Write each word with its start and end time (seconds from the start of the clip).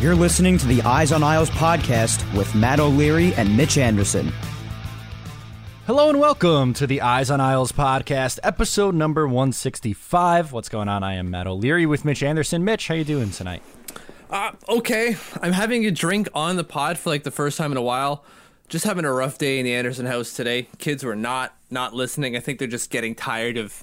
You're 0.00 0.14
listening 0.14 0.58
to 0.58 0.66
the 0.68 0.80
Eyes 0.82 1.10
on 1.10 1.24
Isles 1.24 1.50
podcast 1.50 2.22
with 2.36 2.54
Matt 2.54 2.78
O'Leary 2.78 3.34
and 3.34 3.56
Mitch 3.56 3.78
Anderson. 3.78 4.32
Hello 5.88 6.08
and 6.08 6.20
welcome 6.20 6.72
to 6.74 6.86
the 6.86 7.00
Eyes 7.00 7.32
on 7.32 7.40
Isles 7.40 7.72
podcast, 7.72 8.38
episode 8.44 8.94
number 8.94 9.26
165. 9.26 10.52
What's 10.52 10.68
going 10.68 10.88
on? 10.88 11.02
I 11.02 11.14
am 11.14 11.30
Matt 11.30 11.48
O'Leary 11.48 11.84
with 11.84 12.04
Mitch 12.04 12.22
Anderson. 12.22 12.64
Mitch, 12.64 12.86
how 12.86 12.94
you 12.94 13.02
doing 13.02 13.30
tonight? 13.30 13.60
Uh, 14.30 14.52
okay. 14.68 15.16
I'm 15.42 15.50
having 15.50 15.84
a 15.84 15.90
drink 15.90 16.28
on 16.32 16.54
the 16.54 16.62
pod 16.62 16.96
for 16.96 17.10
like 17.10 17.24
the 17.24 17.32
first 17.32 17.58
time 17.58 17.72
in 17.72 17.76
a 17.76 17.82
while. 17.82 18.24
Just 18.68 18.84
having 18.84 19.04
a 19.04 19.12
rough 19.12 19.36
day 19.36 19.58
in 19.58 19.64
the 19.64 19.74
Anderson 19.74 20.06
house 20.06 20.32
today. 20.32 20.68
Kids 20.78 21.02
were 21.02 21.16
not 21.16 21.56
not 21.70 21.92
listening. 21.92 22.36
I 22.36 22.40
think 22.40 22.60
they're 22.60 22.68
just 22.68 22.90
getting 22.90 23.16
tired 23.16 23.56
of 23.56 23.82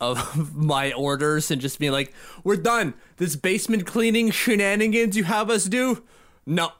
of 0.00 0.54
my 0.56 0.92
orders 0.92 1.50
and 1.50 1.60
just 1.60 1.78
being 1.78 1.92
like, 1.92 2.12
"We're 2.44 2.56
done. 2.56 2.94
This 3.16 3.36
basement 3.36 3.86
cleaning 3.86 4.30
shenanigans 4.30 5.16
you 5.16 5.24
have 5.24 5.50
us 5.50 5.64
do, 5.64 6.02
no, 6.46 6.72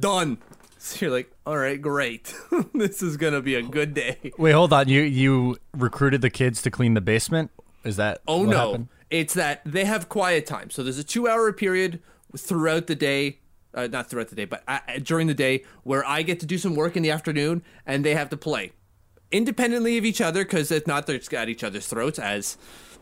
done." 0.00 0.38
So 0.78 1.06
you're 1.06 1.14
like, 1.14 1.32
"All 1.46 1.56
right, 1.56 1.80
great. 1.80 2.34
this 2.74 3.02
is 3.02 3.16
gonna 3.16 3.40
be 3.40 3.54
a 3.54 3.62
good 3.62 3.94
day." 3.94 4.32
Wait, 4.36 4.52
hold 4.52 4.70
on. 4.70 4.86
You 4.86 5.00
you 5.00 5.56
recruited 5.74 6.20
the 6.20 6.28
kids 6.28 6.60
to 6.60 6.70
clean 6.70 6.92
the 6.92 7.00
basement? 7.00 7.50
Is 7.84 7.96
that 7.96 8.20
Oh 8.28 8.44
no, 8.44 8.56
happened? 8.72 8.88
it's 9.10 9.32
that 9.32 9.62
they 9.64 9.86
have 9.86 10.10
quiet 10.10 10.44
time. 10.44 10.68
So 10.68 10.82
there's 10.82 10.98
a 10.98 11.04
two-hour 11.04 11.54
period 11.54 12.02
throughout 12.36 12.86
the 12.86 12.94
day. 12.94 13.38
Uh, 13.72 13.86
not 13.86 14.10
throughout 14.10 14.28
the 14.28 14.36
day, 14.36 14.44
but 14.44 14.62
uh, 14.68 14.78
during 15.02 15.26
the 15.26 15.32
day, 15.32 15.64
where 15.84 16.06
I 16.06 16.20
get 16.20 16.38
to 16.40 16.46
do 16.46 16.58
some 16.58 16.74
work 16.74 16.96
in 16.98 17.02
the 17.02 17.10
afternoon, 17.10 17.62
and 17.86 18.04
they 18.04 18.14
have 18.14 18.28
to 18.28 18.36
play 18.36 18.72
independently 19.34 19.98
of 19.98 20.04
each 20.04 20.20
other 20.20 20.44
because 20.44 20.70
if 20.70 20.86
not, 20.86 21.06
they're 21.06 21.20
at 21.36 21.48
each 21.48 21.64
other's 21.64 21.86
throats, 21.86 22.18
as 22.18 22.56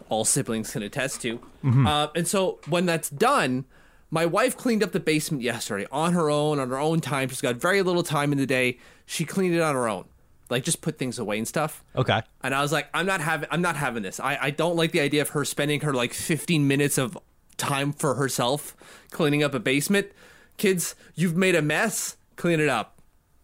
all 0.08 0.24
siblings 0.24 0.72
can 0.72 0.82
attest 0.82 1.20
to. 1.22 1.40
Uh, 1.86 2.08
and 2.16 2.26
so 2.26 2.58
when 2.68 2.86
that's 2.86 3.10
done, 3.10 3.66
my 4.10 4.26
wife 4.26 4.56
cleaned 4.56 4.82
up 4.82 4.92
the 4.92 5.00
basement 5.00 5.42
yesterday 5.42 5.86
on 5.92 6.14
her 6.14 6.30
own, 6.30 6.58
on 6.58 6.70
her 6.70 6.78
own 6.78 7.00
time. 7.00 7.28
She's 7.28 7.40
got 7.40 7.56
very 7.56 7.82
little 7.82 8.02
time 8.02 8.32
in 8.32 8.38
the 8.38 8.46
day. 8.46 8.78
She 9.06 9.24
cleaned 9.24 9.54
it 9.54 9.60
on 9.60 9.74
her 9.74 9.88
own, 9.88 10.06
like 10.50 10.64
just 10.64 10.80
put 10.80 10.98
things 10.98 11.18
away 11.18 11.38
and 11.38 11.46
stuff. 11.46 11.84
Okay. 11.94 12.22
And 12.42 12.54
I 12.54 12.62
was 12.62 12.72
like, 12.72 12.88
I'm 12.94 13.06
not 13.06 13.20
having, 13.20 13.48
I'm 13.50 13.62
not 13.62 13.76
having 13.76 14.02
this. 14.02 14.18
I, 14.18 14.38
I 14.40 14.50
don't 14.50 14.76
like 14.76 14.92
the 14.92 15.00
idea 15.00 15.22
of 15.22 15.30
her 15.30 15.44
spending 15.44 15.80
her 15.82 15.92
like 15.92 16.12
15 16.14 16.66
minutes 16.66 16.98
of 16.98 17.16
time 17.58 17.92
for 17.92 18.14
herself 18.14 18.74
cleaning 19.10 19.42
up 19.42 19.54
a 19.54 19.60
basement. 19.60 20.12
Kids, 20.56 20.94
you've 21.14 21.36
made 21.36 21.54
a 21.54 21.62
mess. 21.62 22.16
Clean 22.36 22.58
it 22.58 22.68
up. 22.68 22.98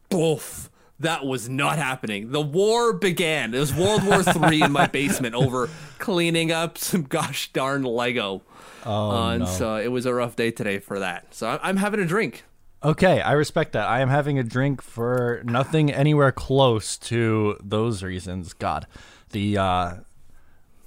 Boof. 0.08 0.70
That 1.00 1.24
was 1.24 1.48
not 1.48 1.78
happening. 1.78 2.32
The 2.32 2.40
war 2.40 2.92
began. 2.92 3.54
It 3.54 3.58
was 3.60 3.72
World 3.74 4.04
War 4.04 4.22
Three 4.32 4.62
in 4.62 4.72
my 4.72 4.86
basement 4.88 5.34
over 5.34 5.68
cleaning 5.98 6.50
up 6.50 6.76
some 6.76 7.02
gosh 7.04 7.52
darn 7.52 7.82
Lego. 7.84 8.42
Oh, 8.84 9.10
Uh, 9.10 9.30
and 9.30 9.40
no. 9.44 9.46
so 9.46 9.76
it 9.76 9.88
was 9.88 10.06
a 10.06 10.14
rough 10.14 10.34
day 10.34 10.50
today 10.50 10.78
for 10.80 10.98
that. 10.98 11.34
So 11.34 11.48
I'm, 11.48 11.58
I'm 11.62 11.76
having 11.76 12.00
a 12.00 12.04
drink. 12.06 12.44
Okay, 12.82 13.20
I 13.20 13.32
respect 13.32 13.72
that. 13.72 13.88
I 13.88 14.00
am 14.00 14.08
having 14.08 14.38
a 14.38 14.44
drink 14.44 14.82
for 14.82 15.42
nothing 15.44 15.92
anywhere 15.92 16.30
close 16.32 16.96
to 16.98 17.56
those 17.62 18.02
reasons. 18.02 18.52
God, 18.52 18.86
the 19.30 19.58
uh, 19.58 19.94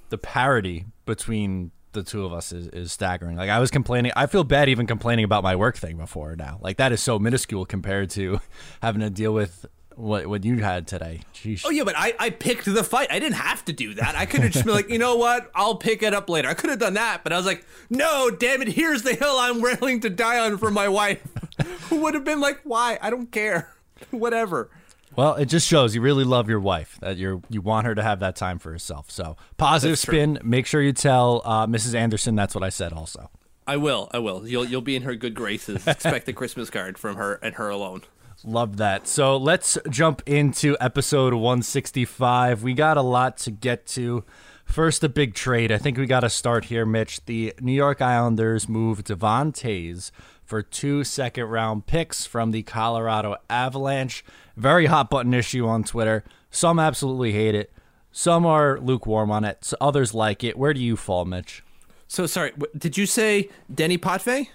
the 0.08 0.18
parity 0.18 0.86
between 1.06 1.70
the 1.92 2.02
two 2.02 2.24
of 2.24 2.32
us 2.32 2.52
is, 2.52 2.68
is 2.68 2.92
staggering. 2.92 3.36
Like 3.36 3.50
I 3.50 3.58
was 3.58 3.70
complaining, 3.70 4.12
I 4.16 4.24
feel 4.26 4.44
bad 4.44 4.70
even 4.70 4.86
complaining 4.86 5.24
about 5.26 5.42
my 5.42 5.54
work 5.56 5.76
thing 5.76 5.98
before 5.98 6.34
now. 6.36 6.58
Like 6.62 6.78
that 6.78 6.92
is 6.92 7.02
so 7.02 7.18
minuscule 7.18 7.66
compared 7.66 8.08
to 8.10 8.40
having 8.82 9.00
to 9.02 9.10
deal 9.10 9.34
with 9.34 9.66
what 9.96 10.26
what 10.26 10.44
you 10.44 10.58
had 10.58 10.86
today. 10.86 11.20
Jeez. 11.34 11.62
Oh 11.64 11.70
yeah, 11.70 11.84
but 11.84 11.94
I, 11.96 12.14
I 12.18 12.30
picked 12.30 12.64
the 12.64 12.84
fight. 12.84 13.10
I 13.10 13.18
didn't 13.18 13.36
have 13.36 13.64
to 13.66 13.72
do 13.72 13.94
that. 13.94 14.14
I 14.14 14.26
could 14.26 14.40
have 14.40 14.52
just 14.52 14.64
been 14.64 14.74
like, 14.74 14.88
you 14.90 14.98
know 14.98 15.16
what? 15.16 15.50
I'll 15.54 15.76
pick 15.76 16.02
it 16.02 16.14
up 16.14 16.28
later. 16.28 16.48
I 16.48 16.54
could 16.54 16.70
have 16.70 16.78
done 16.78 16.94
that, 16.94 17.24
but 17.24 17.32
I 17.32 17.36
was 17.36 17.46
like, 17.46 17.64
no, 17.90 18.30
damn 18.30 18.62
it! 18.62 18.68
Here's 18.68 19.02
the 19.02 19.14
hill 19.14 19.36
I'm 19.38 19.60
willing 19.60 20.00
to 20.00 20.10
die 20.10 20.38
on 20.38 20.58
for 20.58 20.70
my 20.70 20.88
wife. 20.88 21.22
Who 21.88 21.96
would 22.02 22.14
have 22.14 22.24
been 22.24 22.40
like, 22.40 22.60
why? 22.64 22.98
I 23.02 23.10
don't 23.10 23.30
care. 23.30 23.72
Whatever. 24.10 24.70
Well, 25.14 25.34
it 25.34 25.46
just 25.46 25.68
shows 25.68 25.94
you 25.94 26.00
really 26.00 26.24
love 26.24 26.48
your 26.48 26.60
wife. 26.60 26.98
That 27.02 27.16
you 27.18 27.42
you 27.50 27.60
want 27.60 27.86
her 27.86 27.94
to 27.94 28.02
have 28.02 28.20
that 28.20 28.36
time 28.36 28.58
for 28.58 28.72
herself. 28.72 29.10
So 29.10 29.36
positive 29.58 29.92
That's 29.92 30.04
true. 30.04 30.14
spin. 30.14 30.38
Make 30.42 30.66
sure 30.66 30.80
you 30.80 30.92
tell 30.92 31.42
uh, 31.44 31.66
Mrs. 31.66 31.94
Anderson 31.94 32.34
that's 32.34 32.54
what 32.54 32.64
I 32.64 32.70
said. 32.70 32.92
Also. 32.92 33.30
I 33.66 33.76
will. 33.76 34.10
I 34.12 34.18
will. 34.18 34.46
You'll 34.46 34.64
you'll 34.64 34.80
be 34.80 34.96
in 34.96 35.02
her 35.02 35.14
good 35.14 35.34
graces. 35.34 35.86
Expect 35.86 36.28
a 36.28 36.32
Christmas 36.32 36.70
card 36.70 36.98
from 36.98 37.16
her 37.16 37.34
and 37.42 37.54
her 37.56 37.68
alone. 37.68 38.02
Love 38.44 38.76
that. 38.78 39.06
So 39.06 39.36
let's 39.36 39.78
jump 39.88 40.22
into 40.26 40.76
episode 40.80 41.34
165. 41.34 42.62
We 42.62 42.74
got 42.74 42.96
a 42.96 43.02
lot 43.02 43.36
to 43.38 43.50
get 43.50 43.86
to. 43.88 44.24
First, 44.64 45.04
a 45.04 45.08
big 45.08 45.34
trade. 45.34 45.70
I 45.70 45.78
think 45.78 45.98
we 45.98 46.06
got 46.06 46.20
to 46.20 46.30
start 46.30 46.66
here, 46.66 46.86
Mitch. 46.86 47.24
The 47.26 47.54
New 47.60 47.72
York 47.72 48.00
Islanders 48.00 48.68
moved 48.68 49.04
Devon 49.06 49.52
Toews 49.52 50.10
for 50.44 50.62
two 50.62 51.04
second 51.04 51.44
round 51.44 51.86
picks 51.86 52.26
from 52.26 52.50
the 52.50 52.62
Colorado 52.62 53.36
Avalanche. 53.48 54.24
Very 54.56 54.86
hot 54.86 55.10
button 55.10 55.34
issue 55.34 55.66
on 55.66 55.84
Twitter. 55.84 56.24
Some 56.50 56.78
absolutely 56.78 57.32
hate 57.32 57.54
it. 57.54 57.72
Some 58.10 58.44
are 58.44 58.78
lukewarm 58.78 59.30
on 59.30 59.44
it. 59.44 59.64
So 59.64 59.76
others 59.80 60.14
like 60.14 60.42
it. 60.42 60.58
Where 60.58 60.74
do 60.74 60.80
you 60.80 60.96
fall, 60.96 61.24
Mitch? 61.24 61.62
So 62.08 62.26
sorry. 62.26 62.52
Did 62.76 62.98
you 62.98 63.06
say 63.06 63.48
Denis 63.72 63.98
Potvin? 63.98 64.48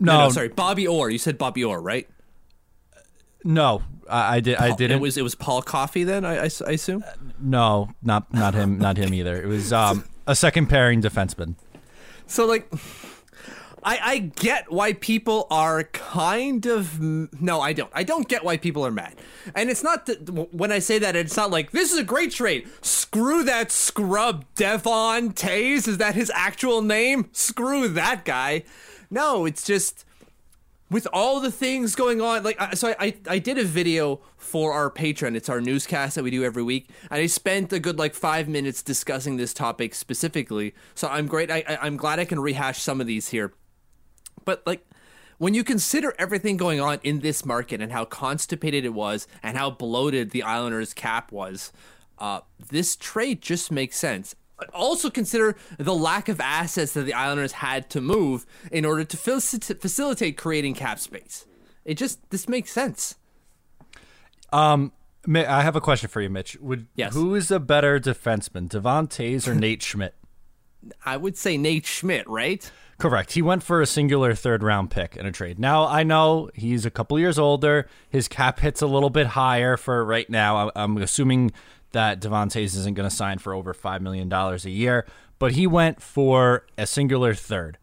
No, 0.00 0.28
sorry, 0.30 0.48
Bobby 0.48 0.86
Orr. 0.86 1.10
You 1.10 1.18
said 1.18 1.38
Bobby 1.38 1.64
Orr, 1.64 1.80
right? 1.80 2.08
No, 3.44 3.82
I, 4.08 4.36
I 4.36 4.40
did. 4.40 4.56
I 4.56 4.74
didn't. 4.74 4.98
It 4.98 5.00
was 5.00 5.16
it 5.16 5.22
was 5.22 5.34
Paul 5.34 5.62
Coffey 5.62 6.04
then. 6.04 6.24
I. 6.24 6.44
I 6.44 6.72
assume. 6.72 7.04
no, 7.40 7.90
not 8.02 8.32
not 8.32 8.54
him. 8.54 8.78
Not 8.78 8.96
him 8.96 9.14
either. 9.14 9.40
It 9.40 9.46
was 9.46 9.72
um, 9.72 10.04
a 10.26 10.34
second 10.34 10.66
pairing 10.68 11.02
defenseman. 11.02 11.54
So 12.26 12.46
like 12.46 12.70
I 13.82 13.98
I 14.02 14.18
get 14.18 14.70
why 14.70 14.92
people 14.92 15.46
are 15.50 15.84
kind 15.84 16.66
of 16.66 17.00
no, 17.00 17.60
I 17.60 17.72
don't. 17.72 17.90
I 17.94 18.02
don't 18.02 18.28
get 18.28 18.44
why 18.44 18.56
people 18.56 18.84
are 18.84 18.90
mad. 18.90 19.14
And 19.54 19.70
it's 19.70 19.82
not 19.82 20.06
that 20.06 20.52
when 20.52 20.72
I 20.72 20.78
say 20.78 20.98
that 20.98 21.16
it's 21.16 21.36
not 21.36 21.50
like 21.50 21.70
this 21.70 21.92
is 21.92 21.98
a 21.98 22.04
great 22.04 22.32
trade. 22.32 22.68
Screw 22.82 23.44
that 23.44 23.70
scrub 23.70 24.44
Devon 24.56 25.32
Toews. 25.32 25.88
Is 25.88 25.98
that 25.98 26.14
his 26.14 26.30
actual 26.34 26.82
name? 26.82 27.28
Screw 27.32 27.88
that 27.88 28.24
guy. 28.24 28.64
No, 29.10 29.46
it's 29.46 29.64
just 29.64 30.04
with 30.90 31.06
all 31.12 31.40
the 31.40 31.50
things 31.50 31.94
going 31.94 32.20
on 32.20 32.42
like 32.42 32.58
so 32.74 32.94
I, 32.98 33.14
I 33.28 33.38
did 33.38 33.58
a 33.58 33.64
video 33.64 34.20
for 34.36 34.72
our 34.72 34.90
Patreon. 34.90 35.36
It's 35.36 35.48
our 35.48 35.60
newscast 35.60 36.14
that 36.14 36.24
we 36.24 36.30
do 36.30 36.44
every 36.44 36.62
week. 36.62 36.88
And 37.10 37.20
i 37.20 37.26
spent 37.26 37.72
a 37.72 37.78
good 37.78 37.98
like 37.98 38.14
five 38.14 38.48
minutes 38.48 38.82
discussing 38.82 39.36
this 39.36 39.52
topic 39.52 39.94
specifically. 39.94 40.74
So 40.94 41.08
i'm 41.08 41.26
great. 41.26 41.50
I, 41.50 41.78
i'm 41.80 41.96
glad 41.96 42.18
i 42.18 42.24
can 42.24 42.40
rehash 42.40 42.80
some 42.82 43.00
of 43.00 43.06
these 43.06 43.28
here. 43.28 43.52
But 44.44 44.66
like 44.66 44.86
when 45.38 45.54
you 45.54 45.62
consider 45.62 46.14
everything 46.18 46.56
going 46.56 46.80
on 46.80 46.98
in 47.02 47.20
this 47.20 47.44
market 47.44 47.80
and 47.80 47.92
how 47.92 48.04
constipated 48.04 48.84
it 48.84 48.94
was 48.94 49.28
and 49.42 49.56
how 49.56 49.70
bloated 49.70 50.30
the 50.30 50.42
islanders 50.42 50.94
cap 50.94 51.30
was 51.30 51.72
uh, 52.18 52.40
this 52.70 52.96
trade 52.96 53.40
just 53.40 53.70
makes 53.70 53.96
sense 53.96 54.34
also 54.74 55.10
consider 55.10 55.56
the 55.78 55.94
lack 55.94 56.28
of 56.28 56.40
assets 56.40 56.92
that 56.94 57.02
the 57.02 57.14
Islanders 57.14 57.52
had 57.52 57.88
to 57.90 58.00
move 58.00 58.46
in 58.72 58.84
order 58.84 59.04
to 59.04 59.16
facilitate 59.16 60.36
creating 60.36 60.74
cap 60.74 60.98
space. 60.98 61.46
It 61.84 61.94
just 61.94 62.28
this 62.30 62.48
makes 62.48 62.70
sense. 62.70 63.14
Um, 64.52 64.92
Mi- 65.26 65.44
I 65.44 65.62
have 65.62 65.76
a 65.76 65.80
question 65.80 66.08
for 66.08 66.20
you, 66.20 66.30
Mitch. 66.30 66.56
Would 66.60 66.86
Yes. 66.94 67.14
who 67.14 67.34
is 67.34 67.50
a 67.50 67.60
better 67.60 67.98
defenseman, 68.00 68.68
Devon 68.68 69.08
Toews 69.08 69.46
or 69.46 69.54
Nate 69.54 69.82
Schmidt? 69.82 70.14
I 71.04 71.16
would 71.16 71.36
say 71.36 71.56
Nate 71.58 71.84
Schmidt, 71.86 72.26
right? 72.28 72.70
Correct. 72.98 73.32
He 73.32 73.42
went 73.42 73.62
for 73.62 73.80
a 73.82 73.86
singular 73.86 74.34
third 74.34 74.62
round 74.62 74.90
pick 74.90 75.16
in 75.16 75.26
a 75.26 75.32
trade. 75.32 75.58
Now, 75.58 75.86
I 75.86 76.02
know 76.02 76.50
he's 76.54 76.84
a 76.86 76.90
couple 76.90 77.18
years 77.18 77.38
older. 77.38 77.86
His 78.08 78.26
cap 78.26 78.60
hit's 78.60 78.80
a 78.82 78.86
little 78.86 79.10
bit 79.10 79.28
higher 79.28 79.76
for 79.76 80.04
right 80.04 80.28
now. 80.30 80.70
I'm 80.74 80.96
assuming 80.98 81.52
that 81.92 82.20
Devon 82.20 82.48
Toews 82.48 82.76
isn't 82.76 82.94
going 82.94 83.08
to 83.08 83.14
sign 83.14 83.38
for 83.38 83.54
over 83.54 83.72
$5 83.72 84.00
million 84.00 84.32
a 84.32 84.56
year, 84.68 85.06
but 85.38 85.52
he 85.52 85.66
went 85.66 86.02
for 86.02 86.66
a 86.76 86.86
singular 86.86 87.34
third. 87.34 87.78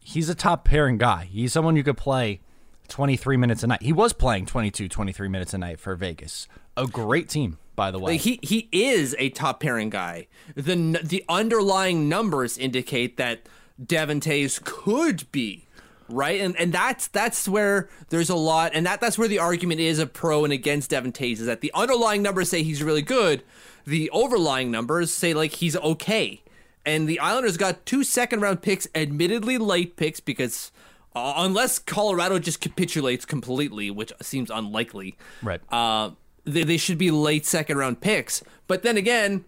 He's 0.00 0.28
a 0.28 0.34
top 0.34 0.64
pairing 0.64 0.98
guy. 0.98 1.28
He's 1.30 1.52
someone 1.52 1.76
you 1.76 1.84
could 1.84 1.96
play 1.96 2.40
23 2.88 3.36
minutes 3.36 3.62
a 3.62 3.66
night. 3.66 3.82
He 3.82 3.92
was 3.92 4.12
playing 4.12 4.46
22, 4.46 4.88
23 4.88 5.28
minutes 5.28 5.54
a 5.54 5.58
night 5.58 5.80
for 5.80 5.94
Vegas. 5.94 6.48
A 6.76 6.86
great 6.86 7.28
team, 7.28 7.58
by 7.76 7.90
the 7.90 7.98
way. 7.98 8.16
He 8.16 8.38
he 8.42 8.68
is 8.72 9.14
a 9.18 9.30
top 9.30 9.60
pairing 9.60 9.90
guy. 9.90 10.26
The 10.54 10.98
the 11.02 11.24
underlying 11.28 12.08
numbers 12.08 12.58
indicate 12.58 13.16
that 13.16 13.48
Devon 13.84 14.20
Toews 14.20 14.62
could 14.62 15.30
be 15.32 15.66
right? 16.12 16.40
And 16.40 16.56
and 16.56 16.72
that's 16.72 17.08
that's 17.08 17.48
where 17.48 17.88
there's 18.10 18.30
a 18.30 18.36
lot 18.36 18.72
and 18.74 18.86
that 18.86 19.00
that's 19.00 19.18
where 19.18 19.28
the 19.28 19.38
argument 19.38 19.80
is 19.80 19.98
of 19.98 20.12
pro 20.12 20.44
and 20.44 20.52
against 20.52 20.90
Devon 20.90 21.12
Toews 21.12 21.40
is 21.40 21.46
that 21.46 21.60
the 21.60 21.72
underlying 21.74 22.22
numbers 22.22 22.50
say 22.50 22.62
he's 22.62 22.82
really 22.82 23.02
good. 23.02 23.42
The 23.84 24.10
overlying 24.10 24.70
numbers 24.70 25.12
say 25.12 25.34
like 25.34 25.52
he's 25.52 25.76
okay. 25.76 26.42
And 26.84 27.08
the 27.08 27.20
Islanders 27.20 27.56
got 27.56 27.86
two 27.86 28.04
second 28.04 28.40
round 28.40 28.62
picks 28.62 28.88
admittedly 28.94 29.58
late 29.58 29.96
picks 29.96 30.20
because 30.20 30.72
uh, 31.14 31.34
unless 31.36 31.78
Colorado 31.78 32.38
just 32.38 32.60
capitulates 32.60 33.24
completely 33.24 33.90
which 33.90 34.12
seems 34.20 34.50
unlikely 34.50 35.16
right. 35.42 35.60
uh 35.70 36.10
they, 36.44 36.64
they 36.64 36.76
should 36.76 36.98
be 36.98 37.10
late 37.10 37.46
second 37.46 37.78
round 37.78 38.00
picks. 38.00 38.42
But 38.66 38.82
then 38.82 38.96
again 38.96 39.44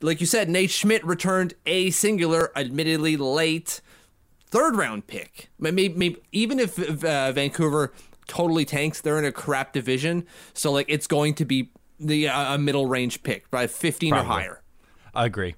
like 0.00 0.20
you 0.20 0.26
said 0.26 0.48
Nate 0.48 0.70
Schmidt 0.70 1.04
returned 1.04 1.54
a 1.66 1.90
singular 1.90 2.50
admittedly 2.56 3.16
late 3.16 3.80
third 4.50 4.76
round 4.76 5.06
pick. 5.06 5.50
Maybe, 5.58 5.88
maybe 5.88 6.16
even 6.32 6.58
if 6.58 6.78
uh, 7.04 7.32
Vancouver 7.32 7.92
totally 8.26 8.64
tanks, 8.64 9.00
they're 9.00 9.18
in 9.18 9.24
a 9.24 9.32
crap 9.32 9.72
division, 9.72 10.26
so 10.54 10.72
like 10.72 10.86
it's 10.88 11.06
going 11.06 11.34
to 11.34 11.44
be 11.44 11.70
the 12.00 12.28
uh, 12.28 12.54
a 12.54 12.58
middle 12.58 12.86
range 12.86 13.22
pick 13.22 13.50
by 13.50 13.66
15 13.66 14.10
Probably. 14.10 14.26
or 14.26 14.32
higher. 14.32 14.62
I 15.14 15.26
agree. 15.26 15.54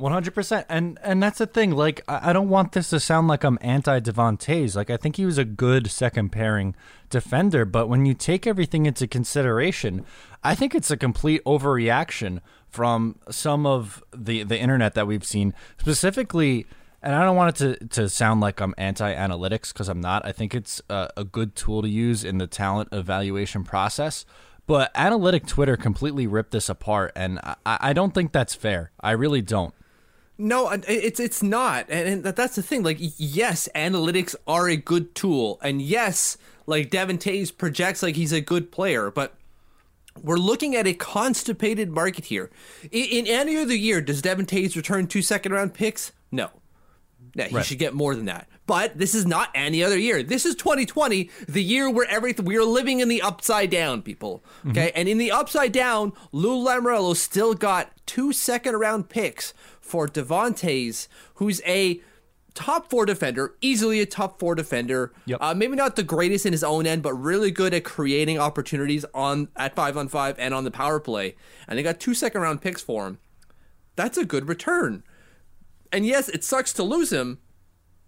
100% 0.00 0.64
and 0.68 0.98
and 1.02 1.22
that's 1.22 1.38
the 1.38 1.46
thing 1.46 1.70
like 1.70 2.02
I, 2.08 2.30
I 2.30 2.32
don't 2.32 2.48
want 2.48 2.72
this 2.72 2.90
to 2.90 2.98
sound 2.98 3.28
like 3.28 3.44
i'm 3.44 3.58
anti 3.60 4.00
Devon 4.00 4.36
Toews 4.38 4.74
like 4.74 4.90
i 4.90 4.96
think 4.96 5.16
he 5.16 5.26
was 5.26 5.36
a 5.38 5.44
good 5.44 5.90
second 5.90 6.30
pairing 6.30 6.74
defender 7.10 7.64
but 7.64 7.88
when 7.88 8.06
you 8.06 8.14
take 8.14 8.46
everything 8.46 8.86
into 8.86 9.06
consideration 9.06 10.04
i 10.42 10.54
think 10.54 10.74
it's 10.74 10.90
a 10.90 10.96
complete 10.96 11.44
overreaction 11.44 12.40
from 12.68 13.16
some 13.30 13.66
of 13.66 14.02
the 14.16 14.42
the 14.42 14.58
internet 14.58 14.94
that 14.94 15.06
we've 15.06 15.26
seen 15.26 15.54
specifically 15.78 16.66
and 17.02 17.14
I 17.14 17.24
don't 17.24 17.36
want 17.36 17.60
it 17.60 17.78
to, 17.78 17.86
to 17.88 18.08
sound 18.08 18.40
like 18.40 18.60
I'm 18.60 18.74
anti 18.78 19.12
analytics 19.12 19.72
because 19.72 19.88
I'm 19.88 20.00
not. 20.00 20.24
I 20.24 20.32
think 20.32 20.54
it's 20.54 20.80
a, 20.88 21.10
a, 21.16 21.24
good 21.24 21.56
tool 21.56 21.82
to 21.82 21.88
use 21.88 22.24
in 22.24 22.38
the 22.38 22.46
talent 22.46 22.90
evaluation 22.92 23.64
process. 23.64 24.24
But 24.66 24.92
analytic 24.94 25.46
Twitter 25.46 25.76
completely 25.76 26.28
ripped 26.28 26.52
this 26.52 26.68
apart, 26.68 27.12
and 27.16 27.40
I, 27.40 27.56
I 27.66 27.92
don't 27.92 28.14
think 28.14 28.30
that's 28.30 28.54
fair. 28.54 28.92
I 29.00 29.10
really 29.10 29.42
don't. 29.42 29.74
No, 30.38 30.70
it's 30.70 31.20
it's 31.20 31.42
not, 31.42 31.90
and 31.90 32.24
that's 32.24 32.56
the 32.56 32.62
thing. 32.62 32.82
Like, 32.82 32.98
yes, 33.00 33.68
analytics 33.74 34.34
are 34.46 34.68
a 34.68 34.76
good 34.76 35.14
tool, 35.14 35.58
and 35.62 35.82
yes, 35.82 36.38
like 36.66 36.90
Devon 36.90 37.18
Toews 37.18 37.56
projects 37.56 38.02
like 38.02 38.16
he's 38.16 38.32
a 38.32 38.40
good 38.40 38.70
player, 38.70 39.10
but 39.10 39.34
we're 40.20 40.36
looking 40.36 40.76
at 40.76 40.86
a 40.86 40.94
constipated 40.94 41.90
market 41.90 42.26
here. 42.26 42.50
In, 42.90 43.26
any 43.26 43.56
other 43.56 43.74
year, 43.74 44.00
does 44.00 44.22
Devon 44.22 44.46
Toews 44.46 44.76
return 44.76 45.06
two 45.06 45.22
second 45.22 45.52
round 45.52 45.74
picks? 45.74 46.12
No. 46.30 46.50
Yeah, 47.34 47.48
he 47.48 47.56
right. 47.56 47.64
should 47.64 47.78
get 47.78 47.94
more 47.94 48.14
than 48.14 48.26
that. 48.26 48.48
But 48.66 48.98
this 48.98 49.14
is 49.14 49.26
not 49.26 49.50
any 49.54 49.82
other 49.82 49.98
year. 49.98 50.22
This 50.22 50.44
is 50.44 50.54
2020, 50.54 51.30
the 51.48 51.62
year 51.62 51.90
where 51.90 52.06
everything 52.08 52.44
we 52.44 52.56
are 52.56 52.64
living 52.64 53.00
in 53.00 53.08
the 53.08 53.22
upside 53.22 53.70
down, 53.70 54.02
people. 54.02 54.44
Okay, 54.68 54.88
mm-hmm. 54.88 54.98
and 54.98 55.08
in 55.08 55.18
the 55.18 55.32
upside 55.32 55.72
down, 55.72 56.12
Lou 56.30 56.64
Lamoriello 56.64 57.16
still 57.16 57.54
got 57.54 57.90
two 58.06 58.32
second 58.32 58.76
round 58.76 59.08
picks 59.08 59.54
for 59.80 60.06
Devon 60.06 60.54
Toews, 60.54 61.08
who's 61.34 61.60
a 61.66 62.00
top 62.54 62.90
four 62.90 63.06
defender, 63.06 63.54
easily 63.60 64.00
a 64.00 64.06
top 64.06 64.38
four 64.38 64.54
defender. 64.54 65.12
Yep. 65.24 65.38
Uh, 65.40 65.54
maybe 65.54 65.74
not 65.74 65.96
the 65.96 66.02
greatest 66.02 66.46
in 66.46 66.52
his 66.52 66.62
own 66.62 66.86
end, 66.86 67.02
but 67.02 67.14
really 67.14 67.50
good 67.50 67.72
at 67.74 67.84
creating 67.84 68.38
opportunities 68.38 69.04
on 69.14 69.48
at 69.56 69.74
five 69.74 69.96
on 69.96 70.08
five 70.08 70.38
and 70.38 70.52
on 70.52 70.64
the 70.64 70.70
power 70.70 71.00
play. 71.00 71.34
And 71.66 71.78
they 71.78 71.82
got 71.82 71.98
two 71.98 72.14
second 72.14 72.42
round 72.42 72.60
picks 72.60 72.82
for 72.82 73.06
him. 73.06 73.18
That's 73.96 74.18
a 74.18 74.24
good 74.24 74.48
return 74.48 75.02
and 75.92 76.06
yes, 76.06 76.28
it 76.28 76.42
sucks 76.44 76.72
to 76.74 76.82
lose 76.82 77.12
him, 77.12 77.38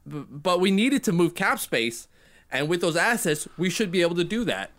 but 0.07 0.61
we 0.61 0.71
needed 0.71 1.05
to 1.05 1.13
move 1.13 1.35
cap 1.35 1.59
space, 1.59 2.09
and 2.51 2.69
with 2.69 2.81
those 2.81 2.97
assets, 2.97 3.47
we 3.57 3.71
should 3.71 3.91
be 3.91 4.03
able 4.03 4.17
to 4.17 4.25
do 4.25 4.45
that. 4.45 4.71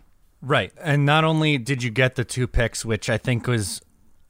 Right, 0.42 0.72
and 0.80 1.06
not 1.06 1.24
only 1.24 1.58
did 1.58 1.82
you 1.82 1.90
get 1.90 2.14
the 2.14 2.24
two 2.24 2.46
picks, 2.46 2.84
which 2.84 3.08
I 3.08 3.18
think 3.18 3.46
was 3.46 3.80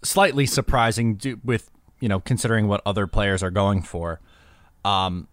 slightly 0.02 0.46
surprising 0.46 1.20
with 1.44 1.70
you 2.00 2.08
know 2.08 2.20
considering 2.20 2.69
what 2.69 2.82
other 2.87 3.06
players 3.06 3.43
are 3.43 3.50
going 3.50 3.82
for. 3.82 4.20
Um, 4.84 5.29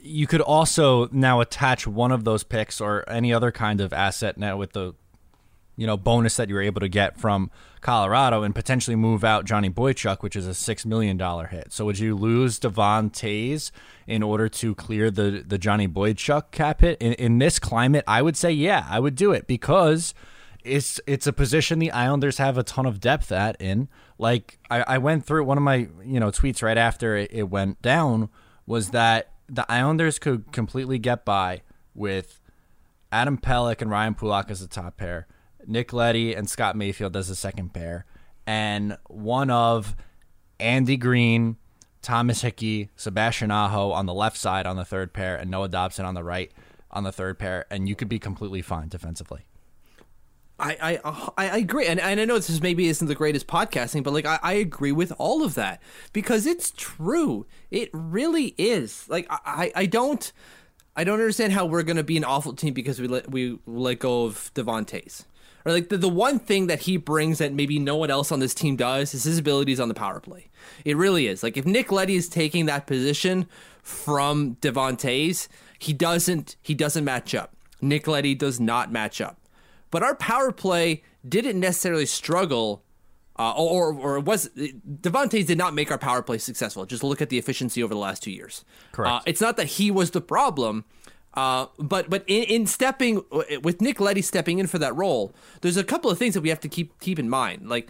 you 0.00 0.26
could 0.26 0.40
also 0.40 1.08
now 1.12 1.40
attach 1.40 1.86
one 1.86 2.12
of 2.12 2.24
those 2.24 2.42
picks 2.44 2.80
or 2.80 3.08
any 3.08 3.32
other 3.32 3.50
kind 3.50 3.80
of 3.80 3.92
asset 3.92 4.38
now 4.38 4.56
with 4.56 4.72
the 4.72 4.94
you 5.78 5.86
know 5.86 5.96
bonus 5.96 6.36
that 6.36 6.48
you 6.48 6.56
were 6.56 6.60
able 6.60 6.80
to 6.80 6.88
get 6.88 7.16
from 7.16 7.50
Colorado 7.80 8.42
and 8.42 8.52
potentially 8.52 8.96
move 8.96 9.22
out 9.22 9.44
Johnny 9.44 9.70
Boychuk, 9.70 10.22
which 10.22 10.34
is 10.34 10.46
a 10.46 10.52
six 10.52 10.84
million 10.84 11.16
dollar 11.16 11.46
hit. 11.46 11.72
So 11.72 11.84
would 11.86 12.00
you 12.00 12.16
lose 12.16 12.58
Devon 12.58 13.10
Toews 13.10 13.70
in 14.06 14.24
order 14.24 14.48
to 14.48 14.74
clear 14.74 15.10
the 15.10 15.44
the 15.46 15.56
Johnny 15.56 15.86
Boychuk 15.86 16.50
cap 16.50 16.80
hit 16.80 17.00
in, 17.00 17.12
in 17.14 17.38
this 17.38 17.60
climate? 17.60 18.04
I 18.08 18.22
would 18.22 18.36
say 18.36 18.50
yeah, 18.50 18.86
I 18.90 18.98
would 18.98 19.14
do 19.14 19.30
it 19.30 19.46
because 19.46 20.14
it's 20.64 21.00
it's 21.06 21.28
a 21.28 21.32
position 21.32 21.78
the 21.78 21.92
Islanders 21.92 22.38
have 22.38 22.58
a 22.58 22.64
ton 22.64 22.84
of 22.84 22.98
depth 22.98 23.30
at 23.30 23.60
in. 23.62 23.88
Like 24.18 24.58
I, 24.68 24.82
I 24.82 24.98
went 24.98 25.24
through 25.24 25.44
one 25.44 25.56
of 25.56 25.62
my 25.62 25.88
you 26.04 26.18
know 26.18 26.32
tweets 26.32 26.60
right 26.60 26.76
after 26.76 27.16
it, 27.16 27.30
it 27.32 27.44
went 27.44 27.80
down 27.82 28.30
was 28.66 28.90
that 28.90 29.30
the 29.48 29.64
Islanders 29.70 30.18
could 30.18 30.50
completely 30.50 30.98
get 30.98 31.24
by 31.24 31.62
with 31.94 32.40
Adam 33.12 33.38
Pelech 33.38 33.80
and 33.80 33.92
Ryan 33.92 34.16
Pulock 34.16 34.50
as 34.50 34.60
the 34.60 34.66
top 34.66 34.96
pair 34.96 35.28
Nick 35.68 35.92
Leddy 35.92 36.34
and 36.34 36.48
Scott 36.48 36.76
Mayfield 36.76 37.16
as 37.16 37.28
the 37.28 37.36
second 37.36 37.74
pair, 37.74 38.06
and 38.46 38.96
one 39.06 39.50
of 39.50 39.94
Andy 40.58 40.96
Greene, 40.96 41.56
Thomas 42.00 42.40
Hickey, 42.40 42.88
Sebastian 42.96 43.50
Aho 43.50 43.90
on 43.90 44.06
the 44.06 44.14
left 44.14 44.36
side 44.36 44.66
on 44.66 44.76
the 44.76 44.84
third 44.84 45.12
pair, 45.12 45.36
and 45.36 45.50
Noah 45.50 45.68
Dobson 45.68 46.04
on 46.04 46.14
the 46.14 46.24
right 46.24 46.50
on 46.90 47.04
the 47.04 47.12
third 47.12 47.38
pair, 47.38 47.66
and 47.70 47.88
you 47.88 47.94
could 47.94 48.08
be 48.08 48.18
completely 48.18 48.62
fine 48.62 48.88
defensively. 48.88 49.44
I, 50.60 50.98
I 51.04 51.30
I 51.36 51.58
agree, 51.58 51.86
and, 51.86 52.00
and 52.00 52.20
I 52.20 52.24
know 52.24 52.34
this 52.34 52.50
is 52.50 52.60
maybe 52.60 52.88
isn't 52.88 53.06
the 53.06 53.14
greatest 53.14 53.46
podcasting, 53.46 54.02
but 54.02 54.12
like 54.12 54.26
I, 54.26 54.40
I 54.42 54.54
agree 54.54 54.90
with 54.90 55.12
all 55.18 55.44
of 55.44 55.54
that 55.54 55.80
because 56.12 56.46
it's 56.46 56.72
true. 56.76 57.46
It 57.70 57.90
really 57.92 58.54
is. 58.58 59.08
Like 59.08 59.26
I, 59.30 59.70
I 59.76 59.86
don't 59.86 60.32
I 60.96 61.04
don't 61.04 61.20
understand 61.20 61.52
how 61.52 61.66
we're 61.66 61.84
gonna 61.84 62.02
be 62.02 62.16
an 62.16 62.24
awful 62.24 62.54
team 62.54 62.74
because 62.74 63.00
we 63.00 63.06
let 63.06 63.30
we 63.30 63.60
let 63.66 64.00
go 64.00 64.24
of 64.24 64.50
Devon 64.54 64.84
Toews 64.84 65.26
or 65.68 65.72
like 65.72 65.88
the, 65.88 65.98
the 65.98 66.08
one 66.08 66.38
thing 66.38 66.66
that 66.68 66.80
he 66.80 66.96
brings 66.96 67.38
that 67.38 67.52
maybe 67.52 67.78
no 67.78 67.96
one 67.96 68.10
else 68.10 68.32
on 68.32 68.40
this 68.40 68.54
team 68.54 68.76
does 68.76 69.14
is 69.14 69.24
his 69.24 69.38
abilities 69.38 69.78
on 69.80 69.88
the 69.88 69.94
power 69.94 70.20
play. 70.20 70.48
It 70.84 70.96
really 70.96 71.26
is. 71.26 71.42
Like 71.42 71.56
if 71.56 71.66
Nick 71.66 71.92
Leddy 71.92 72.16
is 72.16 72.28
taking 72.28 72.66
that 72.66 72.86
position 72.86 73.46
from 73.82 74.54
Devon 74.54 74.96
Toews, 74.96 75.48
he 75.78 75.92
doesn't 75.92 76.56
he 76.62 76.74
doesn't 76.74 77.04
match 77.04 77.34
up. 77.34 77.54
Nick 77.80 78.06
Leddy 78.06 78.34
does 78.34 78.58
not 78.58 78.90
match 78.90 79.20
up. 79.20 79.40
But 79.90 80.02
our 80.02 80.14
power 80.14 80.52
play 80.52 81.02
didn't 81.26 81.60
necessarily 81.60 82.06
struggle 82.06 82.82
uh, 83.38 83.52
or, 83.52 83.94
or 83.94 84.20
was 84.20 84.48
Devon 84.48 85.28
Toews 85.28 85.46
did 85.46 85.58
not 85.58 85.72
make 85.72 85.90
our 85.90 85.98
power 85.98 86.22
play 86.22 86.38
successful. 86.38 86.84
Just 86.86 87.04
look 87.04 87.22
at 87.22 87.28
the 87.28 87.38
efficiency 87.38 87.82
over 87.82 87.94
the 87.94 88.00
last 88.00 88.22
two 88.22 88.32
years. 88.32 88.64
Correct. 88.92 89.14
Uh, 89.14 89.20
it's 89.26 89.40
not 89.40 89.56
that 89.56 89.66
he 89.66 89.90
was 89.90 90.10
the 90.10 90.20
problem. 90.20 90.84
Uh, 91.38 91.68
but 91.78 92.10
but 92.10 92.24
in, 92.26 92.42
in 92.44 92.66
stepping 92.66 93.22
with 93.62 93.80
Nick 93.80 94.00
Leddy 94.00 94.22
stepping 94.22 94.58
in 94.58 94.66
for 94.66 94.78
that 94.80 94.96
role, 94.96 95.32
there's 95.60 95.76
a 95.76 95.84
couple 95.84 96.10
of 96.10 96.18
things 96.18 96.34
that 96.34 96.40
we 96.40 96.48
have 96.48 96.58
to 96.58 96.68
keep 96.68 96.98
keep 96.98 97.16
in 97.16 97.30
mind. 97.30 97.68
Like, 97.68 97.88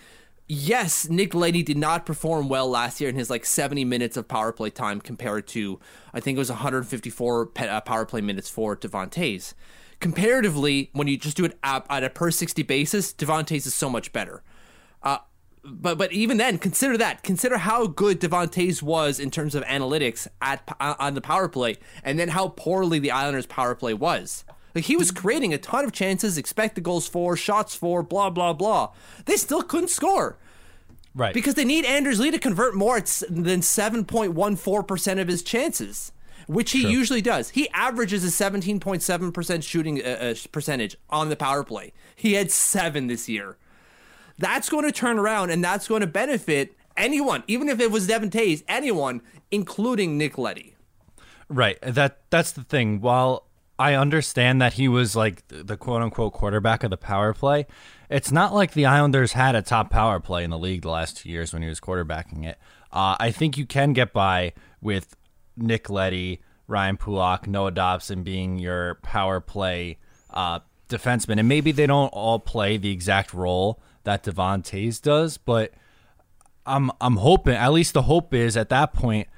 yes, 0.48 1.08
Nick 1.08 1.32
Leddy 1.32 1.62
did 1.62 1.78
not 1.78 2.04
perform 2.04 2.50
well 2.50 2.68
last 2.68 3.00
year 3.00 3.08
in 3.08 3.16
his 3.16 3.30
like 3.30 3.46
70 3.46 3.86
minutes 3.86 4.18
of 4.18 4.28
power 4.28 4.52
play 4.52 4.68
time 4.68 5.00
compared 5.00 5.46
to 5.48 5.80
I 6.12 6.20
think 6.20 6.36
it 6.36 6.38
was 6.38 6.50
154 6.50 7.50
uh, 7.56 7.80
power 7.80 8.04
play 8.04 8.20
minutes 8.20 8.50
for 8.50 8.76
Devon 8.76 9.08
Toews. 9.08 9.54
Comparatively, 9.98 10.90
when 10.92 11.08
you 11.08 11.16
just 11.16 11.38
do 11.38 11.46
it 11.46 11.58
at, 11.64 11.86
at 11.88 12.04
a 12.04 12.10
per 12.10 12.30
60 12.30 12.62
basis, 12.64 13.14
Devon 13.14 13.46
Toews 13.46 13.66
is 13.66 13.74
so 13.74 13.88
much 13.88 14.12
better. 14.12 14.42
Uh, 15.68 15.72
but 15.72 15.98
but 15.98 16.12
even 16.12 16.36
then, 16.36 16.58
consider 16.58 16.96
that. 16.98 17.22
Consider 17.22 17.58
how 17.58 17.86
good 17.86 18.18
Devon 18.18 18.48
Toews 18.48 18.82
was 18.82 19.20
in 19.20 19.30
terms 19.30 19.54
of 19.54 19.64
analytics 19.64 20.26
at 20.40 20.68
on 20.80 21.14
the 21.14 21.20
power 21.20 21.48
play, 21.48 21.76
and 22.02 22.18
then 22.18 22.28
how 22.28 22.48
poorly 22.48 22.98
the 22.98 23.10
Islanders' 23.10 23.46
power 23.46 23.74
play 23.74 23.94
was. 23.94 24.44
Like 24.74 24.84
he 24.84 24.96
was 24.96 25.10
creating 25.10 25.54
a 25.54 25.58
ton 25.58 25.84
of 25.84 25.92
chances, 25.92 26.38
expected 26.38 26.84
goals 26.84 27.08
for, 27.08 27.36
shots 27.36 27.74
for, 27.74 28.02
blah 28.02 28.30
blah 28.30 28.52
blah. 28.52 28.90
They 29.26 29.36
still 29.36 29.62
couldn't 29.62 29.88
score. 29.88 30.38
Right. 31.14 31.34
Because 31.34 31.54
they 31.54 31.64
need 31.64 31.84
Anders 31.84 32.20
Lee 32.20 32.30
to 32.30 32.38
convert 32.38 32.76
more 32.76 33.00
than 33.00 33.60
7.14% 33.60 35.20
of 35.20 35.26
his 35.26 35.42
chances, 35.42 36.12
which 36.46 36.70
he 36.70 36.88
usually 36.88 37.22
does. 37.22 37.50
He 37.50 37.68
averages 37.70 38.24
a 38.24 38.28
17.7% 38.28 39.62
shooting 39.64 40.00
uh, 40.00 40.08
uh, 40.08 40.34
percentage 40.52 40.96
on 41.10 41.28
the 41.28 41.34
power 41.34 41.64
play. 41.64 41.92
He 42.14 42.34
had 42.34 42.52
seven 42.52 43.08
this 43.08 43.28
year. 43.28 43.56
That's 44.38 44.68
going 44.68 44.84
to 44.84 44.92
turn 44.92 45.18
around 45.18 45.50
and 45.50 45.62
that's 45.62 45.88
going 45.88 46.00
to 46.00 46.06
benefit 46.06 46.76
anyone, 46.96 47.42
even 47.46 47.68
if 47.68 47.80
it 47.80 47.90
was 47.90 48.06
Devon 48.06 48.30
Toews, 48.30 48.62
anyone, 48.68 49.22
including 49.50 50.18
Nick 50.18 50.38
Leddy. 50.38 50.74
Right. 51.48 51.78
That 51.82 52.18
that's 52.30 52.52
the 52.52 52.62
thing. 52.62 53.00
While 53.00 53.46
I 53.78 53.94
understand 53.94 54.60
that 54.60 54.74
he 54.74 54.88
was 54.88 55.16
like 55.16 55.46
the 55.48 55.76
quote 55.76 56.02
unquote 56.02 56.34
quarterback 56.34 56.84
of 56.84 56.90
the 56.90 56.96
power 56.96 57.32
play, 57.32 57.66
it's 58.10 58.32
not 58.32 58.54
like 58.54 58.72
the 58.72 58.86
Islanders 58.86 59.32
had 59.32 59.54
a 59.54 59.62
top 59.62 59.90
power 59.90 60.20
play 60.20 60.44
in 60.44 60.50
the 60.50 60.58
league 60.58 60.82
the 60.82 60.90
last 60.90 61.18
two 61.18 61.30
years 61.30 61.52
when 61.52 61.62
he 61.62 61.68
was 61.68 61.80
quarterbacking 61.80 62.44
it. 62.44 62.58
Uh, 62.92 63.16
I 63.18 63.30
think 63.30 63.56
you 63.56 63.66
can 63.66 63.92
get 63.92 64.12
by 64.12 64.52
with 64.80 65.16
Nick 65.56 65.90
Leddy, 65.90 66.40
Ryan 66.66 66.96
Pulock, 66.96 67.46
Noah 67.46 67.70
Dobson 67.70 68.22
being 68.22 68.58
your 68.58 68.96
power 68.96 69.40
play 69.40 69.98
uh, 70.30 70.60
defenseman, 70.88 71.38
and 71.38 71.48
maybe 71.48 71.72
they 71.72 71.86
don't 71.86 72.08
all 72.08 72.38
play 72.38 72.76
the 72.76 72.90
exact 72.90 73.32
role 73.32 73.80
that 74.08 74.22
Devon 74.22 74.62
Toews 74.62 75.02
does, 75.02 75.36
but 75.36 75.70
I'm 76.64 76.90
I'm 76.98 77.16
hoping 77.16 77.54
at 77.54 77.74
least 77.74 77.92
the 77.92 78.02
hope 78.02 78.32
is 78.32 78.56
at 78.56 78.70
that 78.70 78.94
point 78.94 79.28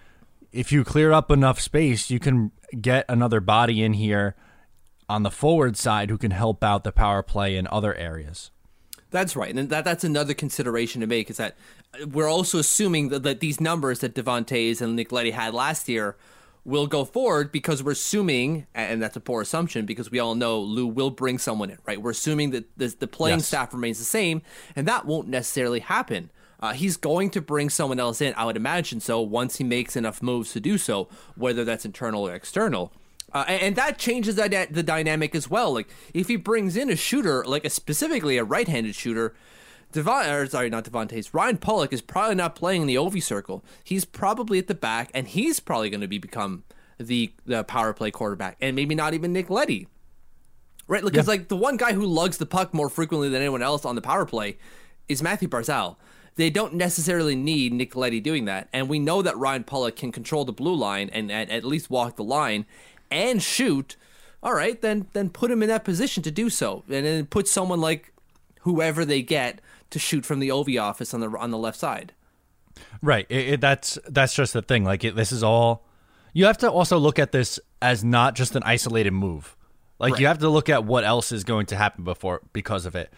if 0.53 0.71
you 0.71 0.85
clear 0.85 1.11
up 1.11 1.29
enough 1.29 1.61
space, 1.61 2.09
you 2.09 2.21
can 2.21 2.53
get 2.81 3.05
another 3.09 3.41
body 3.41 3.83
in 3.83 3.95
here 3.95 4.37
on 5.09 5.25
the 5.25 5.31
forward 5.31 5.77
side 5.77 6.09
who 6.09 6.17
can 6.17 6.31
help 6.31 6.63
out 6.63 6.85
the 6.85 6.93
power 6.93 7.21
play 7.21 7.57
in 7.57 7.67
other 7.67 7.97
areas. 7.97 8.53
That's 9.11 9.35
right, 9.35 9.53
and 9.53 9.71
that 9.71 9.85
that's 9.85 10.05
another 10.05 10.35
consideration 10.35 11.01
to 11.01 11.09
make 11.09 11.31
is 11.31 11.39
that 11.39 11.57
we're 12.07 12.29
also 12.29 12.59
assuming 12.59 13.09
that, 13.09 13.25
that 13.25 13.41
these 13.41 13.61
numbers 13.61 13.99
that 13.99 14.15
Devon 14.15 14.45
Toews 14.45 14.81
and 14.81 14.95
Nick 14.95 15.11
Leddy 15.11 15.33
had 15.33 15.53
last 15.53 15.89
year 15.89 16.17
will 16.65 16.87
go 16.87 17.05
forward 17.05 17.51
because 17.53 17.83
we're 17.83 17.93
assuming, 17.93 18.67
and 18.75 19.03
that's 19.03 19.17
a 19.17 19.21
poor 19.21 19.43
assumption 19.43 19.87
because 19.87 20.11
we 20.11 20.19
all 20.19 20.35
know 20.35 20.61
Lou 20.61 20.87
will 20.87 21.11
bring 21.11 21.39
someone 21.39 21.71
in, 21.71 21.79
right? 21.87 22.01
We're 22.01 22.11
assuming 22.11 22.51
that 22.51 22.77
the, 22.77 22.89
the 22.89 23.07
playing 23.07 23.39
yes. 23.39 23.49
staff 23.49 23.73
remains 23.73 23.99
the 23.99 24.05
same, 24.05 24.43
and 24.77 24.87
that 24.87 25.07
won't 25.07 25.29
necessarily 25.29 25.81
happen. 25.81 26.31
Uh, 26.61 26.75
he's 26.75 26.99
going 26.99 27.31
to 27.31 27.41
bring 27.41 27.71
someone 27.71 27.99
else 27.99 28.21
in, 28.21 28.35
I 28.37 28.45
would 28.45 28.57
imagine 28.57 29.01
so, 29.01 29.21
once 29.23 29.57
he 29.57 29.65
makes 29.65 29.97
enough 29.97 30.23
moves 30.23 30.53
to 30.53 30.61
do 30.61 30.77
so, 30.77 31.09
whether 31.35 31.65
that's 31.65 31.87
internal 31.87 32.29
or 32.29 32.35
external. 32.35 32.93
Uh, 33.33 33.45
and, 33.49 33.63
and, 33.63 33.77
that 33.77 33.97
changes 33.97 34.35
the, 34.35 34.67
the 34.71 34.83
dynamic 34.83 35.35
as 35.35 35.49
well. 35.49 35.73
Like 35.73 35.89
if 36.13 36.29
he 36.29 36.37
brings 36.37 36.77
in 36.77 36.91
a 36.91 36.97
shooter, 36.97 37.45
like 37.45 37.65
a, 37.65 37.71
specifically 37.71 38.37
a 38.37 38.45
right-handed 38.45 38.95
shooter, 38.95 39.35
Devon, 39.93 40.29
or 40.31 40.47
sorry, 40.47 40.71
not 40.71 40.85
Devon 40.85 41.09
Toews. 41.09 41.31
Ryan 41.33 41.59
Pulock 41.59 41.93
is 41.93 42.01
probably 42.01 42.35
not 42.35 42.55
playing 42.55 42.83
in 42.83 42.87
the 42.87 42.95
Ovi 42.97 43.23
circle. 43.23 43.65
He's 43.83 44.05
probably 44.05 44.59
at 44.59 44.67
the 44.67 44.75
back, 44.75 45.11
and 45.15 45.29
he's 45.29 45.61
probably 45.61 45.91
going 45.91 46.01
to 46.01 46.09
be 46.09 46.19
become 46.19 46.65
the 46.99 47.33
the 47.47 47.65
power 47.65 47.93
play 47.93 48.11
quarterback, 48.11 48.57
and 48.61 48.77
maybe 48.77 48.95
not 48.95 49.15
even 49.15 49.33
Nick 49.33 49.51
Leddy, 49.51 49.89
right? 50.87 51.05
Because 51.05 51.27
yeah. 51.27 51.33
like 51.33 51.49
the 51.49 51.57
one 51.57 51.77
guy 51.77 51.93
who 51.93 52.05
lugs 52.05 52.39
the 52.39 52.47
puck 52.47 52.73
more 52.75 52.89
frequently 52.89 53.29
than 53.29 53.41
anyone 53.41 53.63
else 53.63 53.85
on 53.85 53.95
the 53.95 54.03
power 54.03 54.25
play 54.25 54.59
is 55.09 55.23
Mathew 55.23 55.49
Barzal 55.49 55.97
they 56.37 56.51
don't 56.51 56.75
necessarily 56.75 57.37
need 57.37 57.73
Nick 57.73 57.95
Leddy 57.95 58.21
doing 58.21 58.47
that. 58.47 58.69
And 58.73 58.89
we 58.89 58.99
know 58.99 59.21
that 59.21 59.37
Ryan 59.37 59.65
Pulock 59.65 59.97
can 59.97 60.13
control 60.13 60.45
the 60.45 60.53
blue 60.53 60.75
line 60.75 61.11
and, 61.13 61.31
and 61.31 61.51
at 61.51 61.65
least 61.65 61.91
walk 61.91 62.17
the 62.17 62.25
line 62.25 62.67
and 63.11 63.43
shoot. 63.43 63.97
All 64.43 64.55
right, 64.55 64.81
then 64.81 65.07
then 65.13 65.29
put 65.29 65.51
him 65.51 65.63
in 65.63 65.69
that 65.69 65.85
position 65.85 66.23
to 66.23 66.31
do 66.31 66.49
so, 66.49 66.83
and 66.89 67.05
then 67.05 67.27
put 67.27 67.47
someone 67.47 67.81
like 67.81 68.15
whoever 68.63 69.05
they 69.05 69.21
get 69.21 69.61
to 69.91 69.99
shoot 69.99 70.25
from 70.25 70.39
the 70.41 70.49
Ovi 70.49 70.81
office 70.81 71.13
on 71.15 71.21
the 71.21 71.31
on 71.31 71.51
the 71.51 71.59
left 71.59 71.79
side. 71.79 72.15
Right. 73.03 73.27
It, 73.29 73.55
it, 73.55 73.61
that's 73.61 73.99
that's 74.09 74.35
just 74.35 74.53
the 74.53 74.63
thing. 74.63 74.85
Like 74.85 75.05
it, 75.05 75.17
this 75.17 75.33
is 75.33 75.43
all. 75.43 75.87
You 76.33 76.45
have 76.47 76.59
to 76.59 76.71
also 76.71 76.99
look 76.99 77.19
at 77.19 77.33
this 77.33 77.59
as 77.83 78.05
not 78.05 78.35
just 78.37 78.55
an 78.55 78.63
isolated 78.65 79.13
move. 79.13 79.57
Like 79.99 80.13
right. 80.13 80.21
you 80.21 80.27
have 80.29 80.39
to 80.39 80.49
look 80.49 80.69
at 80.69 80.85
what 80.85 81.05
else 81.05 81.33
is 81.33 81.45
going 81.45 81.67
to 81.67 81.77
happen 81.77 82.05
before 82.05 82.41
because 82.53 82.87
of 82.87 82.95
it 82.95 83.13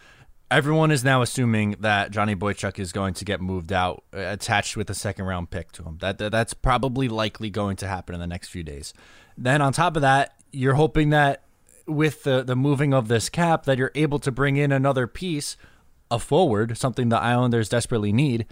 everyone 0.53 0.91
is 0.91 1.03
now 1.03 1.23
assuming 1.23 1.77
that 1.81 2.11
Johnny 2.11 2.37
Boychuk 2.37 2.79
is 2.79 2.93
going 2.93 3.15
to 3.15 3.25
get 3.25 3.41
moved 3.41 3.73
out, 3.73 4.05
uh, 4.15 4.19
attached 4.19 4.77
with 4.77 4.91
a 4.91 4.95
second 4.95 5.25
round 5.25 5.51
pick 5.51 5.73
to 5.73 5.83
him. 5.83 5.99
That, 6.01 6.19
that 6.19 6.31
that's 6.31 6.55
probably 6.55 7.09
likely 7.09 7.51
going 7.51 7.77
to 7.77 7.89
happen 7.89 8.15
in 8.15 8.21
the 8.21 8.27
next 8.27 8.49
few 8.49 8.63
days. 8.63 8.93
Then 9.37 9.63
on 9.63 9.73
top 9.73 9.97
of 9.97 10.03
that, 10.03 10.35
you're 10.53 10.75
hoping 10.75 11.11
that 11.11 11.45
with 11.87 12.23
the 12.23 12.43
the 12.43 12.55
moving 12.55 12.93
of 12.95 13.09
this 13.09 13.29
cap, 13.29 13.65
that 13.65 13.79
you're 13.79 13.93
able 13.95 14.19
to 14.21 14.31
bring 14.31 14.57
in 14.57 14.71
another 14.71 15.07
piece, 15.07 15.57
a 16.13 16.19
forward, 16.19 16.77
something 16.77 17.09
the 17.09 17.19
Islanders 17.19 17.71
desperately 17.71 18.13
need, 18.13 18.47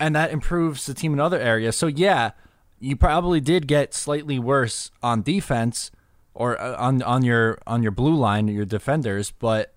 and 0.00 0.14
that 0.14 0.30
improves 0.30 0.84
the 0.84 0.92
team 0.92 1.12
in 1.12 1.20
other 1.20 1.40
areas. 1.40 1.76
So 1.76 1.86
yeah, 1.86 2.32
you 2.80 2.96
probably 2.96 3.40
did 3.40 3.66
get 3.66 3.94
slightly 3.94 4.38
worse 4.38 4.90
on 5.02 5.22
defense 5.22 5.90
or 6.34 6.60
uh, 6.60 6.76
on 6.76 7.02
on 7.02 7.24
your 7.24 7.58
on 7.66 7.82
your 7.82 7.92
blue 7.92 8.14
line, 8.14 8.48
your 8.48 8.64
defenders, 8.64 9.30
but 9.30 9.74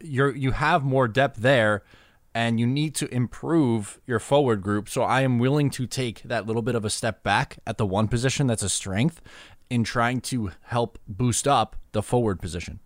you're 0.00 0.36
you 0.36 0.52
have 0.52 0.84
more 0.84 1.08
depth 1.08 1.38
there 1.38 1.82
and 2.34 2.60
you 2.60 2.66
need 2.66 2.94
to 2.94 3.12
improve 3.14 3.98
your 4.06 4.18
forward 4.18 4.60
group. 4.60 4.90
So 4.90 5.02
I 5.02 5.22
am 5.22 5.38
willing 5.38 5.70
to 5.70 5.86
take 5.86 6.22
that 6.22 6.46
little 6.46 6.60
bit 6.60 6.74
of 6.74 6.84
a 6.84 6.90
step 6.90 7.22
back 7.22 7.58
at 7.66 7.78
the 7.78 7.86
one 7.86 8.08
position 8.08 8.46
that's 8.46 8.62
a 8.62 8.68
strength 8.68 9.22
in 9.70 9.84
trying 9.84 10.20
to 10.20 10.52
help 10.64 10.98
boost 11.08 11.48
up 11.48 11.76
the 11.92 12.02
forward 12.02 12.40
position. 12.40 12.80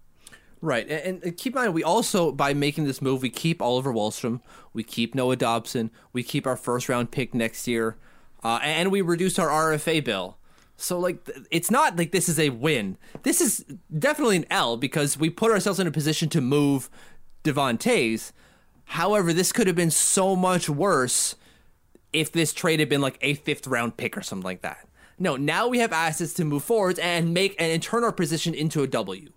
Right, 0.63 0.87
and, 0.91 1.23
and, 1.23 1.37
keep 1.39 1.55
in 1.55 1.63
mind, 1.63 1.75
we 1.75 1.83
also 1.83 2.33
by 2.33 2.53
making 2.53 2.85
this 2.85 3.01
move, 3.01 3.23
we 3.23 3.31
keep 3.31 3.63
Oliver 3.63 3.95
Wahlstrom, 3.95 4.43
we 4.75 4.83
keep 4.83 5.15
Noah 5.15 5.37
Dobson, 5.37 5.91
we 6.13 6.23
keep 6.23 6.47
our 6.47 6.57
first 6.57 6.87
round 6.87 7.11
pick 7.11 7.33
next 7.33 7.67
year, 7.67 7.97
uh, 8.45 8.61
and 8.63 8.93
we 8.93 9.01
reduce 9.01 9.39
our 9.39 9.49
RFA 9.49 10.05
bill. 10.05 10.37
So 10.77 10.99
like 10.99 11.29
it's 11.51 11.71
not 11.71 11.97
like 11.97 12.13
this 12.13 12.29
is 12.29 12.39
a 12.39 12.51
win. 12.51 12.97
This 13.23 13.41
is 13.41 13.65
definitely 13.99 14.37
an 14.37 14.47
L 14.51 14.77
because 14.77 15.19
we 15.19 15.29
put 15.31 15.51
ourselves 15.51 15.79
in 15.79 15.87
a 15.87 15.91
position 15.91 16.29
to 16.31 16.41
move 16.41 16.89
Devon 17.43 17.79
Toews. 17.79 18.33
However, 18.85 19.33
this 19.33 19.53
could 19.53 19.67
have 19.67 19.77
been 19.77 19.91
so 19.91 20.35
much 20.35 20.69
worse 20.69 21.37
if 22.13 22.33
this 22.33 22.53
trade 22.53 22.81
had 22.81 22.89
been 22.89 23.01
like 23.03 23.19
a 23.21 23.35
fifth 23.35 23.67
round 23.67 23.97
pick 23.97 24.17
or 24.17 24.23
something 24.23 24.45
like 24.45 24.63
that. 24.63 24.89
No, 25.19 25.37
now 25.37 25.69
we 25.69 25.79
have 25.81 25.93
assets 25.93 26.33
to 26.35 26.45
move 26.45 26.65
forwards 26.65 26.99
and 26.99 27.35
make 27.35 27.55
and 27.59 27.83
turn 27.83 28.03
our 28.03 28.13
position 28.13 28.55
into 28.55 28.83
a 28.83 28.87
W. 28.87 29.31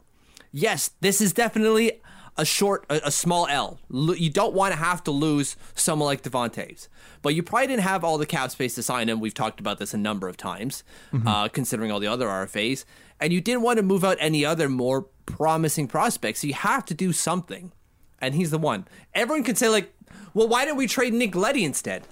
Yes, 0.54 0.92
this 1.02 1.20
is 1.20 1.34
definitely 1.34 2.02
a 2.38 2.46
short, 2.46 2.86
a, 2.90 3.02
a 3.06 3.12
small 3.12 3.48
L. 3.48 3.80
You 3.90 4.30
don't 4.30 4.54
want 4.54 4.72
to 4.72 4.80
have 4.80 5.04
to 5.04 5.12
lose 5.12 5.58
someone 5.76 6.06
like 6.06 6.22
Devon 6.22 6.50
Toews 6.50 6.88
but 7.24 7.34
you 7.34 7.42
probably 7.42 7.68
didn't 7.68 7.82
have 7.82 8.04
all 8.04 8.20
the 8.20 8.28
cap 8.28 8.52
space 8.52 8.76
to 8.76 8.84
sign 8.84 9.10
him. 9.10 9.20
We've 9.20 9.34
talked 9.34 9.60
about 9.60 9.80
this 9.80 9.96
a 9.96 9.98
number 9.98 10.28
of 10.28 10.38
times, 10.38 10.84
mm-hmm. 11.12 11.28
uh, 11.28 11.48
considering 11.48 11.90
all 11.90 12.00
the 12.00 12.08
other 12.08 12.28
RFAs, 12.28 12.86
and 13.20 13.34
you 13.34 13.42
didn't 13.42 13.64
want 13.64 13.78
to 13.78 13.84
move 13.84 14.04
out 14.04 14.18
any 14.20 14.46
other 14.46 14.70
more 14.70 15.08
promising 15.26 15.88
prospects. 15.88 16.42
So 16.42 16.48
you 16.48 16.54
have 16.54 16.86
to 16.86 16.94
do 16.94 17.14
something, 17.14 17.72
and 18.20 18.36
he's 18.36 18.52
the 18.52 18.60
one. 18.60 18.86
Everyone 19.16 19.44
can 19.44 19.56
say 19.56 19.70
like, 19.70 19.96
well, 20.34 20.48
why 20.48 20.66
didn't 20.66 20.78
we 20.78 20.86
trade 20.86 21.14
Nick 21.14 21.34
Leddy 21.34 21.64
instead? 21.64 22.04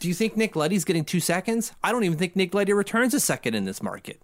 Do 0.00 0.08
you 0.08 0.14
think 0.14 0.36
Nick 0.36 0.56
Leddy's 0.56 0.84
getting 0.84 1.04
two 1.04 1.20
seconds? 1.20 1.72
I 1.82 1.92
don't 1.92 2.04
even 2.04 2.18
think 2.18 2.36
Nick 2.36 2.52
Leddy 2.52 2.72
returns 2.72 3.14
a 3.14 3.20
second 3.20 3.54
in 3.54 3.64
this 3.64 3.82
market. 3.82 4.20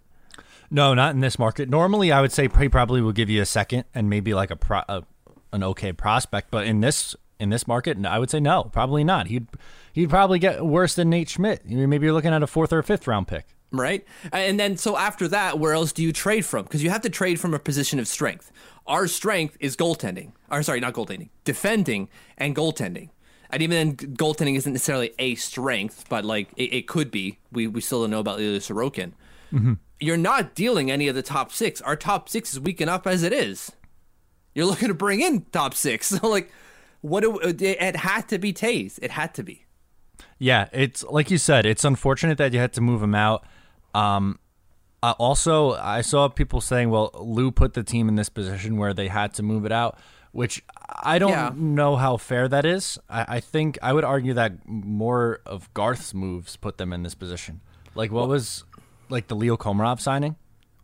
No, 0.71 0.93
not 0.93 1.13
in 1.13 1.19
this 1.19 1.37
market. 1.37 1.69
Normally, 1.69 2.11
I 2.11 2.21
would 2.21 2.31
say 2.31 2.49
he 2.59 2.69
probably 2.69 3.01
will 3.01 3.11
give 3.11 3.29
you 3.29 3.41
a 3.41 3.45
second 3.45 3.85
and 3.93 4.09
maybe 4.09 4.33
like 4.33 4.51
a, 4.51 4.55
pro, 4.55 4.81
a 4.89 5.03
an 5.53 5.63
okay 5.63 5.93
prospect, 5.93 6.49
but 6.51 6.65
in 6.65 6.81
this 6.81 7.15
in 7.39 7.49
this 7.49 7.67
market, 7.67 8.03
I 8.05 8.19
would 8.19 8.29
say 8.29 8.39
no, 8.39 8.63
probably 8.65 9.03
not. 9.03 9.27
He'd 9.27 9.47
he'd 9.93 10.09
probably 10.09 10.39
get 10.39 10.65
worse 10.65 10.95
than 10.95 11.09
Nate 11.09 11.29
Schmidt. 11.29 11.65
Maybe 11.65 12.05
you're 12.05 12.13
looking 12.13 12.33
at 12.33 12.43
a 12.43 12.47
fourth 12.47 12.73
or 12.73 12.79
a 12.79 12.83
fifth 12.83 13.07
round 13.07 13.27
pick. 13.27 13.45
Right. 13.71 14.05
And 14.31 14.59
then 14.59 14.77
so 14.77 14.97
after 14.97 15.27
that, 15.29 15.59
where 15.59 15.73
else 15.73 15.91
do 15.91 16.03
you 16.03 16.11
trade 16.11 16.45
from? 16.45 16.63
Because 16.63 16.83
you 16.83 16.89
have 16.89 17.01
to 17.01 17.09
trade 17.09 17.39
from 17.39 17.53
a 17.53 17.59
position 17.59 17.99
of 17.99 18.07
strength. 18.07 18.51
Our 18.85 19.07
strength 19.07 19.57
is 19.59 19.75
goaltending. 19.75 20.33
Or 20.51 20.61
sorry, 20.63 20.79
not 20.79 20.93
goaltending, 20.93 21.29
defending 21.43 22.09
and 22.37 22.55
goaltending. 22.55 23.09
And 23.49 23.61
even 23.61 23.95
then, 23.97 24.15
goaltending 24.15 24.57
isn't 24.57 24.73
necessarily 24.73 25.13
a 25.19 25.35
strength, 25.35 26.05
but 26.09 26.25
like 26.25 26.49
it, 26.55 26.73
it 26.73 26.87
could 26.87 27.11
be. 27.11 27.39
We 27.51 27.67
we 27.67 27.81
still 27.81 28.01
don't 28.01 28.09
know 28.09 28.19
about 28.19 28.39
Ilya 28.39 28.59
Sorokin. 28.59 29.13
Mm-hmm. 29.51 29.73
You're 30.03 30.17
not 30.17 30.53
dealing 30.53 30.91
any 30.91 31.07
of 31.07 31.15
the 31.15 31.21
top 31.21 31.51
six. 31.51 31.79
Our 31.81 31.95
top 31.95 32.27
six 32.27 32.51
is 32.53 32.59
weak 32.59 32.81
enough 32.81 33.07
as 33.07 33.23
it 33.23 33.31
is. 33.31 33.71
You're 34.53 34.65
looking 34.65 34.89
to 34.89 34.93
bring 34.93 35.21
in 35.21 35.45
top 35.51 35.73
six. 35.73 36.11
So 36.23 36.27
like, 36.27 36.51
what 37.01 37.23
it, 37.23 37.61
it 37.61 37.95
had 37.95 38.27
to 38.29 38.37
be 38.37 38.53
Toews. 38.53 38.99
It 39.01 39.11
had 39.11 39.33
to 39.35 39.43
be. 39.43 39.65
Yeah, 40.39 40.67
it's 40.73 41.03
like 41.03 41.31
you 41.31 41.37
said. 41.37 41.65
It's 41.65 41.85
unfortunate 41.85 42.37
that 42.37 42.51
you 42.53 42.59
had 42.59 42.73
to 42.73 42.81
move 42.81 43.01
him 43.01 43.15
out. 43.15 43.45
Um, 43.93 44.39
uh, 45.01 45.13
also, 45.17 45.73
I 45.73 46.01
saw 46.01 46.27
people 46.27 46.59
saying, 46.61 46.89
"Well, 46.89 47.11
Lou 47.13 47.51
put 47.51 47.73
the 47.73 47.83
team 47.83 48.09
in 48.09 48.15
this 48.15 48.29
position 48.29 48.77
where 48.77 48.93
they 48.93 49.07
had 49.07 49.33
to 49.35 49.43
move 49.43 49.65
it 49.65 49.71
out," 49.71 49.97
which 50.31 50.63
I 50.89 51.19
don't 51.19 51.31
yeah. 51.31 51.51
know 51.55 51.95
how 51.95 52.17
fair 52.17 52.47
that 52.47 52.65
is. 52.65 52.99
I, 53.09 53.25
I, 53.35 53.39
think 53.39 53.77
I 53.81 53.93
would 53.93 54.03
argue 54.03 54.33
that 54.33 54.67
more 54.67 55.41
of 55.45 55.73
Garth's 55.73 56.13
moves 56.13 56.55
put 56.55 56.77
them 56.77 56.93
in 56.93 57.03
this 57.03 57.15
position. 57.15 57.61
Like, 57.95 58.11
what 58.11 58.21
well, 58.21 58.29
was 58.29 58.63
like 59.09 59.27
the 59.27 59.35
Leo 59.35 59.57
Komarov 59.57 59.99
signing? 59.99 60.35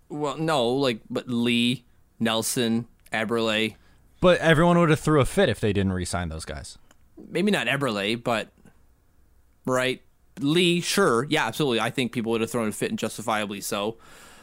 Well, 0.10 0.38
no, 0.38 0.68
like 0.70 1.02
but 1.10 1.30
Lee, 1.30 1.86
Nelson, 2.20 2.88
Eberle. 3.14 3.76
But 4.22 4.40
everyone 4.40 4.78
would 4.80 4.90
have 4.90 5.00
threw 5.00 5.22
a 5.22 5.26
fit 5.26 5.50
if 5.50 5.60
they 5.60 5.72
didn't 5.72 5.94
re-sign 5.94 6.30
those 6.30 6.46
guys. 6.46 6.78
Maybe 7.30 7.52
not 7.52 7.68
Eberle, 7.68 8.22
but 8.22 8.50
right? 9.66 10.02
Lee, 10.40 10.82
sure, 10.82 11.26
yeah, 11.30 11.46
absolutely. 11.46 11.80
I 11.80 11.90
think 11.90 12.12
people 12.12 12.32
would 12.32 12.42
have 12.42 12.50
thrown 12.52 12.68
a 12.68 12.72
fit 12.72 12.90
and 12.90 13.00
justifiably 13.00 13.62
so. 13.62 13.98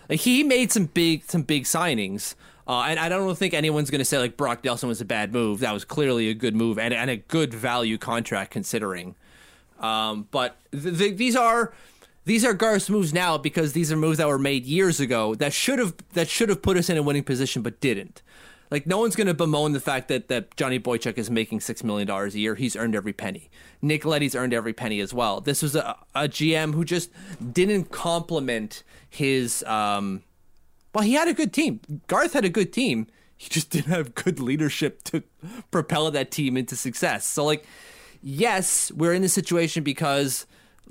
Like, 0.09 0.21
he 0.21 0.43
made 0.45 0.71
some 0.73 0.87
big 0.87 1.25
some 1.25 1.43
big 1.43 1.65
signings. 1.65 2.35
Uh, 2.69 2.83
and 2.89 2.99
I 2.99 3.09
don't 3.09 3.37
think 3.39 3.55
anyone's 3.55 3.91
going 3.91 4.01
to 4.01 4.05
say 4.05 4.19
like 4.19 4.37
Brock 4.37 4.65
Nelson 4.65 4.89
was 4.89 5.01
a 5.01 5.05
bad 5.05 5.33
move. 5.33 5.61
That 5.61 5.73
was 5.73 5.85
clearly 5.85 6.29
a 6.29 6.35
good 6.35 6.57
move 6.57 6.79
and, 6.81 6.93
and 6.93 7.09
a 7.09 7.17
good 7.17 7.55
value 7.55 7.97
contract 7.97 8.51
considering. 8.51 9.15
Um, 9.79 10.27
but 10.33 10.57
th- 10.73 10.99
th- 10.99 11.17
these 11.17 11.37
are 11.37 11.73
these 12.27 12.45
are 12.45 12.53
Garth's 12.53 12.91
moves 12.91 13.15
now 13.15 13.39
because 13.39 13.73
these 13.73 13.91
are 13.91 13.97
moves 13.97 14.19
that 14.19 14.27
were 14.29 14.39
made 14.39 14.67
years 14.67 15.01
ago 15.01 15.35
that 15.37 15.53
should 15.53 15.79
have 15.79 15.95
that 16.13 16.29
should 16.29 16.49
have 16.49 16.61
put 16.61 16.77
us 16.77 16.91
in 16.91 16.97
a 16.97 17.03
winning 17.03 17.25
position 17.25 17.63
but 17.63 17.81
didn't. 17.81 18.21
Like 18.69 18.85
no 18.85 18.99
one's 18.99 19.15
going 19.15 19.29
to 19.29 19.35
bemoan 19.35 19.73
the 19.73 19.81
fact 19.81 20.09
that 20.09 20.27
that 20.29 20.57
Johnny 20.57 20.81
Boychuk 20.81 21.19
is 21.19 21.31
making 21.31 21.61
six 21.61 21.85
million 21.85 22.09
dollars 22.09 22.35
a 22.35 22.41
year. 22.41 22.57
He's 22.57 22.75
earned 22.75 22.97
every 22.97 23.13
penny. 23.13 23.49
Nick 23.81 24.05
Leddy's 24.05 24.35
earned 24.35 24.53
every 24.53 24.73
penny 24.73 25.01
as 25.01 25.15
well. 25.15 25.41
This 25.41 25.63
was 25.63 25.77
a, 25.77 25.97
a 26.15 26.29
GM 26.29 26.75
who 26.75 26.85
just 26.85 27.11
didn't 27.53 27.93
complement 27.93 28.83
his. 29.09 29.63
Um, 29.63 30.25
well, 30.93 31.05
he 31.05 31.13
had 31.13 31.29
a 31.29 31.35
good 31.35 31.53
team. 31.53 31.81
Garth 32.09 32.33
had 32.33 32.45
a 32.45 32.49
good 32.49 32.73
team. 32.73 33.07
He 33.37 33.49
just 33.51 33.71
didn't 33.71 33.93
have 33.93 34.15
good 34.15 34.41
leadership 34.41 35.03
to 35.05 35.23
propel 35.71 36.11
that 36.11 36.31
team 36.31 36.57
into 36.57 36.75
success. 36.75 37.27
So, 37.27 37.45
like, 37.45 37.67
yes, 38.23 38.91
we're 38.93 39.13
in 39.13 39.23
this 39.23 39.35
situation 39.35 39.85
because 39.85 40.47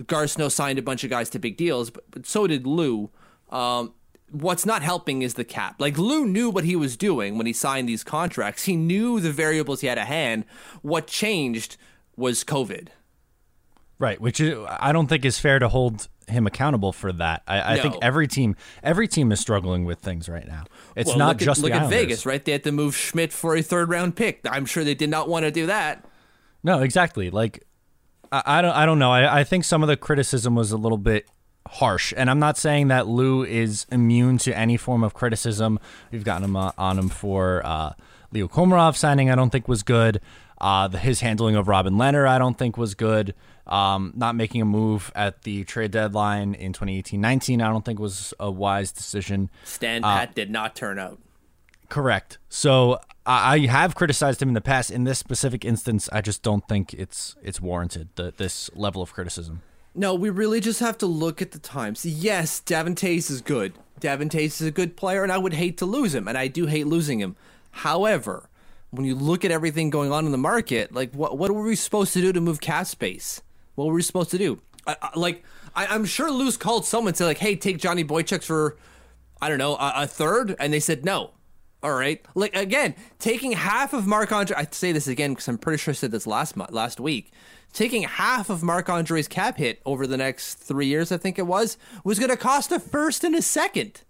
Garth 0.07 0.31
Snow 0.31 0.49
signed 0.49 0.79
a 0.79 0.81
bunch 0.81 1.03
of 1.03 1.09
guys 1.09 1.29
to 1.31 1.39
big 1.39 1.57
deals, 1.57 1.89
but, 1.89 2.09
but 2.11 2.25
so 2.25 2.47
did 2.47 2.65
Lou. 2.67 3.09
Um, 3.49 3.93
what's 4.31 4.65
not 4.65 4.81
helping 4.81 5.21
is 5.21 5.35
the 5.35 5.43
cap. 5.45 5.75
Like 5.79 5.97
Lou 5.97 6.25
knew 6.25 6.49
what 6.49 6.63
he 6.65 6.75
was 6.75 6.97
doing 6.97 7.37
when 7.37 7.45
he 7.47 7.53
signed 7.53 7.87
these 7.87 8.03
contracts. 8.03 8.63
He 8.65 8.75
knew 8.75 9.19
the 9.19 9.31
variables 9.31 9.81
he 9.81 9.87
had 9.87 9.97
at 9.97 10.07
hand. 10.07 10.45
What 10.81 11.07
changed 11.07 11.77
was 12.17 12.43
COVID. 12.43 12.89
Right, 13.97 14.19
which 14.19 14.41
is, 14.41 14.57
I 14.69 14.91
don't 14.91 15.07
think 15.07 15.23
is 15.23 15.39
fair 15.39 15.59
to 15.59 15.69
hold 15.69 16.09
him 16.27 16.45
accountable 16.47 16.91
for 16.91 17.13
that. 17.13 17.43
I, 17.47 17.61
I 17.61 17.75
No. 17.77 17.83
think 17.83 17.95
every 18.01 18.27
team, 18.27 18.57
every 18.83 19.07
team 19.07 19.31
is 19.31 19.39
struggling 19.39 19.85
with 19.85 19.99
things 19.99 20.27
right 20.27 20.45
now. 20.47 20.65
It's 20.97 21.09
Well, 21.09 21.17
not 21.19 21.27
look 21.29 21.37
just 21.37 21.59
at, 21.59 21.63
look 21.63 21.71
at 21.73 21.89
Vegas, 21.89 22.25
right? 22.25 22.43
They 22.43 22.51
had 22.51 22.63
to 22.63 22.71
move 22.73 22.95
Schmidt 22.97 23.31
for 23.31 23.55
a 23.55 23.61
third 23.61 23.89
round 23.89 24.15
pick. 24.17 24.41
I'm 24.49 24.65
sure 24.65 24.83
they 24.83 24.95
did 24.95 25.09
not 25.09 25.29
want 25.29 25.45
to 25.45 25.51
do 25.51 25.65
that. 25.67 26.03
No, 26.63 26.81
exactly. 26.81 27.29
Like 27.29 27.63
I, 28.35 28.59
I 28.59 28.61
don't 28.61 28.71
I 28.71 28.85
don't 28.85 28.99
know. 28.99 29.11
I, 29.11 29.39
I 29.39 29.43
think 29.43 29.63
some 29.63 29.83
of 29.83 29.87
the 29.87 29.97
criticism 29.97 30.55
was 30.55 30.71
a 30.71 30.77
little 30.77 30.97
bit 30.97 31.27
harsh. 31.67 32.13
And 32.15 32.29
I'm 32.29 32.39
not 32.39 32.57
saying 32.57 32.89
that 32.89 33.07
Lou 33.07 33.43
is 33.43 33.85
immune 33.91 34.37
to 34.39 34.57
any 34.57 34.77
form 34.77 35.03
of 35.03 35.13
criticism. 35.13 35.79
We've 36.11 36.23
gotten 36.23 36.43
him 36.43 36.55
uh, 36.55 36.71
on 36.77 36.99
him 36.99 37.09
for 37.09 37.65
uh, 37.65 37.93
Leo 38.31 38.47
Komarov 38.47 38.95
signing. 38.95 39.29
I 39.29 39.35
don't 39.35 39.49
think 39.49 39.67
was 39.67 39.83
good. 39.83 40.21
Uh, 40.59 40.87
the, 40.87 40.97
his 40.99 41.19
handling 41.19 41.55
of 41.55 41.67
Robin 41.67 41.95
Lehner, 41.95 42.27
I 42.27 42.37
don't 42.37 42.57
think 42.57 42.77
was 42.77 42.95
good. 42.95 43.33
Um, 43.67 44.13
not 44.15 44.35
making 44.35 44.61
a 44.61 44.65
move 44.65 45.11
at 45.15 45.41
the 45.41 45.63
trade 45.63 45.91
deadline 45.91 46.53
in 46.53 46.71
2018-19, 46.71 47.63
I 47.63 47.69
don't 47.69 47.83
think 47.83 47.99
was 47.99 48.33
a 48.39 48.49
wise 48.49 48.91
decision. 48.91 49.49
Stan 49.63 50.03
Uh, 50.03 50.17
Pat 50.19 50.35
did 50.35 50.51
not 50.51 50.75
turn 50.75 50.99
out. 50.99 51.19
Correct. 51.89 52.37
So 52.49 52.99
I, 53.25 53.59
have 53.59 53.95
criticized 53.95 54.41
him 54.41 54.49
in 54.49 54.53
the 54.53 54.61
past. 54.61 54.91
In 54.91 55.03
this 55.03 55.19
specific 55.19 55.65
instance, 55.65 56.09
I 56.11 56.21
just 56.21 56.43
don't 56.43 56.67
think 56.67 56.93
it's 56.93 57.35
it's 57.41 57.59
warranted. 57.59 58.09
The, 58.15 58.33
this 58.35 58.69
level 58.75 59.01
of 59.01 59.13
criticism. 59.13 59.61
No, 59.93 60.13
we 60.13 60.29
really 60.29 60.59
just 60.59 60.81
have 60.81 60.97
to 60.99 61.05
look 61.05 61.41
at 61.41 61.51
the 61.51 61.59
times. 61.59 62.05
Yes, 62.05 62.59
Devon 62.59 62.95
Toews 62.95 63.31
is 63.31 63.41
good. 63.41 63.73
Devon 63.99 64.29
Toews 64.29 64.59
is 64.59 64.61
a 64.61 64.71
good 64.71 64.97
player, 64.97 65.23
and 65.23 65.31
I 65.31 65.37
would 65.37 65.53
hate 65.53 65.77
to 65.77 65.85
lose 65.85 66.13
him, 66.13 66.27
and 66.27 66.37
I 66.37 66.47
do 66.47 66.65
hate 66.65 66.85
losing 66.85 67.19
him. 67.19 67.37
However, 67.71 68.49
when 68.91 69.05
you 69.05 69.15
look 69.15 69.45
at 69.45 69.51
everything 69.51 69.89
going 69.89 70.11
on 70.11 70.25
in 70.25 70.31
the 70.31 70.37
market, 70.37 70.93
like 70.93 71.13
what 71.13 71.37
what 71.37 71.51
were 71.51 71.63
we 71.63 71.75
supposed 71.75 72.13
to 72.13 72.21
do 72.21 72.33
to 72.33 72.41
move 72.41 72.61
cap 72.61 72.87
space? 72.87 73.41
What 73.75 73.85
were 73.87 73.93
we 73.93 74.01
supposed 74.01 74.31
to 74.31 74.37
do? 74.37 74.61
I, 74.85 74.97
I, 75.01 75.19
like 75.19 75.43
I, 75.75 75.87
I'm 75.87 76.05
sure 76.05 76.29
Lou's 76.29 76.57
called 76.57 76.85
someone 76.85 77.09
and 77.09 77.17
said 77.17 77.25
like, 77.25 77.39
"Hey, 77.39 77.55
take 77.55 77.77
Johnny 77.77 78.03
Boychuk 78.03 78.43
for, 78.43 78.77
I 79.41 79.49
don't 79.49 79.57
know, 79.57 79.75
a, 79.75 79.93
a 80.03 80.07
third," 80.07 80.55
and 80.59 80.73
they 80.73 80.79
said 80.79 81.05
no. 81.05 81.31
All 81.85 81.93
right, 81.93 82.19
like 82.33 82.55
again, 82.55 82.95
taking 83.19 83.51
half 83.51 83.93
of 83.93 84.07
Marc 84.07 84.31
Andre. 84.31 84.57
I 84.57 84.67
say 84.71 84.91
this 84.91 85.07
again 85.07 85.33
because 85.33 85.47
I'm 85.47 85.59
pretty 85.59 85.77
sure 85.77 85.91
I 85.91 85.93
said 85.93 86.09
this 86.09 86.25
last 86.25 86.55
month, 86.55 86.71
last 86.71 86.99
week. 86.99 87.31
Taking 87.73 88.01
half 88.01 88.49
of 88.49 88.63
Marc 88.63 88.89
Andre's 88.89 89.27
cap 89.27 89.57
hit 89.57 89.83
over 89.85 90.07
the 90.07 90.17
next 90.17 90.55
three 90.55 90.87
years, 90.87 91.11
I 91.11 91.17
think 91.17 91.37
it 91.37 91.45
was, 91.45 91.77
was 92.03 92.17
going 92.17 92.31
to 92.31 92.37
cost 92.37 92.71
a 92.71 92.79
first 92.79 93.23
and 93.23 93.35
a 93.35 93.41
second. 93.43 94.01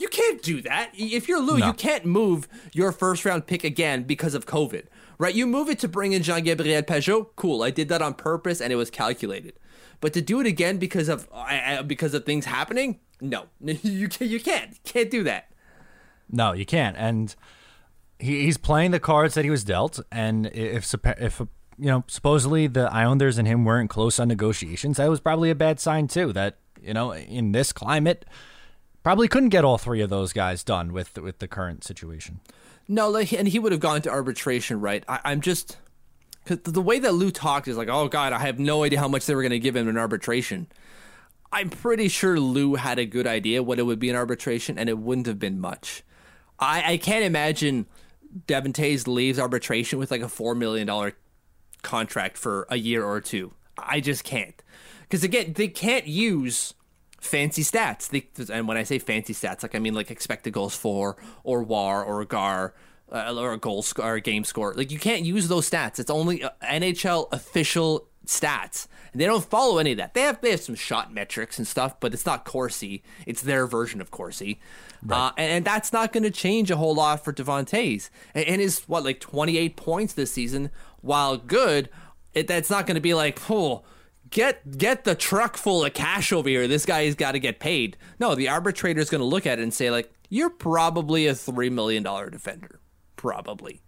You 0.00 0.08
can't 0.08 0.42
do 0.42 0.60
that. 0.62 0.90
If 0.94 1.28
you're 1.28 1.38
Lou, 1.38 1.64
you 1.64 1.72
can't 1.72 2.04
move 2.04 2.48
your 2.72 2.90
first 2.90 3.24
round 3.24 3.46
pick 3.46 3.62
again 3.62 4.02
because 4.02 4.34
of 4.34 4.46
COVID, 4.46 4.86
right? 5.18 5.32
You 5.32 5.46
move 5.46 5.68
it 5.68 5.78
to 5.78 5.88
bring 5.88 6.12
in 6.12 6.24
Jean 6.24 6.42
Gabriel 6.42 6.82
Pageau. 6.82 7.28
Cool, 7.36 7.62
I 7.62 7.70
did 7.70 7.88
that 7.90 8.02
on 8.02 8.14
purpose 8.14 8.60
and 8.60 8.72
it 8.72 8.76
was 8.76 8.90
calculated. 8.90 9.52
But 10.00 10.14
to 10.14 10.20
do 10.20 10.40
it 10.40 10.48
again 10.48 10.78
because 10.78 11.08
of 11.08 11.28
uh, 11.32 11.84
because 11.84 12.12
of 12.12 12.24
things 12.24 12.46
happening, 12.46 12.98
no, 13.20 13.44
you 13.60 14.08
can't, 14.08 14.28
you 14.28 14.40
can't 14.40 14.82
can't 14.82 15.12
do 15.12 15.22
that. 15.22 15.49
No, 16.30 16.52
you 16.52 16.66
can't. 16.66 16.96
And 16.96 17.34
he, 18.18 18.44
he's 18.44 18.56
playing 18.56 18.90
the 18.90 19.00
cards 19.00 19.34
that 19.34 19.44
he 19.44 19.50
was 19.50 19.64
dealt. 19.64 20.00
And 20.12 20.46
if 20.46 20.94
if 21.04 21.40
you 21.78 21.86
know 21.86 22.04
supposedly 22.06 22.66
the 22.66 22.92
Islanders 22.92 23.38
and 23.38 23.48
him 23.48 23.64
weren't 23.64 23.90
close 23.90 24.20
on 24.20 24.28
negotiations, 24.28 24.98
that 24.98 25.10
was 25.10 25.20
probably 25.20 25.50
a 25.50 25.54
bad 25.54 25.80
sign 25.80 26.08
too. 26.08 26.32
That 26.32 26.58
you 26.80 26.94
know 26.94 27.12
in 27.12 27.52
this 27.52 27.72
climate, 27.72 28.24
probably 29.02 29.28
couldn't 29.28 29.48
get 29.48 29.64
all 29.64 29.78
three 29.78 30.00
of 30.00 30.10
those 30.10 30.32
guys 30.32 30.62
done 30.62 30.92
with 30.92 31.18
with 31.18 31.38
the 31.38 31.48
current 31.48 31.84
situation. 31.84 32.40
No, 32.88 33.08
like, 33.08 33.32
and 33.32 33.46
he 33.46 33.58
would 33.58 33.72
have 33.72 33.80
gone 33.80 34.02
to 34.02 34.10
arbitration, 34.10 34.80
right? 34.80 35.04
I, 35.08 35.20
I'm 35.24 35.40
just 35.40 35.78
because 36.44 36.72
the 36.72 36.82
way 36.82 36.98
that 36.98 37.14
Lou 37.14 37.30
talked 37.30 37.68
is 37.68 37.76
like, 37.76 37.88
oh 37.88 38.08
god, 38.08 38.32
I 38.32 38.40
have 38.40 38.58
no 38.58 38.84
idea 38.84 38.98
how 38.98 39.08
much 39.08 39.26
they 39.26 39.34
were 39.34 39.42
going 39.42 39.50
to 39.50 39.58
give 39.58 39.76
him 39.76 39.88
in 39.88 39.96
arbitration. 39.96 40.66
I'm 41.52 41.70
pretty 41.70 42.08
sure 42.08 42.38
Lou 42.38 42.76
had 42.76 42.98
a 42.98 43.06
good 43.06 43.26
idea 43.26 43.62
what 43.62 43.78
it 43.80 43.82
would 43.82 43.98
be 43.98 44.08
in 44.08 44.16
arbitration, 44.16 44.78
and 44.78 44.88
it 44.88 44.98
wouldn't 44.98 45.26
have 45.26 45.38
been 45.38 45.60
much. 45.60 46.04
I, 46.60 46.92
I 46.92 46.96
can't 46.98 47.24
imagine 47.24 47.86
Devon 48.46 48.72
Toews 48.72 49.06
leaves 49.06 49.38
arbitration 49.38 49.98
with 49.98 50.10
like 50.10 50.20
a 50.20 50.28
four 50.28 50.54
million 50.54 50.86
dollar 50.86 51.14
contract 51.82 52.36
for 52.36 52.66
a 52.68 52.76
year 52.76 53.04
or 53.04 53.20
two. 53.20 53.52
I 53.78 54.00
just 54.00 54.24
can't, 54.24 54.62
because 55.02 55.24
again, 55.24 55.54
they 55.54 55.68
can't 55.68 56.06
use 56.06 56.74
fancy 57.20 57.62
stats. 57.62 58.08
They, 58.08 58.52
and 58.52 58.68
when 58.68 58.76
I 58.76 58.82
say 58.82 58.98
fancy 58.98 59.32
stats, 59.32 59.62
like 59.62 59.74
I 59.74 59.78
mean 59.78 59.94
like 59.94 60.10
expected 60.10 60.52
goals 60.52 60.76
for 60.76 61.16
or 61.44 61.62
WAR 61.62 62.04
or 62.04 62.24
GAR 62.24 62.74
uh, 63.10 63.34
or 63.36 63.52
a 63.52 63.58
goal 63.58 63.82
score 63.82 64.12
or 64.12 64.14
a 64.14 64.20
game 64.20 64.44
score. 64.44 64.74
Like 64.74 64.90
you 64.90 64.98
can't 64.98 65.24
use 65.24 65.48
those 65.48 65.68
stats. 65.68 65.98
It's 65.98 66.10
only 66.10 66.42
uh, 66.42 66.50
NHL 66.62 67.32
official 67.32 68.08
stats. 68.26 68.86
And 69.12 69.20
they 69.20 69.26
don't 69.26 69.44
follow 69.44 69.78
any 69.78 69.92
of 69.92 69.98
that. 69.98 70.14
They 70.14 70.22
have 70.22 70.40
they 70.40 70.50
have 70.50 70.60
some 70.60 70.74
shot 70.74 71.12
metrics 71.12 71.58
and 71.58 71.66
stuff, 71.66 71.98
but 72.00 72.14
it's 72.14 72.26
not 72.26 72.44
Corsi. 72.44 73.02
It's 73.26 73.42
their 73.42 73.66
version 73.66 74.00
of 74.00 74.10
Corsi. 74.10 74.60
Uh, 75.08 75.32
and, 75.36 75.52
and 75.52 75.64
that's 75.64 75.92
not 75.92 76.12
going 76.12 76.24
to 76.24 76.30
change 76.30 76.70
a 76.70 76.76
whole 76.76 76.94
lot 76.94 77.24
for 77.24 77.32
Devon 77.32 77.64
Toews. 77.64 78.10
And, 78.34 78.44
and 78.46 78.60
his 78.60 78.80
what 78.80 79.04
like 79.04 79.20
28 79.20 79.76
points 79.76 80.12
this 80.12 80.32
season, 80.32 80.70
while 81.00 81.36
good, 81.36 81.88
it, 82.34 82.46
that's 82.46 82.70
not 82.70 82.86
going 82.86 82.96
to 82.96 83.00
be 83.00 83.14
like 83.14 83.38
oh 83.50 83.82
get 84.30 84.78
get 84.78 85.04
the 85.04 85.14
truck 85.14 85.56
full 85.56 85.84
of 85.84 85.92
cash 85.94 86.32
over 86.32 86.48
here. 86.48 86.66
This 86.68 86.86
guy's 86.86 87.14
got 87.14 87.32
to 87.32 87.38
get 87.38 87.60
paid. 87.60 87.96
No, 88.18 88.34
the 88.34 88.48
arbitrator's 88.48 89.10
going 89.10 89.20
to 89.20 89.26
look 89.26 89.46
at 89.46 89.58
it 89.58 89.62
and 89.62 89.74
say 89.74 89.90
like 89.90 90.12
you're 90.28 90.50
probably 90.50 91.26
a 91.26 91.34
three 91.34 91.70
million 91.70 92.02
dollar 92.02 92.30
defender, 92.30 92.80
probably. 93.16 93.82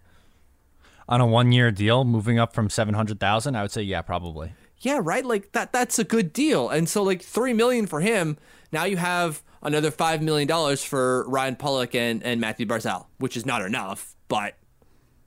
On 1.07 1.19
a 1.19 1.25
one 1.27 1.51
year 1.51 1.71
deal, 1.71 2.03
moving 2.03 2.39
up 2.39 2.53
from 2.53 2.69
seven 2.69 2.93
hundred 2.93 3.19
thousand, 3.19 3.55
I 3.55 3.61
would 3.61 3.71
say 3.71 3.81
yeah, 3.81 4.01
probably. 4.01 4.53
Yeah, 4.79 4.99
right. 5.01 5.25
Like 5.25 5.53
that. 5.53 5.71
That's 5.71 5.97
a 5.97 6.03
good 6.03 6.33
deal. 6.33 6.69
And 6.69 6.87
so 6.87 7.03
like 7.03 7.21
three 7.21 7.53
million 7.53 7.87
for 7.87 8.01
him. 8.01 8.37
Now 8.71 8.83
you 8.83 8.97
have 8.97 9.41
another 9.63 9.91
five 9.91 10.21
million 10.21 10.47
dollars 10.47 10.83
for 10.83 11.27
Ryan 11.27 11.55
Pulock 11.55 11.95
and 11.95 12.21
and 12.23 12.39
Mathew 12.39 12.65
Barzal, 12.65 13.05
which 13.17 13.35
is 13.35 13.45
not 13.45 13.61
enough, 13.61 14.15
but 14.27 14.55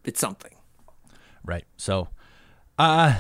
it's 0.05 0.21
something. 0.21 0.53
Right. 1.45 1.65
So, 1.77 2.09
uh, 2.79 3.19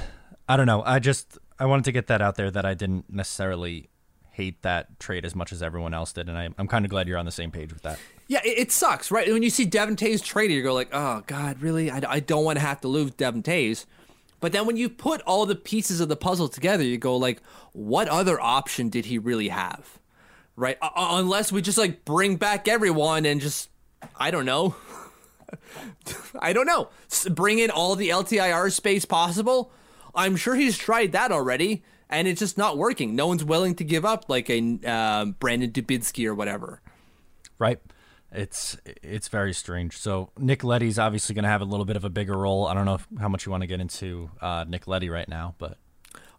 I 0.48 0.56
don't 0.56 0.66
know. 0.66 0.82
I 0.84 0.98
just 0.98 1.38
I 1.58 1.66
wanted 1.66 1.84
to 1.86 1.92
get 1.92 2.06
that 2.08 2.20
out 2.20 2.36
there 2.36 2.50
that 2.50 2.64
I 2.64 2.74
didn't 2.74 3.12
necessarily 3.12 3.90
hate 4.32 4.60
that 4.62 5.00
trade 5.00 5.24
as 5.24 5.34
much 5.34 5.50
as 5.50 5.62
everyone 5.62 5.94
else 5.94 6.12
did, 6.12 6.28
and 6.28 6.36
I, 6.36 6.50
I'm 6.58 6.68
kind 6.68 6.84
of 6.84 6.90
glad 6.90 7.08
you're 7.08 7.16
on 7.16 7.24
the 7.24 7.32
same 7.32 7.50
page 7.50 7.72
with 7.72 7.82
that. 7.82 7.98
Yeah, 8.28 8.40
it, 8.44 8.58
it 8.58 8.72
sucks, 8.72 9.10
right? 9.10 9.32
When 9.32 9.42
you 9.42 9.48
see 9.48 9.64
Devon 9.64 9.96
Toews 9.96 10.22
traded, 10.22 10.56
you 10.56 10.62
go 10.62 10.74
like, 10.74 10.90
oh 10.92 11.22
God, 11.26 11.62
really? 11.62 11.90
I, 11.90 12.02
I 12.06 12.20
don't 12.20 12.44
want 12.44 12.58
to 12.58 12.64
have 12.64 12.80
to 12.82 12.88
lose 12.88 13.12
Devon 13.12 13.42
Toews. 13.42 13.86
But 14.38 14.52
then 14.52 14.66
when 14.66 14.76
you 14.76 14.90
put 14.90 15.22
all 15.22 15.46
the 15.46 15.56
pieces 15.56 16.00
of 16.00 16.08
the 16.10 16.16
puzzle 16.16 16.48
together, 16.48 16.84
you 16.84 16.98
go 16.98 17.16
like, 17.16 17.40
what 17.72 18.08
other 18.08 18.38
option 18.38 18.90
did 18.90 19.06
he 19.06 19.16
really 19.18 19.48
have? 19.48 19.98
Right? 20.56 20.78
Uh, 20.80 20.90
unless 20.96 21.52
we 21.52 21.60
just 21.62 21.76
like 21.78 22.04
bring 22.04 22.36
back 22.36 22.66
everyone 22.66 23.26
and 23.26 23.40
just, 23.40 23.68
I 24.16 24.30
don't 24.30 24.46
know. 24.46 24.74
I 26.40 26.52
don't 26.52 26.66
know. 26.66 26.88
S- 27.10 27.28
Bring 27.28 27.58
in 27.58 27.70
all 27.70 27.94
the 27.94 28.08
LTIR 28.08 28.72
space 28.72 29.04
possible. 29.04 29.70
I'm 30.14 30.36
sure 30.36 30.54
he's 30.54 30.78
tried 30.78 31.12
that 31.12 31.30
already, 31.30 31.84
and 32.08 32.26
it's 32.26 32.40
just 32.40 32.56
not 32.56 32.78
working. 32.78 33.14
No 33.14 33.26
one's 33.26 33.44
willing 33.44 33.74
to 33.76 33.84
give 33.84 34.04
up 34.04 34.24
like 34.28 34.48
a 34.48 34.58
um, 34.84 35.32
Brandon 35.38 35.70
Dubinsky 35.70 36.26
or 36.26 36.34
whatever. 36.34 36.80
Right. 37.58 37.78
It's 38.32 38.76
it's 39.02 39.28
very 39.28 39.52
strange. 39.52 39.96
So 39.96 40.30
Nick 40.38 40.64
Leddy's 40.64 40.98
obviously 40.98 41.34
going 41.34 41.44
to 41.44 41.48
have 41.48 41.60
a 41.60 41.64
little 41.66 41.86
bit 41.86 41.96
of 41.96 42.04
a 42.04 42.10
bigger 42.10 42.36
role. 42.36 42.66
I 42.66 42.74
don't 42.74 42.84
know 42.84 42.94
if, 42.94 43.06
how 43.20 43.28
much 43.28 43.46
you 43.46 43.52
want 43.52 43.62
to 43.62 43.66
get 43.66 43.80
into 43.80 44.30
uh, 44.40 44.64
Nick 44.66 44.86
Leddy 44.86 45.08
right 45.10 45.28
now, 45.28 45.54
but 45.58 45.78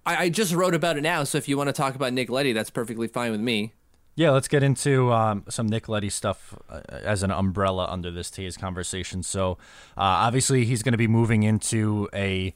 I, 0.05 0.23
I 0.23 0.29
just 0.29 0.53
wrote 0.53 0.73
about 0.75 0.97
it 0.97 1.01
now, 1.01 1.23
so 1.23 1.37
if 1.37 1.47
you 1.47 1.57
want 1.57 1.67
to 1.69 1.73
talk 1.73 1.95
about 1.95 2.13
Nick 2.13 2.29
Leddy, 2.29 2.51
that's 2.53 2.69
perfectly 2.69 3.07
fine 3.07 3.31
with 3.31 3.41
me. 3.41 3.73
Yeah, 4.17 4.31
let's 4.31 4.47
get 4.47 4.63
into 4.63 5.13
um, 5.13 5.43
some 5.47 5.67
Nick 5.67 5.87
Leddy 5.87 6.09
stuff 6.09 6.57
uh, 6.71 6.81
as 6.89 7.21
an 7.21 7.29
umbrella 7.29 7.85
under 7.87 8.09
this 8.09 8.31
Toews 8.31 8.57
conversation. 8.57 9.21
So, 9.21 9.59
uh, 9.95 10.25
obviously, 10.25 10.65
he's 10.65 10.81
going 10.81 10.93
to 10.93 10.97
be 10.97 11.05
moving 11.05 11.43
into 11.43 12.09
a, 12.15 12.55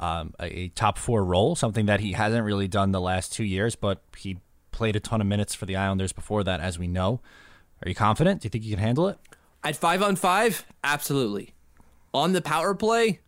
um, 0.00 0.32
a 0.40 0.68
top 0.68 0.96
four 0.96 1.22
role, 1.22 1.56
something 1.56 1.84
that 1.84 2.00
he 2.00 2.12
hasn't 2.12 2.42
really 2.42 2.68
done 2.68 2.92
the 2.92 3.02
last 3.02 3.34
two 3.34 3.44
years, 3.44 3.76
but 3.76 4.00
he 4.16 4.38
played 4.72 4.96
a 4.96 5.00
ton 5.00 5.20
of 5.20 5.26
minutes 5.26 5.54
for 5.54 5.66
the 5.66 5.76
Islanders 5.76 6.14
before 6.14 6.42
that, 6.42 6.60
as 6.60 6.78
we 6.78 6.88
know. 6.88 7.20
Are 7.84 7.88
you 7.90 7.94
confident? 7.94 8.40
Do 8.40 8.46
you 8.46 8.50
think 8.50 8.64
you 8.64 8.74
can 8.74 8.82
handle 8.82 9.06
it? 9.08 9.18
At 9.62 9.76
five 9.76 10.02
on 10.02 10.16
five, 10.16 10.64
absolutely. 10.82 11.52
On 12.14 12.32
the 12.32 12.40
power 12.40 12.74
play, 12.74 13.20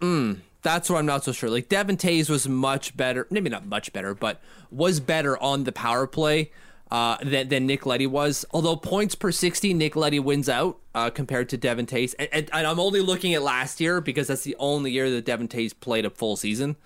mm, 0.00 0.40
that's 0.62 0.90
where 0.90 0.98
I'm 0.98 1.06
not 1.06 1.22
so 1.22 1.30
sure. 1.30 1.50
Like 1.50 1.68
Devon 1.68 1.96
Toews 1.96 2.28
was 2.28 2.48
much 2.48 2.96
better, 2.96 3.28
maybe 3.30 3.48
not 3.48 3.64
much 3.64 3.92
better, 3.92 4.12
but 4.12 4.40
was 4.72 4.98
better 4.98 5.40
on 5.40 5.62
the 5.62 5.72
power 5.72 6.08
play 6.08 6.50
uh, 6.90 7.16
than, 7.22 7.48
than 7.48 7.66
Nick 7.66 7.86
Leddy 7.86 8.06
was. 8.06 8.44
Although 8.50 8.76
points 8.76 9.14
per 9.14 9.30
60, 9.30 9.74
Nick 9.74 9.96
Leddy 9.96 10.18
wins 10.18 10.48
out 10.48 10.78
uh, 10.94 11.10
compared 11.10 11.48
to 11.50 11.56
Devon 11.56 11.86
Toews. 11.86 12.14
And, 12.18 12.28
and, 12.32 12.50
and, 12.52 12.66
I'm 12.66 12.80
only 12.80 13.00
looking 13.00 13.34
at 13.34 13.42
last 13.42 13.80
year 13.80 14.00
because 14.00 14.26
that's 14.26 14.42
the 14.42 14.56
only 14.58 14.90
year 14.90 15.10
that 15.10 15.24
Devon 15.24 15.48
Toews 15.48 15.78
played 15.78 16.04
a 16.04 16.10
full 16.10 16.36
season. 16.36 16.76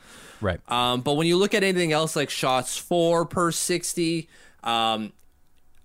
Right. 0.41 0.61
Um, 0.71 1.01
but 1.01 1.15
when 1.15 1.27
you 1.27 1.37
look 1.37 1.55
at 1.55 1.63
anything 1.63 1.93
else 1.93 2.17
like 2.17 2.29
shots 2.29 2.77
for 2.77 3.25
per 3.25 3.51
60, 3.51 4.29
um, 4.63 5.13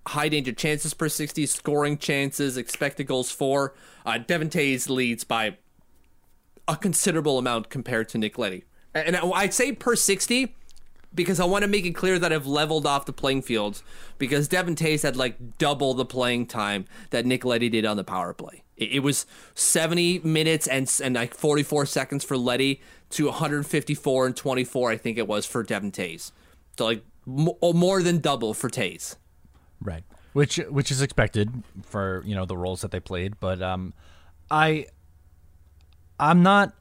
high 0.08 0.30
danger 0.30 0.52
chances 0.52 0.94
per 0.94 1.08
60, 1.08 1.46
scoring 1.46 1.98
chances, 1.98 2.58
expected 2.58 3.08
goals 3.08 3.32
for. 3.32 3.74
Uh, 4.06 4.18
Devon 4.18 4.50
Toews 4.50 4.90
leads 4.90 5.24
by 5.24 5.58
a 6.68 6.76
considerable 6.76 7.38
amount 7.38 7.70
compared 7.70 8.10
to 8.10 8.18
Nick 8.18 8.38
Leddy. 8.38 8.66
And 8.94 9.16
I'd 9.16 9.54
say 9.54 9.72
per 9.72 9.96
60 9.96 10.56
because 11.14 11.40
I 11.40 11.46
want 11.46 11.64
to 11.64 11.68
make 11.68 11.86
it 11.86 11.92
clear 11.92 12.20
that 12.20 12.32
I've 12.32 12.46
leveled 12.46 12.86
off 12.86 13.06
the 13.06 13.14
playing 13.14 13.42
fields 13.42 13.84
because 14.18 14.48
Devon 14.48 14.76
Toews 14.76 15.04
had 15.04 15.16
like 15.16 15.58
double 15.58 15.94
the 15.94 16.06
playing 16.06 16.46
time 16.46 16.86
that 17.10 17.26
Nick 17.26 17.44
Leddy 17.44 17.70
did 17.70 17.86
on 17.86 17.98
the 17.98 18.04
power 18.04 18.34
play. 18.34 18.64
It, 18.78 18.94
it 18.94 19.00
was 19.00 19.26
70 19.56 20.20
minutes 20.20 20.68
and, 20.68 20.92
and 21.04 21.16
like 21.16 21.34
44 21.34 21.86
seconds 21.86 22.24
for 22.24 22.38
Leddy 22.38 22.82
to 23.12 23.26
154 23.26 24.28
and 24.28 24.36
24, 24.36 24.92
I 24.92 24.98
think 24.98 25.18
it 25.18 25.28
was, 25.28 25.46
for 25.46 25.64
Devon 25.64 25.92
Toews. 25.92 26.32
So 26.78 26.86
like 26.86 27.04
more 27.26 28.04
than 28.04 28.20
double 28.20 28.54
for 28.54 28.70
Toews. 28.70 29.16
Right. 29.82 30.04
Which 30.34 30.58
which 30.58 30.92
is 30.92 31.02
expected 31.02 31.64
for 31.82 32.24
you 32.26 32.36
know 32.36 32.46
the 32.46 32.56
roles 32.56 32.82
that 32.82 32.92
they 32.92 33.00
played, 33.00 33.40
but 33.40 33.62
um, 33.64 33.94
I 34.52 34.86
I'm 36.20 36.44
not 36.44 36.74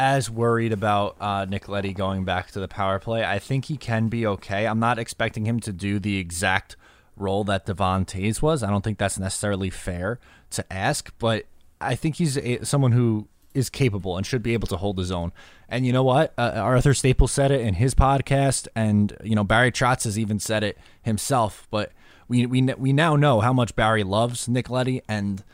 as 0.00 0.30
worried 0.30 0.72
about 0.72 1.14
uh, 1.20 1.44
Nick 1.44 1.68
Leddy 1.68 1.92
going 1.92 2.24
back 2.24 2.50
to 2.52 2.58
the 2.58 2.66
power 2.66 2.98
play. 2.98 3.22
I 3.22 3.38
think 3.38 3.66
he 3.66 3.76
can 3.76 4.08
be 4.08 4.26
okay. 4.26 4.66
I'm 4.66 4.80
not 4.80 4.98
expecting 4.98 5.44
him 5.44 5.60
to 5.60 5.74
do 5.74 5.98
the 5.98 6.16
exact 6.16 6.74
role 7.16 7.44
that 7.44 7.66
Devon 7.66 8.06
Toews 8.06 8.40
was. 8.40 8.62
I 8.62 8.70
don't 8.70 8.82
think 8.82 8.96
that's 8.96 9.18
necessarily 9.18 9.68
fair 9.68 10.18
to 10.52 10.72
ask, 10.72 11.12
but 11.18 11.44
I 11.82 11.96
think 11.96 12.16
he's 12.16 12.38
a, 12.38 12.64
someone 12.64 12.92
who 12.92 13.28
is 13.52 13.68
capable 13.68 14.16
and 14.16 14.24
should 14.24 14.42
be 14.42 14.54
able 14.54 14.68
to 14.68 14.78
hold 14.78 14.96
his 14.96 15.12
own. 15.12 15.32
And 15.68 15.84
you 15.84 15.92
know 15.92 16.02
what? 16.02 16.32
Uh, 16.38 16.52
Arthur 16.54 16.94
Staples 16.94 17.30
said 17.30 17.50
it 17.50 17.60
in 17.60 17.74
his 17.74 17.94
podcast, 17.94 18.68
and 18.74 19.14
you 19.22 19.34
know 19.34 19.44
Barry 19.44 19.70
Trotz 19.70 20.04
has 20.04 20.18
even 20.18 20.40
said 20.40 20.64
it 20.64 20.78
himself. 21.02 21.68
But 21.70 21.92
we 22.26 22.46
we 22.46 22.62
we 22.62 22.94
now 22.94 23.16
know 23.16 23.40
how 23.40 23.52
much 23.52 23.76
Barry 23.76 24.02
loves 24.02 24.48
Nick 24.48 24.70
Leddy, 24.70 25.02
and 25.06 25.44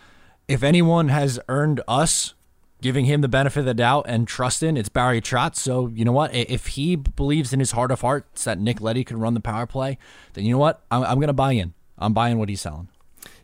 if 0.47 0.63
anyone 0.63 1.09
has 1.09 1.41
earned 1.49 1.81
us 1.89 2.35
giving 2.81 3.07
him 3.07 3.21
the 3.21 3.29
benefit 3.29 3.61
of 3.61 3.67
the 3.67 3.75
doubt 3.75 4.07
and 4.09 4.29
trust 4.29 4.63
in, 4.63 4.77
it's 4.77 4.89
Barry 4.89 5.21
Trotz. 5.21 5.57
So 5.57 5.89
you 5.89 6.05
know 6.05 6.13
what? 6.13 6.35
If 6.35 6.69
he 6.69 6.97
believes 6.97 7.53
in 7.53 7.61
his 7.61 7.73
heart 7.73 7.91
of 7.91 8.01
hearts 8.01 8.45
that 8.45 8.59
Nick 8.59 8.81
Leddy 8.81 9.05
can 9.05 9.19
run 9.19 9.35
the 9.35 9.41
power 9.41 9.67
play, 9.67 9.99
then 10.35 10.45
you 10.45 10.53
know 10.53 10.59
what? 10.59 10.83
I'm, 10.91 11.03
I'm 11.03 11.17
going 11.17 11.29
to 11.29 11.33
buy 11.33 11.53
in. 11.53 11.75
I'm 11.99 12.13
buying 12.13 12.39
what 12.39 12.49
he's 12.49 12.61
selling. 12.61 12.89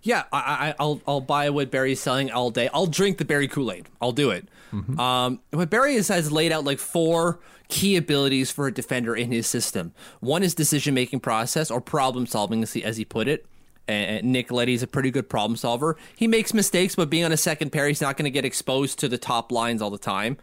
Yeah, 0.02 0.24
I, 0.32 0.74
I, 0.78 0.82
will 0.82 1.00
I'll 1.06 1.20
buy 1.20 1.48
what 1.50 1.70
Barry's 1.70 2.00
selling 2.00 2.30
all 2.30 2.50
day. 2.50 2.68
I'll 2.74 2.86
drink 2.86 3.18
the 3.18 3.24
Barry 3.24 3.46
Kool 3.46 3.70
Aid. 3.70 3.86
I'll 4.00 4.12
do 4.12 4.30
it. 4.30 4.48
Mm-hmm. 4.72 4.98
Um, 4.98 5.40
but 5.50 5.70
Barry 5.70 5.94
has, 5.94 6.08
has 6.08 6.32
laid 6.32 6.50
out 6.50 6.64
like 6.64 6.78
four 6.78 7.38
key 7.68 7.96
abilities 7.96 8.50
for 8.50 8.66
a 8.66 8.72
defender 8.72 9.14
in 9.14 9.30
his 9.30 9.46
system. 9.46 9.92
One 10.20 10.42
is 10.42 10.54
decision 10.54 10.92
making 10.94 11.20
process 11.20 11.70
or 11.70 11.80
problem 11.80 12.26
solving, 12.26 12.62
as 12.62 12.72
he, 12.72 12.82
as 12.82 12.96
he 12.96 13.04
put 13.04 13.28
it. 13.28 13.46
And 13.88 14.32
Nick 14.32 14.50
Leddy's 14.50 14.82
a 14.82 14.86
pretty 14.86 15.10
good 15.10 15.28
problem 15.28 15.56
solver. 15.56 15.96
He 16.16 16.28
makes 16.28 16.54
mistakes, 16.54 16.94
but 16.94 17.10
being 17.10 17.24
on 17.24 17.32
a 17.32 17.36
second 17.36 17.70
pair, 17.70 17.88
he's 17.88 18.00
not 18.00 18.16
going 18.16 18.24
to 18.24 18.30
get 18.30 18.44
exposed 18.44 18.98
to 19.00 19.08
the 19.08 19.18
top 19.18 19.50
lines 19.50 19.82
all 19.82 19.90
the 19.90 19.98
time. 19.98 20.36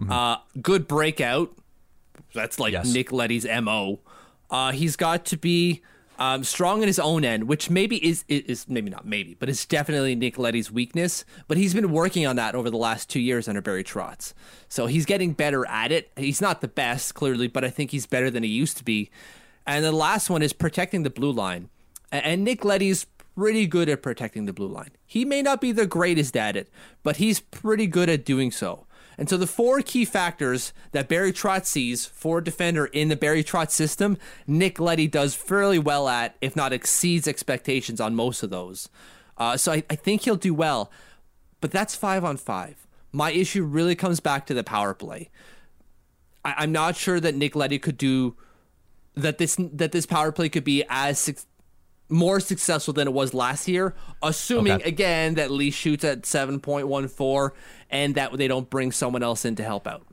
Mm-hmm. 0.00 0.10
Uh, 0.10 0.36
good 0.60 0.88
breakout. 0.88 1.56
That's 2.34 2.58
like 2.58 2.72
yes. 2.72 2.92
Nick 2.92 3.12
Leddy's 3.12 3.46
mo. 3.46 4.00
Uh, 4.50 4.72
he's 4.72 4.96
got 4.96 5.24
to 5.26 5.36
be 5.36 5.82
um, 6.20 6.44
strong 6.44 6.82
in 6.82 6.86
his 6.86 6.98
own 6.98 7.24
end, 7.24 7.44
which 7.44 7.70
maybe 7.70 8.04
is, 8.06 8.24
is 8.28 8.68
maybe 8.68 8.90
not 8.90 9.06
maybe, 9.06 9.34
but 9.34 9.48
it's 9.48 9.64
definitely 9.64 10.14
Nick 10.14 10.38
Leddy's 10.38 10.70
weakness. 10.70 11.24
But 11.48 11.56
he's 11.56 11.72
been 11.72 11.90
working 11.90 12.26
on 12.26 12.36
that 12.36 12.54
over 12.54 12.68
the 12.68 12.76
last 12.76 13.08
two 13.08 13.20
years 13.20 13.48
under 13.48 13.62
Barry 13.62 13.82
Trotz, 13.82 14.34
so 14.68 14.86
he's 14.86 15.06
getting 15.06 15.32
better 15.32 15.66
at 15.66 15.90
it. 15.90 16.10
He's 16.16 16.40
not 16.40 16.60
the 16.60 16.68
best, 16.68 17.14
clearly, 17.14 17.48
but 17.48 17.64
I 17.64 17.70
think 17.70 17.90
he's 17.90 18.06
better 18.06 18.30
than 18.30 18.42
he 18.42 18.50
used 18.50 18.76
to 18.76 18.84
be. 18.84 19.10
And 19.66 19.84
the 19.84 19.92
last 19.92 20.28
one 20.28 20.42
is 20.42 20.52
protecting 20.52 21.04
the 21.04 21.10
blue 21.10 21.32
line, 21.32 21.70
and 22.10 22.44
Nick 22.44 22.64
Leddy's 22.64 23.06
pretty 23.34 23.66
good 23.66 23.88
at 23.88 24.02
protecting 24.02 24.46
the 24.46 24.52
blue 24.52 24.68
line. 24.68 24.90
He 25.06 25.24
may 25.24 25.42
not 25.42 25.60
be 25.60 25.72
the 25.72 25.86
greatest 25.86 26.36
at 26.36 26.56
it, 26.56 26.68
but 27.02 27.16
he's 27.16 27.40
pretty 27.40 27.86
good 27.86 28.08
at 28.08 28.24
doing 28.24 28.50
so. 28.50 28.86
And 29.16 29.28
so 29.28 29.36
the 29.36 29.46
four 29.46 29.82
key 29.82 30.04
factors 30.04 30.72
that 30.92 31.08
Barry 31.08 31.32
Trotz 31.32 31.66
sees 31.66 32.06
for 32.06 32.38
a 32.38 32.44
defender 32.44 32.86
in 32.86 33.08
the 33.08 33.16
Barry 33.16 33.44
Trotz 33.44 33.70
system, 33.70 34.16
Nick 34.46 34.80
Leddy 34.80 35.06
does 35.06 35.34
fairly 35.34 35.78
well 35.78 36.08
at, 36.08 36.36
if 36.40 36.56
not 36.56 36.72
exceeds 36.72 37.28
expectations 37.28 38.00
on 38.00 38.14
most 38.14 38.42
of 38.42 38.50
those. 38.50 38.88
Uh, 39.36 39.56
so 39.56 39.72
I, 39.72 39.84
I 39.90 39.94
think 39.94 40.22
he'll 40.22 40.36
do 40.36 40.54
well, 40.54 40.90
but 41.60 41.70
that's 41.70 41.94
five 41.94 42.24
on 42.24 42.38
five. 42.38 42.86
My 43.12 43.30
issue 43.30 43.64
really 43.64 43.94
comes 43.94 44.20
back 44.20 44.46
to 44.46 44.54
the 44.54 44.64
power 44.64 44.94
play. 44.94 45.28
I, 46.44 46.64
am 46.64 46.72
not 46.72 46.96
sure 46.96 47.20
that 47.20 47.34
Nick 47.34 47.54
Leddy 47.54 47.78
could 47.78 47.98
do 47.98 48.36
that. 49.14 49.38
This 49.38 49.56
that 49.58 49.92
this 49.92 50.06
power 50.06 50.32
play 50.32 50.48
could 50.48 50.64
be 50.64 50.84
as 50.88 51.46
more 52.10 52.40
successful 52.40 52.92
than 52.92 53.06
it 53.08 53.12
was 53.12 53.32
last 53.34 53.68
year, 53.68 53.94
assuming 54.22 54.74
okay. 54.74 54.88
again 54.88 55.34
that 55.34 55.50
Lee 55.50 55.70
shoots 55.70 56.04
at 56.04 56.22
7.14 56.22 57.52
and 57.90 58.14
that 58.14 58.36
they 58.36 58.48
don't 58.48 58.68
bring 58.68 58.92
someone 58.92 59.22
else 59.22 59.44
in 59.44 59.56
to 59.56 59.64
help 59.64 59.86
out. 59.86 60.06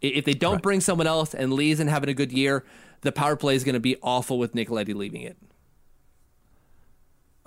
If 0.00 0.24
they 0.24 0.34
don't 0.34 0.54
right. 0.54 0.62
bring 0.62 0.80
someone 0.80 1.06
else 1.06 1.34
and 1.34 1.52
Lee 1.52 1.70
isn't 1.70 1.88
having 1.88 2.08
a 2.08 2.14
good 2.14 2.32
year, 2.32 2.64
the 3.00 3.12
power 3.12 3.36
play 3.36 3.54
is 3.54 3.64
going 3.64 3.74
to 3.74 3.80
be 3.80 3.96
awful 4.02 4.38
with 4.38 4.54
Nick 4.54 4.70
Leddy 4.70 4.94
leaving 4.94 5.22
it. 5.22 5.36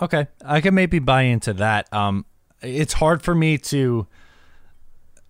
Okay, 0.01 0.27
I 0.45 0.61
can 0.61 0.73
maybe 0.73 0.99
buy 0.99 1.23
into 1.23 1.53
that. 1.53 1.91
Um, 1.93 2.25
it's 2.61 2.93
hard 2.93 3.21
for 3.21 3.35
me 3.35 3.57
to 3.57 4.07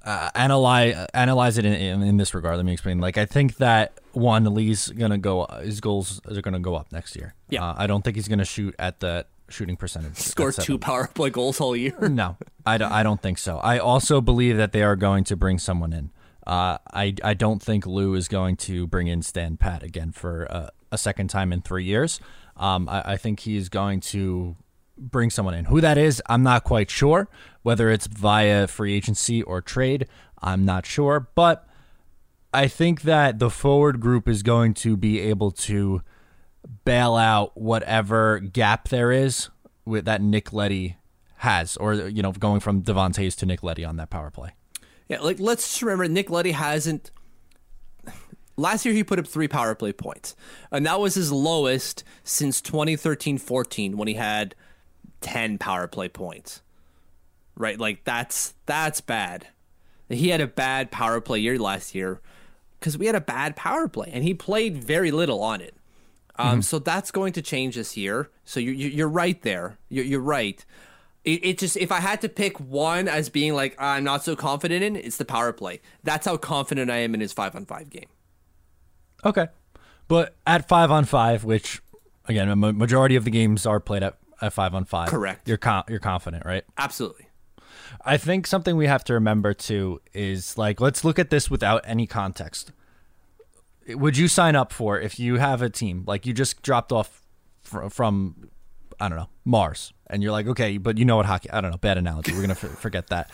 uh, 0.03 0.29
analyze 0.35 1.07
analyze 1.13 1.57
it 1.57 1.65
in, 1.65 1.73
in, 1.73 2.01
in, 2.03 2.17
this 2.17 2.33
regard. 2.33 2.57
Let 2.57 2.65
me 2.65 2.73
explain. 2.73 2.99
Like, 2.99 3.17
I 3.17 3.25
think 3.25 3.57
that 3.57 3.98
one, 4.13 4.43
Lee's 4.53 4.89
gonna 4.89 5.17
go. 5.17 5.45
His 5.61 5.81
goals 5.81 6.21
are 6.25 6.41
gonna 6.41 6.59
go 6.59 6.75
up 6.75 6.91
next 6.91 7.15
year. 7.15 7.35
Yeah, 7.49 7.63
uh, 7.63 7.75
I 7.77 7.87
don't 7.87 8.03
think 8.03 8.15
he's 8.15 8.27
gonna 8.27 8.45
shoot 8.45 8.75
at 8.79 8.99
that 9.01 9.27
shooting 9.49 9.75
percentage. 9.75 10.15
Score 10.17 10.51
two 10.51 10.77
power 10.77 11.07
play 11.07 11.29
goals 11.29 11.59
all 11.59 11.75
year. 11.75 11.97
no, 12.09 12.37
I 12.65 12.77
don't, 12.77 12.91
don't 13.03 13.21
think 13.21 13.37
so. 13.37 13.57
I 13.57 13.79
also 13.79 14.21
believe 14.21 14.57
that 14.57 14.71
they 14.71 14.83
are 14.83 14.95
going 14.95 15.23
to 15.25 15.35
bring 15.35 15.59
someone 15.59 15.93
in. 15.93 16.11
Uh, 16.45 16.77
I 16.93 17.15
I 17.23 17.33
don't 17.33 17.61
think 17.61 17.85
Lou 17.85 18.15
is 18.15 18.27
going 18.27 18.55
to 18.57 18.87
bring 18.87 19.07
in 19.07 19.21
Stan 19.21 19.57
Pat 19.57 19.83
again 19.83 20.11
for 20.11 20.43
a, 20.43 20.71
a 20.91 20.97
second 20.97 21.29
time 21.29 21.53
in 21.53 21.61
three 21.61 21.83
years. 21.83 22.19
Um, 22.57 22.89
I, 22.89 23.13
I 23.13 23.17
think 23.17 23.41
he's 23.41 23.69
going 23.69 23.99
to 24.01 24.55
bring 24.97 25.29
someone 25.29 25.53
in. 25.53 25.65
Who 25.65 25.79
that 25.81 25.97
is, 25.97 26.21
I'm 26.27 26.43
not 26.43 26.63
quite 26.63 26.89
sure. 26.89 27.29
Whether 27.61 27.89
it's 27.89 28.07
via 28.07 28.67
free 28.67 28.93
agency 28.93 29.43
or 29.43 29.61
trade, 29.61 30.07
I'm 30.41 30.65
not 30.65 30.85
sure. 30.85 31.29
But 31.35 31.67
I 32.53 32.67
think 32.67 33.03
that 33.03 33.39
the 33.39 33.49
forward 33.49 33.99
group 33.99 34.27
is 34.27 34.41
going 34.41 34.73
to 34.75 34.97
be 34.97 35.19
able 35.19 35.51
to 35.51 36.01
bail 36.83 37.15
out 37.15 37.55
whatever 37.55 38.39
gap 38.39 38.89
there 38.89 39.11
is 39.11 39.49
with 39.85 40.05
that 40.05 40.21
Nick 40.21 40.51
Leddy 40.51 40.97
has, 41.37 41.77
or 41.77 41.93
you 41.93 42.21
know, 42.21 42.31
going 42.31 42.59
from 42.59 42.81
Devon 42.81 43.11
Toews 43.11 43.35
to 43.37 43.45
Nick 43.45 43.63
Leddy 43.63 43.85
on 43.85 43.97
that 43.97 44.09
power 44.09 44.31
play. 44.31 44.51
Yeah, 45.07 45.19
like 45.21 45.39
let's 45.39 45.67
just 45.67 45.81
remember 45.81 46.07
Nick 46.07 46.29
Leddy 46.29 46.51
hasn't. 46.51 47.11
Last 48.57 48.83
year 48.83 48.93
he 48.93 49.03
put 49.03 49.19
up 49.19 49.27
three 49.27 49.47
power 49.47 49.75
play 49.75 49.93
points, 49.93 50.35
and 50.71 50.85
that 50.85 50.99
was 50.99 51.15
his 51.15 51.31
lowest 51.31 52.03
since 52.23 52.61
2013-14 52.61 53.95
when 53.95 54.07
he 54.07 54.15
had 54.15 54.53
10 55.21 55.59
power 55.59 55.87
play 55.87 56.09
points. 56.09 56.61
Right? 57.55 57.79
Like 57.79 58.03
that's 58.03 58.55
that's 58.65 59.01
bad. 59.01 59.47
He 60.09 60.29
had 60.29 60.41
a 60.41 60.47
bad 60.47 60.91
power 60.91 61.21
play 61.21 61.39
year 61.39 61.59
last 61.59 61.93
year 61.93 62.19
because 62.79 62.97
we 62.97 63.05
had 63.05 63.15
a 63.15 63.21
bad 63.21 63.55
power 63.55 63.87
play 63.87 64.09
and 64.11 64.23
he 64.23 64.33
played 64.33 64.83
very 64.83 65.11
little 65.11 65.41
on 65.41 65.61
it. 65.61 65.75
Um, 66.37 66.47
mm-hmm. 66.47 66.61
So 66.61 66.79
that's 66.79 67.11
going 67.11 67.33
to 67.33 67.41
change 67.41 67.75
this 67.75 67.97
year. 67.97 68.29
So 68.45 68.59
you're, 68.59 68.73
you're 68.73 69.09
right 69.09 69.41
there. 69.41 69.77
You're, 69.89 70.05
you're 70.05 70.21
right. 70.21 70.63
It, 71.25 71.45
it, 71.45 71.57
just, 71.57 71.75
if 71.75 71.91
I 71.91 71.99
had 71.99 72.21
to 72.21 72.29
pick 72.29 72.59
one 72.59 73.09
as 73.09 73.27
being 73.29 73.53
like, 73.53 73.75
I'm 73.77 74.05
not 74.05 74.23
so 74.23 74.35
confident 74.37 74.83
in, 74.83 74.95
it's 74.95 75.17
the 75.17 75.25
power 75.25 75.51
play. 75.51 75.81
That's 76.03 76.25
how 76.25 76.37
confident 76.37 76.89
I 76.89 76.97
am 76.97 77.13
in 77.13 77.19
his 77.19 77.33
five 77.33 77.55
on 77.55 77.65
five 77.65 77.89
game. 77.89 78.07
Okay, 79.25 79.47
but 80.07 80.35
at 80.47 80.69
five 80.69 80.91
on 80.91 81.03
five, 81.03 81.43
which 81.43 81.81
again, 82.25 82.47
a 82.47 82.55
majority 82.55 83.17
of 83.17 83.25
the 83.25 83.31
games 83.31 83.65
are 83.65 83.81
played 83.81 84.03
at, 84.03 84.17
at 84.41 84.53
five 84.53 84.73
on 84.73 84.85
five. 84.85 85.09
Correct. 85.09 85.47
You're 85.47 85.57
con- 85.57 85.83
you're 85.89 85.99
confident, 85.99 86.45
right? 86.45 86.63
Absolutely. 86.77 87.27
I 88.05 88.17
think 88.17 88.47
something 88.47 88.75
we 88.77 88.87
have 88.87 89.03
to 89.05 89.13
remember 89.13 89.53
too 89.53 90.01
is 90.13 90.57
like 90.57 90.79
let's 90.79 91.03
look 91.03 91.19
at 91.19 91.29
this 91.29 91.49
without 91.49 91.81
any 91.85 92.07
context. 92.07 92.71
Would 93.87 94.17
you 94.17 94.27
sign 94.27 94.55
up 94.55 94.71
for 94.71 94.99
if 94.99 95.19
you 95.19 95.37
have 95.37 95.61
a 95.61 95.69
team 95.69 96.03
like 96.05 96.25
you 96.25 96.33
just 96.33 96.61
dropped 96.61 96.91
off 96.91 97.21
fr- 97.61 97.89
from 97.89 98.49
I 98.99 99.09
don't 99.09 99.17
know 99.17 99.29
Mars 99.45 99.93
and 100.07 100.23
you're 100.23 100.31
like 100.31 100.47
okay, 100.47 100.77
but 100.77 100.97
you 100.97 101.05
know 101.05 101.17
what 101.17 101.25
hockey? 101.25 101.49
I 101.51 101.61
don't 101.61 101.71
know. 101.71 101.77
Bad 101.77 101.97
analogy. 101.97 102.33
We're 102.33 102.41
gonna 102.41 102.53
f- 102.53 102.79
forget 102.79 103.07
that. 103.07 103.31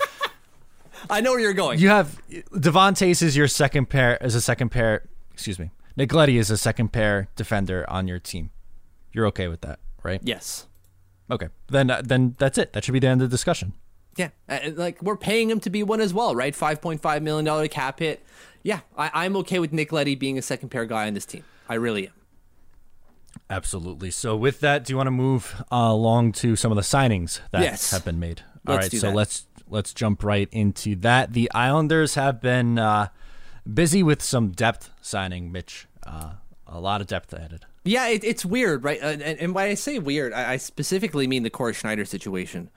I 1.10 1.22
know 1.22 1.32
where 1.32 1.40
you're 1.40 1.54
going. 1.54 1.80
You 1.80 1.90
have 1.90 2.20
Devon 2.60 2.94
Toews 2.94 3.22
is 3.22 3.36
your 3.36 3.48
second 3.48 3.88
pair 3.90 4.22
as 4.24 4.34
a 4.34 4.42
second 4.42 4.70
pair. 4.70 5.08
Excuse 5.34 5.60
me. 5.60 5.72
Nick 5.98 6.14
is 6.14 6.52
a 6.52 6.58
second 6.58 6.90
pair 6.90 7.30
defender 7.36 7.90
on 7.90 8.08
your 8.08 8.20
team. 8.20 8.52
You're 9.14 9.28
okay 9.28 9.48
with 9.48 9.62
that, 9.62 9.80
right? 10.04 10.20
yes. 10.24 10.68
Okay. 11.32 11.48
Then 11.70 11.90
uh, 11.90 12.02
then 12.04 12.36
that's 12.38 12.58
it. 12.58 12.74
That 12.74 12.84
should 12.84 12.92
be 12.92 13.00
the 13.00 13.08
end 13.08 13.22
of 13.22 13.30
the 13.30 13.34
discussion. 13.34 13.74
Yeah, 14.18 14.30
uh, 14.48 14.60
like 14.76 15.02
we're 15.02 15.18
paying 15.18 15.50
him 15.50 15.60
to 15.62 15.70
be 15.70 15.84
one 15.84 16.00
as 16.02 16.14
well, 16.14 16.36
right? 16.36 16.56
Five 16.56 16.82
point 16.82 17.02
five 17.02 17.22
million 17.22 17.44
dollar 17.46 17.68
cap 17.68 18.00
hit. 18.00 18.24
Yeah, 18.64 18.80
I, 18.98 19.12
I'm 19.14 19.36
okay 19.38 19.60
with 19.60 19.74
Nick 19.74 19.92
Leddy 19.92 20.16
being 20.16 20.38
a 20.38 20.42
second 20.42 20.70
pair 20.70 20.86
guy 20.86 21.08
on 21.08 21.14
this 21.14 21.26
team. 21.26 21.44
I 21.68 21.76
really 21.76 22.08
am. 22.08 22.14
Absolutely. 23.50 24.12
So 24.12 24.36
with 24.36 24.60
that, 24.62 24.86
do 24.86 24.94
you 24.94 24.98
want 24.98 25.08
to 25.08 25.12
move 25.12 25.62
uh, 25.72 25.76
along 25.76 26.32
to 26.34 26.56
some 26.56 26.72
of 26.72 26.76
the 26.78 26.82
signings 26.82 27.42
that 27.52 27.62
Yes. 27.62 27.92
have 27.92 28.04
been 28.06 28.20
made? 28.20 28.42
All 28.66 28.76
Let's 28.76 28.94
right. 28.94 29.00
So 29.02 29.08
that. 29.08 29.16
let's 29.16 29.48
let's 29.70 29.94
jump 29.94 30.24
right 30.24 30.48
into 30.52 30.96
that. 30.98 31.34
The 31.34 31.52
Islanders 31.54 32.16
have 32.16 32.42
been 32.42 32.80
uh, 32.80 33.10
busy 33.72 34.02
with 34.02 34.22
some 34.24 34.52
depth 34.52 34.90
signing, 35.02 35.52
Mitch. 35.52 35.88
Uh, 36.06 36.34
a 36.68 36.80
lot 36.80 37.02
of 37.02 37.08
depth 37.08 37.34
added. 37.34 37.66
Yeah, 37.84 38.08
it, 38.08 38.24
it's 38.24 38.44
weird, 38.46 38.84
right? 38.84 39.02
Uh, 39.02 39.08
And, 39.08 39.22
and 39.22 39.54
when 39.54 39.66
I 39.66 39.74
say 39.76 40.00
weird, 40.00 40.34
I, 40.34 40.54
I 40.54 40.58
specifically 40.58 41.28
mean 41.28 41.44
the 41.44 41.52
Cory 41.52 41.74
Schneider 41.74 42.06
situation 42.06 42.70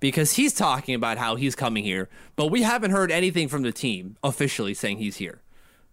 because 0.00 0.32
he's 0.32 0.52
talking 0.52 0.94
about 0.94 1.18
how 1.18 1.36
he's 1.36 1.54
coming 1.54 1.84
here, 1.84 2.08
but 2.36 2.48
we 2.48 2.62
haven't 2.62 2.90
heard 2.90 3.10
anything 3.10 3.48
from 3.48 3.62
the 3.62 3.72
team 3.72 4.16
officially 4.22 4.74
saying 4.74 4.98
he's 4.98 5.16
here. 5.16 5.40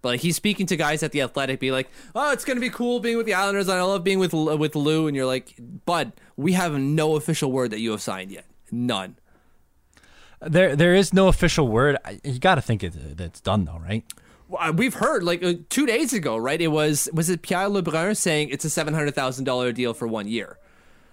But 0.01 0.09
like, 0.09 0.19
he's 0.21 0.35
speaking 0.35 0.65
to 0.67 0.75
guys 0.75 1.03
at 1.03 1.11
the 1.11 1.21
Athletic, 1.21 1.59
be 1.59 1.71
like, 1.71 1.89
"Oh, 2.15 2.31
it's 2.31 2.43
gonna 2.43 2.59
be 2.59 2.69
cool 2.69 2.99
being 2.99 3.17
with 3.17 3.27
the 3.27 3.35
Islanders. 3.35 3.69
I 3.69 3.79
love 3.81 4.03
being 4.03 4.19
with 4.19 4.33
with 4.33 4.75
Lou." 4.75 5.07
And 5.07 5.15
you're 5.15 5.27
like, 5.27 5.55
"Bud, 5.85 6.13
we 6.35 6.53
have 6.53 6.73
no 6.73 7.15
official 7.15 7.51
word 7.51 7.71
that 7.71 7.79
you 7.79 7.91
have 7.91 8.01
signed 8.01 8.31
yet. 8.31 8.45
None." 8.71 9.17
There 10.41 10.75
there 10.75 10.95
is 10.95 11.13
no 11.13 11.27
official 11.27 11.67
word. 11.67 11.97
You 12.23 12.39
got 12.39 12.55
to 12.55 12.61
think 12.61 12.83
it, 12.83 12.95
it's 13.19 13.41
done 13.41 13.65
though, 13.65 13.77
right? 13.77 14.03
We've 14.73 14.95
heard 14.95 15.23
like 15.23 15.43
uh, 15.43 15.53
two 15.69 15.85
days 15.85 16.13
ago, 16.13 16.35
right? 16.35 16.59
It 16.59 16.69
was 16.69 17.07
was 17.13 17.29
it 17.29 17.43
Pierre 17.43 17.69
Lebrun 17.69 18.17
saying 18.17 18.49
it's 18.49 18.65
a 18.65 18.69
seven 18.69 18.93
hundred 18.95 19.13
thousand 19.13 19.45
dollar 19.45 19.71
deal 19.71 19.93
for 19.93 20.07
one 20.07 20.27
year. 20.27 20.57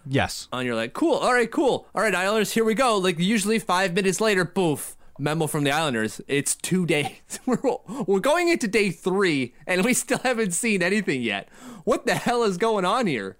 Yes. 0.08 0.48
and 0.52 0.66
you're 0.66 0.74
like, 0.74 0.92
cool, 0.94 1.14
all 1.14 1.32
right, 1.32 1.50
cool, 1.50 1.86
all 1.94 2.02
right, 2.02 2.14
Islanders, 2.14 2.52
here 2.52 2.64
we 2.64 2.74
go. 2.74 2.96
Like 2.96 3.18
usually 3.18 3.58
five 3.58 3.94
minutes 3.94 4.20
later, 4.20 4.44
poof, 4.44 4.96
memo 5.18 5.46
from 5.46 5.64
the 5.64 5.70
Islanders. 5.70 6.20
It's 6.28 6.54
two 6.54 6.86
days. 6.86 7.10
We're 7.46 7.58
we're 8.06 8.20
going 8.20 8.48
into 8.48 8.68
day 8.68 8.90
three, 8.90 9.54
and 9.66 9.84
we 9.84 9.94
still 9.94 10.18
haven't 10.18 10.52
seen 10.52 10.82
anything 10.82 11.22
yet. 11.22 11.48
What 11.84 12.06
the 12.06 12.14
hell 12.14 12.42
is 12.44 12.56
going 12.56 12.84
on 12.84 13.06
here? 13.06 13.36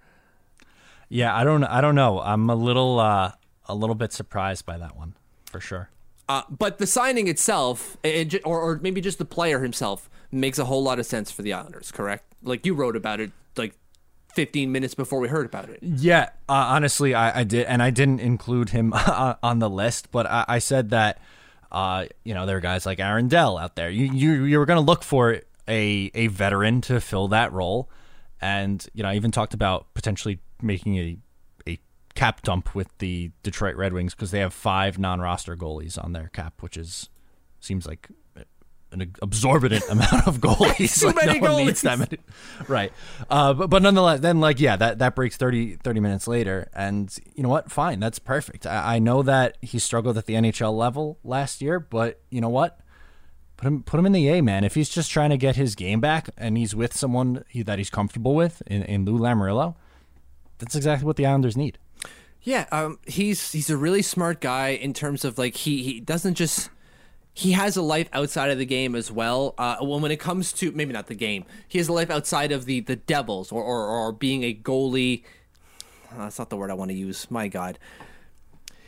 Yeah. 1.09 1.35
I 1.35 1.45
don't 1.45 1.65
I 1.65 1.81
don't 1.81 1.95
know. 1.95 2.21
I'm 2.21 2.51
a 2.51 2.55
little 2.55 2.99
uh, 2.99 3.33
a 3.67 3.75
little 3.75 3.95
bit 3.95 4.13
surprised 4.13 4.67
by 4.67 4.79
that 4.79 4.97
one 4.97 5.15
for 5.51 5.61
sure. 5.61 5.91
Uh, 6.29 6.43
but 6.51 6.79
the 6.79 6.87
signing 6.87 7.27
itself, 7.27 7.97
it, 8.03 8.35
or, 8.45 8.61
or 8.61 8.79
maybe 8.83 9.01
just 9.01 9.17
the 9.19 9.25
player 9.25 9.61
himself, 9.63 10.11
makes 10.31 10.59
a 10.59 10.67
whole 10.67 10.83
lot 10.83 10.99
of 10.99 11.07
sense 11.07 11.31
for 11.31 11.41
the 11.41 11.53
Islanders. 11.55 11.91
Correct? 11.91 12.25
Like 12.43 12.67
you 12.67 12.75
wrote 12.75 12.97
about 12.97 13.21
it 13.21 13.31
like 13.57 13.75
15 14.39 14.71
minutes 14.71 14.95
before 14.95 15.19
we 15.19 15.27
heard 15.27 15.47
about 15.47 15.69
it. 15.69 15.81
Yeah, 15.83 16.29
uh, 16.49 16.53
honestly, 16.69 17.13
I, 17.13 17.41
I 17.41 17.43
did, 17.43 17.67
and 17.67 17.83
I 17.83 17.91
didn't 17.91 18.21
include 18.21 18.69
him 18.69 18.93
on 19.43 19.59
the 19.59 19.69
list, 19.69 20.13
but 20.13 20.27
I, 20.27 20.45
I 20.47 20.59
said 20.61 20.91
that, 20.91 21.21
uh, 21.73 22.05
you 22.23 22.35
know, 22.35 22.47
there 22.47 22.59
are 22.59 22.61
guys 22.61 22.87
like 22.87 23.01
Aaron 23.01 23.27
Dell 23.27 23.59
out 23.59 23.75
there. 23.75 23.91
You 23.91 24.05
you 24.13 24.45
you 24.45 24.61
were 24.61 24.65
going 24.65 24.77
to 24.77 24.87
look 24.87 25.03
for 25.03 25.41
a 25.67 26.11
a 26.15 26.29
veteran 26.29 26.83
to 26.83 27.01
fill 27.01 27.27
that 27.29 27.53
role, 27.53 27.91
and 28.41 28.87
you 28.95 29.03
know, 29.03 29.09
I 29.09 29.17
even 29.17 29.33
talked 29.33 29.55
about 29.55 29.93
potentially 29.95 30.39
making 30.63 30.97
a 30.99 31.19
a 31.67 31.81
cap 32.15 32.43
dump 32.43 32.77
with 32.77 32.97
the 32.99 33.33
Detroit 33.43 33.75
Red 33.75 33.93
Wings 33.93 34.15
because 34.15 34.31
they 34.31 34.39
have 34.39 34.55
five 34.55 35.01
non-roster 35.01 35.57
goalies 35.57 36.03
on 36.03 36.13
their 36.13 36.29
cap, 36.29 36.63
which 36.63 36.77
is 36.77 37.09
seems 37.59 37.89
like 37.89 38.09
an 38.93 39.13
absorbent 39.23 39.83
amount 39.91 40.27
of 40.27 40.39
goalies. 40.39 41.01
Too 41.01 41.07
Like, 41.15 41.17
many 41.27 41.41
no 41.41 41.49
goalies. 41.49 41.85
many. 41.99 42.19
Right. 42.67 42.93
Uh, 43.29 43.55
but, 43.55 43.69
but 43.71 43.83
nonetheless, 43.83 44.21
then 44.21 44.41
like, 44.41 44.61
yeah, 44.61 44.77
that, 44.77 44.99
that 44.99 45.15
breaks 45.15 45.37
30, 45.37 45.77
30 45.77 46.01
minutes 46.01 46.27
later. 46.27 46.69
And 46.75 47.15
you 47.35 47.43
know 47.43 47.49
what? 47.49 47.71
Fine. 47.71 48.01
That's 48.01 48.19
perfect. 48.19 48.67
I, 48.67 48.97
I 48.97 48.99
know 48.99 49.23
that 49.23 49.59
he 49.63 49.79
struggled 49.79 50.17
at 50.19 50.27
the 50.27 50.35
NHL 50.35 50.77
level 50.77 51.19
last 51.25 51.61
year, 51.61 51.79
but 51.81 52.21
you 52.31 52.41
know 52.41 52.49
what? 52.49 52.81
Put 53.57 53.67
him, 53.67 53.83
put 53.83 53.99
him 53.99 54.07
in 54.07 54.13
the 54.13 54.29
A, 54.29 54.41
man. 54.41 54.63
If 54.65 54.75
he's 54.75 54.89
just 54.89 55.11
trying 55.11 55.31
to 55.31 55.37
get 55.37 55.57
his 55.57 55.75
game 55.75 56.01
back 56.01 56.31
and 56.39 56.57
he's 56.57 56.75
with 56.77 56.97
someone 56.97 57.45
he, 57.49 57.63
that 57.63 57.79
he's 57.79 57.91
comfortable 57.91 58.35
with 58.35 58.63
in, 58.67 58.83
in 58.85 59.05
Lou 59.05 59.19
Lamoriello, 59.19 59.75
that's 60.59 60.77
exactly 60.77 61.07
what 61.07 61.17
the 61.17 61.27
Islanders 61.27 61.57
need. 61.57 61.79
Yeah, 62.43 62.67
um, 62.71 63.01
he's 63.07 63.51
he's 63.51 63.69
a 63.69 63.77
really 63.77 64.01
smart 64.01 64.41
guy 64.41 64.69
in 64.69 64.95
terms 64.95 65.25
of 65.25 65.39
like 65.39 65.57
he 65.57 65.83
he 65.83 65.99
doesn't 66.01 66.35
just 66.35 66.71
he 67.39 67.53
has 67.53 67.77
a 67.77 67.83
life 67.83 68.09
outside 68.13 68.51
of 68.51 68.59
the 68.59 68.67
game 68.67 68.97
as 68.97 69.13
well. 69.13 69.55
Uh, 69.57 69.77
when 69.77 70.03
when 70.03 70.11
it 70.11 70.19
comes 70.19 70.53
to 70.55 70.73
maybe 70.73 70.93
not 70.93 71.07
the 71.07 71.15
game, 71.15 71.45
he 71.69 71.79
has 71.79 71.87
a 71.87 71.93
life 71.93 72.11
outside 72.11 72.51
of 72.51 72.65
the 72.65 72.81
the 72.81 72.97
Devils 72.97 73.53
or 73.53 73.63
or, 73.63 73.87
or 73.87 74.11
being 74.11 74.43
a 74.43 74.53
goalie. 74.53 75.23
Uh, 76.11 76.25
that's 76.25 76.39
not 76.41 76.51
the 76.51 76.57
word 76.57 76.69
I 76.69 76.75
want 76.75 76.91
to 76.91 76.97
use. 76.97 77.31
My 77.31 77.47
God. 77.47 77.79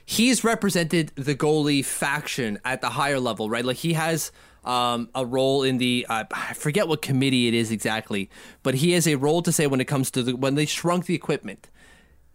He's 0.05 0.43
represented 0.43 1.13
the 1.15 1.37
goalie 1.37 1.85
faction 1.85 2.59
at 2.65 2.81
the 2.81 2.89
higher 2.89 3.21
level, 3.21 3.49
right? 3.49 3.65
Like 3.65 3.77
he 3.77 3.93
has 3.93 4.33
um, 4.65 5.09
a 5.15 5.25
role 5.25 5.63
in 5.63 5.79
the 5.79 6.05
uh, 6.09 6.25
I 6.33 6.55
forget 6.55 6.89
what 6.89 7.03
committee 7.03 7.47
it 7.47 7.55
is 7.55 7.71
exactly, 7.71 8.29
but 8.65 8.75
he 8.75 8.91
has 8.93 9.07
a 9.07 9.15
role 9.15 9.43
to 9.43 9.53
say 9.53 9.69
when 9.69 9.81
it 9.81 9.87
comes 9.87 10.11
to 10.11 10.25
the 10.25 10.35
when 10.35 10.57
they 10.57 10.67
shrunk 10.67 11.07
the 11.07 11.15
equipment 11.15 11.71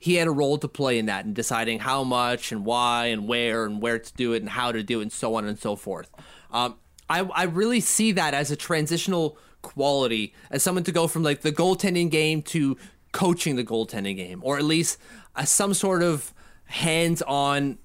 he 0.05 0.17
had 0.17 0.27
a 0.27 0.31
role 0.31 0.59
to 0.59 0.67
play 0.67 0.99
in 0.99 1.07
that 1.07 1.25
and 1.25 1.33
deciding 1.33 1.79
how 1.79 2.03
much 2.03 2.51
and 2.51 2.63
why 2.63 3.07
and 3.07 3.27
where 3.27 3.65
and 3.65 3.81
where 3.81 3.97
to 3.97 4.13
do 4.13 4.33
it 4.33 4.43
and 4.43 4.49
how 4.51 4.71
to 4.71 4.83
do 4.83 4.99
it 4.99 5.01
and 5.01 5.11
so 5.11 5.33
on 5.33 5.47
and 5.47 5.57
so 5.57 5.75
forth. 5.75 6.11
Um, 6.51 6.75
I, 7.09 7.21
I 7.21 7.45
really 7.45 7.79
see 7.79 8.11
that 8.11 8.35
as 8.35 8.51
a 8.51 8.55
transitional 8.55 9.35
quality, 9.63 10.35
as 10.51 10.61
someone 10.61 10.83
to 10.83 10.91
go 10.91 11.07
from 11.07 11.23
like 11.23 11.41
the 11.41 11.51
goaltending 11.51 12.11
game 12.11 12.43
to 12.43 12.77
coaching 13.13 13.55
the 13.55 13.63
goaltending 13.63 14.15
game, 14.15 14.41
or 14.43 14.59
at 14.59 14.63
least 14.63 14.99
uh, 15.35 15.43
some 15.43 15.73
sort 15.73 16.03
of 16.03 16.35
hands-on 16.65 17.79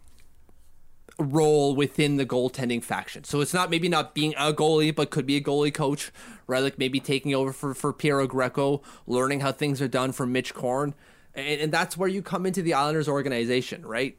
role 1.18 1.74
within 1.74 2.18
the 2.18 2.26
goaltending 2.26 2.85
faction. 2.85 3.24
So 3.24 3.40
it's 3.40 3.54
not 3.54 3.70
maybe 3.70 3.88
not 3.88 4.14
being 4.14 4.35
a 4.37 4.52
goalie, 4.52 4.94
but 4.94 5.09
could 5.09 5.24
be 5.24 5.38
a 5.38 5.40
goalie 5.40 5.72
coach, 5.72 6.12
right? 6.46 6.62
Like 6.62 6.78
maybe 6.78 7.00
taking 7.00 7.35
over 7.35 7.54
for, 7.54 7.72
for 7.72 7.94
Piero 7.94 8.26
Greco, 8.26 8.83
learning 9.06 9.40
how 9.40 9.52
things 9.52 9.80
are 9.80 9.88
done 9.88 10.12
from 10.12 10.33
Mitch 10.33 10.52
Korn. 10.52 10.94
And, 11.35 11.61
and 11.62 11.73
that's 11.73 11.97
where 11.97 12.09
you 12.09 12.23
come 12.23 12.47
into 12.47 12.62
the 12.62 12.75
Islanders 12.75 13.09
organization, 13.09 13.85
right? 13.87 14.16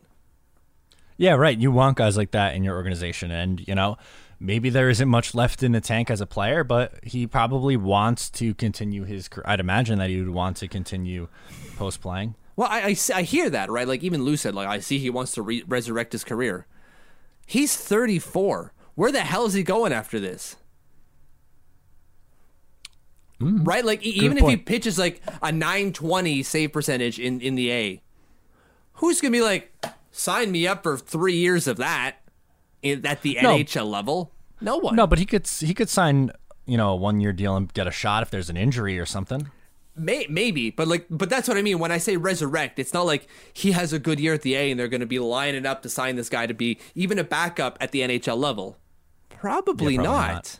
Yeah, 1.17 1.33
right. 1.33 1.57
You 1.57 1.71
want 1.71 1.97
guys 1.97 2.17
like 2.17 2.31
that 2.31 2.55
in 2.55 2.63
your 2.63 2.75
organization. 2.75 3.31
And, 3.31 3.65
you 3.67 3.75
know, 3.75 3.97
maybe 4.39 4.69
there 4.69 4.89
isn't 4.89 5.07
much 5.07 5.35
left 5.35 5.61
in 5.61 5.71
the 5.71 5.81
tank 5.81 6.09
as 6.09 6.19
a 6.21 6.25
player, 6.25 6.63
but 6.63 6.93
he 7.03 7.27
probably 7.27 7.77
wants 7.77 8.29
to 8.31 8.53
continue 8.55 9.03
his 9.03 9.27
career. 9.27 9.45
I'd 9.47 9.59
imagine 9.59 9.99
that 9.99 10.09
he 10.09 10.19
would 10.19 10.33
want 10.33 10.57
to 10.57 10.67
continue 10.67 11.27
post 11.77 12.01
playing. 12.01 12.35
Well, 12.55 12.67
I, 12.69 12.81
I, 12.83 12.93
see- 12.93 13.13
I 13.13 13.21
hear 13.21 13.49
that, 13.49 13.69
right? 13.69 13.87
Like 13.87 14.03
even 14.03 14.23
Lou 14.23 14.35
said, 14.35 14.55
like 14.55 14.67
I 14.67 14.79
see 14.79 14.97
he 14.97 15.09
wants 15.09 15.33
to 15.33 15.41
re- 15.41 15.63
resurrect 15.67 16.11
his 16.13 16.23
career. 16.23 16.65
He's 17.45 17.75
34. 17.77 18.73
Where 18.95 19.11
the 19.11 19.21
hell 19.21 19.45
is 19.45 19.53
he 19.53 19.63
going 19.63 19.93
after 19.93 20.19
this? 20.19 20.55
Mm-hmm. 23.41 23.63
right? 23.63 23.83
Like 23.83 24.03
even 24.03 24.37
if 24.37 24.47
he 24.47 24.57
pitches 24.57 24.97
like 24.99 25.21
a 25.41 25.51
920 25.51 26.43
save 26.43 26.71
percentage 26.73 27.19
in, 27.19 27.41
in 27.41 27.55
the 27.55 27.71
A, 27.71 28.01
who's 28.93 29.19
gonna 29.21 29.31
be 29.31 29.41
like, 29.41 29.71
sign 30.11 30.51
me 30.51 30.67
up 30.67 30.83
for 30.83 30.97
three 30.97 31.35
years 31.37 31.67
of 31.67 31.77
that 31.77 32.17
in, 32.81 33.05
at 33.05 33.21
the 33.21 33.37
No. 33.41 33.55
NHL 33.57 33.89
level? 33.89 34.31
No 34.61 34.77
one. 34.77 34.95
No, 34.95 35.07
but 35.07 35.19
he 35.19 35.25
could 35.25 35.47
he 35.47 35.73
could 35.73 35.89
sign, 35.89 36.31
you 36.65 36.77
know, 36.77 36.89
a 36.91 36.95
one 36.95 37.19
year 37.19 37.33
deal 37.33 37.55
and 37.55 37.73
get 37.73 37.87
a 37.87 37.91
shot 37.91 38.21
if 38.23 38.29
there's 38.29 38.49
an 38.49 38.57
injury 38.57 38.99
or 38.99 39.05
something. 39.05 39.49
May, 39.93 40.25
maybe, 40.29 40.69
but 40.71 40.87
like, 40.87 41.05
but 41.09 41.29
that's 41.29 41.49
what 41.49 41.57
I 41.57 41.61
mean 41.61 41.77
when 41.77 41.91
I 41.91 41.97
say 41.97 42.15
resurrect. 42.15 42.79
It's 42.79 42.93
not 42.93 43.05
like 43.05 43.27
he 43.53 43.73
has 43.73 43.91
a 43.91 43.99
good 43.99 44.19
year 44.21 44.33
at 44.33 44.41
the 44.41 44.55
A 44.55 44.71
and 44.71 44.79
they're 44.79 44.87
going 44.87 45.01
to 45.01 45.05
be 45.05 45.19
lining 45.19 45.65
up 45.65 45.81
to 45.81 45.89
sign 45.89 46.15
this 46.15 46.29
guy 46.29 46.47
to 46.47 46.53
be 46.53 46.79
even 46.95 47.19
a 47.19 47.25
backup 47.25 47.77
at 47.81 47.91
the 47.91 47.99
NHL 47.99 48.37
level. 48.37 48.77
Probably, 49.29 49.95
Yeah, 49.95 49.97
probably 50.01 50.17
not. 50.17 50.33
not. 50.33 50.59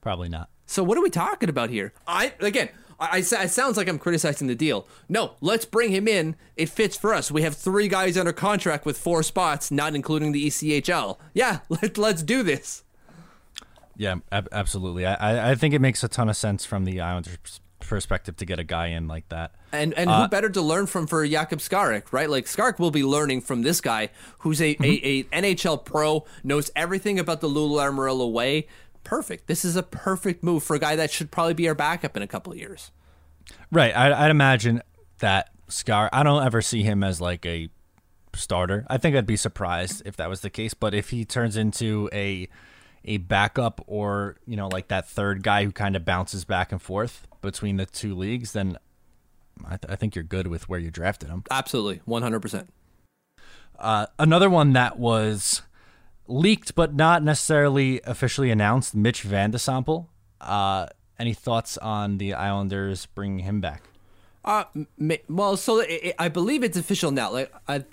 Probably 0.00 0.28
not. 0.30 0.48
So 0.66 0.82
what 0.82 0.98
are 0.98 1.02
we 1.02 1.10
talking 1.10 1.48
about 1.48 1.70
here? 1.70 1.92
I 2.06 2.32
again, 2.40 2.68
I, 2.98 3.08
I 3.12 3.18
it 3.18 3.50
sounds 3.50 3.76
like 3.76 3.88
I'm 3.88 3.98
criticizing 3.98 4.48
the 4.48 4.54
deal. 4.54 4.86
No, 5.08 5.34
let's 5.40 5.64
bring 5.64 5.90
him 5.90 6.08
in. 6.08 6.36
It 6.56 6.68
fits 6.68 6.96
for 6.96 7.14
us. 7.14 7.30
We 7.30 7.42
have 7.42 7.56
three 7.56 7.88
guys 7.88 8.16
under 8.18 8.32
contract 8.32 8.84
with 8.84 8.98
four 8.98 9.22
spots, 9.22 9.70
not 9.70 9.94
including 9.94 10.32
the 10.32 10.46
ECHL. 10.46 11.18
Yeah, 11.34 11.60
let, 11.68 11.96
let's 11.98 12.22
do 12.22 12.42
this. 12.42 12.82
Yeah, 13.96 14.16
ab- 14.30 14.48
absolutely. 14.52 15.06
I, 15.06 15.52
I 15.52 15.54
think 15.54 15.72
it 15.72 15.80
makes 15.80 16.04
a 16.04 16.08
ton 16.08 16.28
of 16.28 16.36
sense 16.36 16.66
from 16.66 16.84
the 16.84 17.00
Islanders' 17.00 17.60
perspective 17.80 18.36
to 18.36 18.44
get 18.44 18.58
a 18.58 18.64
guy 18.64 18.88
in 18.88 19.06
like 19.08 19.28
that. 19.30 19.54
And 19.72 19.94
and 19.94 20.10
Uh, 20.10 20.22
who 20.22 20.28
better 20.28 20.50
to 20.50 20.60
learn 20.60 20.86
from 20.86 21.06
for 21.06 21.26
Jakub 21.26 21.60
Skarek, 21.60 22.12
right? 22.12 22.28
Like 22.28 22.44
Skarek 22.46 22.78
will 22.78 22.90
be 22.90 23.04
learning 23.04 23.40
from 23.42 23.62
this 23.62 23.80
guy 23.80 24.10
who's 24.40 24.60
a, 24.60 24.76
a, 24.82 25.00
a 25.04 25.24
NHL 25.24 25.84
pro, 25.84 26.24
knows 26.44 26.70
everything 26.76 27.18
about 27.18 27.40
the 27.40 27.46
Lou 27.46 27.70
Lamoriello 27.70 28.30
way. 28.30 28.66
Perfect. 29.06 29.46
This 29.46 29.64
is 29.64 29.76
a 29.76 29.84
perfect 29.84 30.42
move 30.42 30.64
for 30.64 30.74
a 30.74 30.80
guy 30.80 30.96
that 30.96 31.12
should 31.12 31.30
probably 31.30 31.54
be 31.54 31.68
our 31.68 31.76
backup 31.76 32.16
in 32.16 32.24
a 32.24 32.26
couple 32.26 32.52
of 32.52 32.58
years. 32.58 32.90
Right. 33.70 33.96
I, 33.96 34.24
I'd 34.24 34.32
imagine 34.32 34.82
that 35.20 35.50
Scar. 35.68 36.10
I 36.12 36.24
don't 36.24 36.44
ever 36.44 36.60
see 36.60 36.82
him 36.82 37.04
as 37.04 37.20
like 37.20 37.46
a 37.46 37.68
starter. 38.34 38.84
I 38.88 38.98
think 38.98 39.14
I'd 39.14 39.24
be 39.24 39.36
surprised 39.36 40.02
if 40.04 40.16
that 40.16 40.28
was 40.28 40.40
the 40.40 40.50
case. 40.50 40.74
But 40.74 40.92
if 40.92 41.10
he 41.10 41.24
turns 41.24 41.56
into 41.56 42.10
a 42.12 42.48
a 43.04 43.18
backup 43.18 43.80
or 43.86 44.36
you 44.44 44.56
know 44.56 44.66
like 44.66 44.88
that 44.88 45.08
third 45.08 45.44
guy 45.44 45.64
who 45.64 45.70
kind 45.70 45.94
of 45.94 46.04
bounces 46.04 46.44
back 46.44 46.72
and 46.72 46.82
forth 46.82 47.26
between 47.40 47.76
the 47.76 47.86
two 47.86 48.14
leagues, 48.14 48.52
then 48.52 48.76
I, 49.64 49.76
th- 49.76 49.84
I 49.88 49.94
think 49.96 50.16
you're 50.16 50.24
good 50.24 50.48
with 50.48 50.68
where 50.68 50.80
you 50.80 50.90
drafted 50.90 51.28
him. 51.28 51.44
Absolutely, 51.50 52.00
one 52.04 52.22
hundred 52.22 52.40
percent. 52.40 52.68
Uh, 53.78 54.06
another 54.18 54.50
one 54.50 54.72
that 54.72 54.98
was 54.98 55.62
leaked 56.28 56.74
but 56.74 56.94
not 56.94 57.22
necessarily 57.22 58.00
officially 58.04 58.50
announced, 58.50 58.94
Mitch 58.94 59.24
Vande 59.24 59.54
Sompel. 59.54 60.06
Uh, 60.40 60.86
any 61.18 61.34
thoughts 61.34 61.78
on 61.78 62.18
the 62.18 62.34
Islanders 62.34 63.06
bringing 63.06 63.40
him 63.40 63.60
back? 63.60 63.82
Uh, 64.44 64.64
well, 65.28 65.56
so 65.56 65.82
i 65.82 66.14
I 66.18 66.28
believe 66.28 66.62
it's 66.62 66.76
official 66.76 67.10
now. 67.10 67.32
Like, 67.32 67.52
I, 67.66 67.84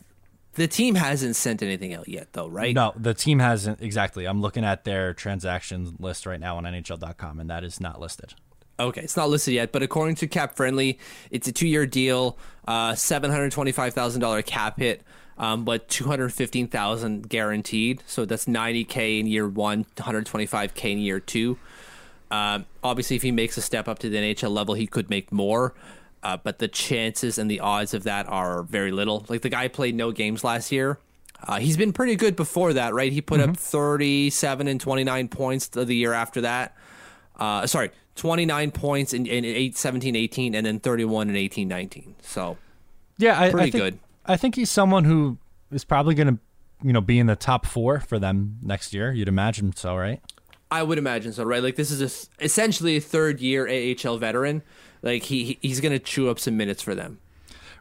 the 0.54 0.68
team 0.68 0.96
hasn't 0.96 1.36
sent 1.36 1.64
anything 1.64 1.94
out 1.94 2.08
yet, 2.08 2.34
though, 2.34 2.48
right? 2.48 2.76
No, 2.76 2.94
the 2.96 3.14
team 3.16 3.40
hasn't 3.40 3.82
exactly. 3.82 4.26
I'm 4.26 4.42
looking 4.42 4.64
at 4.64 4.84
their 4.84 5.14
transaction 5.14 5.96
list 6.00 6.26
right 6.26 6.40
now 6.40 6.58
on 6.58 6.64
NHL.com, 6.66 7.40
and 7.40 7.50
that 7.50 7.64
is 7.64 7.80
not 7.80 8.00
listed. 8.00 8.36
Okay, 8.80 9.02
it's 9.02 9.18
not 9.18 9.30
listed 9.30 9.54
yet, 9.54 9.72
but 9.72 9.84
according 9.84 10.16
to 10.16 10.28
CapFriendly, 10.28 10.98
it's 11.32 11.48
a 11.48 11.52
two-year 11.52 11.86
deal, 11.86 12.38
uh, 12.68 12.94
seven 12.96 13.32
hundred 13.32 13.52
twenty-five 13.52 13.94
thousand 13.94 14.22
dollar 14.22 14.42
cap 14.42 14.78
hit, 14.80 15.02
um, 15.38 15.66
but 15.66 15.88
two 15.88 16.06
hundred 16.06 16.34
fifteen 16.34 16.68
thousand 16.68 17.30
guaranteed. 17.30 18.04
So 18.08 18.26
that's 18.26 18.48
ninety 18.48 18.84
k 18.84 19.20
in 19.20 19.28
year 19.28 19.48
one, 19.48 19.80
one 19.80 19.86
hundred 20.00 20.26
twenty-five 20.26 20.74
k 20.74 20.92
in 20.92 21.00
year 21.00 21.20
two. 21.20 21.58
Um, 22.32 22.66
obviously, 22.84 23.16
if 23.16 23.22
he 23.22 23.32
makes 23.32 23.58
a 23.58 23.62
step 23.62 23.88
up 23.88 24.00
to 24.00 24.10
the 24.10 24.18
NHL 24.18 24.52
level, 24.52 24.74
he 24.74 24.88
could 24.88 25.10
make 25.10 25.32
more. 25.32 25.74
Uh, 26.24 26.38
but 26.38 26.60
the 26.60 26.68
chances 26.68 27.38
and 27.38 27.52
the 27.52 27.60
odds 27.60 27.94
of 27.94 28.04
that 28.04 28.28
are 28.30 28.64
very 28.64 28.92
little. 28.92 29.26
Like 29.28 29.42
the 29.42 29.50
guy 29.50 29.68
played 29.68 29.94
no 29.94 30.12
games 30.12 30.44
last 30.44 30.72
year. 30.72 30.98
Uh, 31.46 31.60
he's 31.60 31.76
been 31.76 31.92
pretty 31.92 32.16
good 32.16 32.38
before 32.38 32.74
that, 32.74 32.94
right? 32.94 33.12
He 33.12 33.22
put 33.22 33.42
up 33.42 33.58
37 33.58 34.68
and 34.68 34.80
29 34.80 35.28
points 35.28 35.68
the, 35.68 35.84
the 35.84 35.96
year 35.96 36.14
after 36.14 36.42
that. 36.42 36.78
Uh, 37.38 37.68
sorry, 37.68 37.92
29 38.16 38.72
points 38.72 39.14
in, 39.14 39.26
in 39.26 39.44
8, 39.44 39.76
17, 39.76 40.16
18, 40.16 40.56
and 40.56 40.66
then 40.66 40.80
31 40.80 41.28
and 41.28 41.38
18, 41.38 41.68
19. 41.68 42.16
So 42.22 42.58
Yeah, 43.18 43.40
I, 43.40 43.52
Pretty 43.52 43.68
I 43.68 43.72
think, 43.72 43.84
good. 43.84 44.00
I 44.26 44.38
think 44.38 44.56
he's 44.56 44.72
someone 44.72 45.04
who 45.04 45.38
is 45.72 45.84
probably 45.84 46.16
going 46.16 46.28
to, 46.28 46.40
you 46.84 46.94
know, 46.94 47.02
be 47.02 47.20
in 47.20 47.28
the 47.28 47.36
top 47.36 47.66
four 47.66 48.00
for 48.00 48.20
them 48.20 48.58
next 48.62 48.94
year. 48.94 49.12
You'd 49.12 49.28
imagine 49.28 49.76
so, 49.76 49.96
right? 49.96 50.22
I 50.72 50.82
would 50.84 50.98
imagine 50.98 51.34
so, 51.34 51.44
right? 51.44 51.62
Like 51.62 51.76
this 51.76 51.92
is 51.92 52.02
a, 52.02 52.08
th- 52.10 52.28
essentially 52.40 52.96
a 52.98 53.02
third 53.02 53.40
year 53.42 53.68
AHL 53.68 54.18
veteran. 54.18 54.64
Like 55.02 55.24
he 55.24 55.44
he- 55.44 55.60
he's 55.62 55.80
going 55.82 55.92
to 55.92 56.00
chew 56.00 56.30
up 56.30 56.40
some 56.40 56.58
minutes 56.58 56.82
for 56.82 56.96
them. 56.96 57.20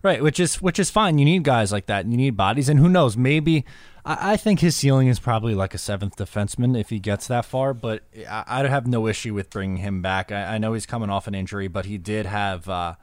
Right, 0.02 0.20
which 0.22 0.40
is 0.40 0.60
which 0.60 0.78
is 0.80 0.90
fine. 0.90 1.18
You 1.18 1.24
need 1.24 1.44
guys 1.44 1.70
like 1.70 1.86
that. 1.86 2.06
You 2.06 2.16
need 2.16 2.36
bodies, 2.36 2.68
and 2.68 2.80
who 2.80 2.88
knows? 2.88 3.16
Maybe 3.16 3.64
I, 4.04 4.32
I 4.32 4.36
think 4.36 4.58
his 4.58 4.74
ceiling 4.76 5.06
is 5.06 5.20
probably 5.20 5.54
like 5.54 5.74
a 5.74 5.78
seventh 5.78 6.16
defenseman 6.16 6.76
if 6.78 6.90
he 6.90 6.98
gets 6.98 7.28
that 7.28 7.44
far. 7.44 7.72
But 7.72 8.02
I, 8.28 8.42
I 8.48 8.66
have 8.66 8.86
no 8.88 9.06
issue 9.06 9.32
with 9.32 9.48
bringing 9.48 9.76
him 9.76 10.02
back. 10.02 10.32
I, 10.32 10.56
I 10.56 10.58
know 10.58 10.72
he's 10.72 10.86
coming 10.86 11.08
off 11.08 11.28
an 11.28 11.36
injury, 11.36 11.68
but 11.68 11.84
he 11.86 11.98
did 11.98 12.26
have, 12.26 12.68
uh, 12.68 12.96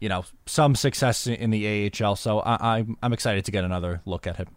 you 0.00 0.08
know, 0.08 0.24
some 0.46 0.74
success 0.74 1.26
in 1.26 1.50
the 1.50 1.90
AHL. 1.90 2.16
So 2.16 2.40
I, 2.40 2.78
I'm 2.78 2.96
I'm 3.02 3.12
excited 3.12 3.44
to 3.44 3.50
get 3.50 3.64
another 3.64 4.02
look 4.04 4.26
at 4.26 4.36
him. 4.36 4.48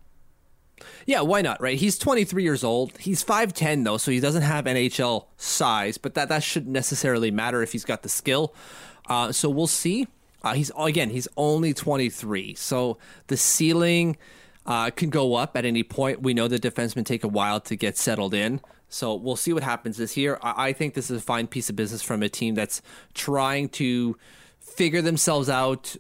Yeah, 1.06 1.22
why 1.22 1.42
not, 1.42 1.62
right? 1.62 1.78
He's 1.78 1.98
23 1.98 2.44
years 2.44 2.64
old. 2.64 2.98
He's 3.00 3.24
5'10 3.24 3.84
though, 3.84 3.98
so 3.98 4.12
he 4.12 4.20
doesn't 4.20 4.44
have 4.44 4.66
NHL 4.66 5.26
size, 5.38 5.98
but 5.98 6.14
that 6.14 6.30
that 6.30 6.44
shouldn't 6.44 6.72
necessarily 6.72 7.32
matter 7.32 7.62
if 7.62 7.72
he's 7.72 7.86
got 7.86 8.04
the 8.04 8.10
skill. 8.10 8.54
Uh, 9.08 9.32
so 9.32 9.50
we'll 9.50 9.68
see. 9.68 10.08
Uh, 10.42 10.54
he's 10.54 10.72
again, 10.78 11.10
he's 11.10 11.28
only 11.36 11.74
23, 11.74 12.56
so 12.56 12.98
the 13.28 13.36
ceiling 13.36 14.18
uh, 14.66 14.90
can 14.92 15.10
go 15.10 15.36
up 15.36 15.58
at 15.58 15.66
any 15.66 15.84
point. 15.84 16.22
We 16.22 16.34
know 16.34 16.48
the 16.48 16.60
defensemen 16.60 17.06
take 17.06 17.24
a 17.24 17.28
while 17.28 17.60
to 17.62 17.76
get 17.76 17.98
settled 17.98 18.34
in, 18.34 18.62
so 18.88 19.16
we'll 19.16 19.36
see 19.36 19.52
what 19.52 19.64
happens 19.64 19.98
this 19.98 20.16
year. 20.16 20.40
I, 20.42 20.70
I 20.70 20.74
think 20.74 20.94
this 20.94 21.12
is 21.12 21.18
a 21.18 21.22
fine 21.22 21.48
piece 21.48 21.70
of 21.70 21.76
business 21.76 22.02
from 22.02 22.24
a 22.24 22.30
team 22.30 22.56
that's 22.56 22.82
trying 23.14 23.68
to 23.70 24.16
figure 24.60 25.02
themselves 25.02 25.50
out, 25.50 25.96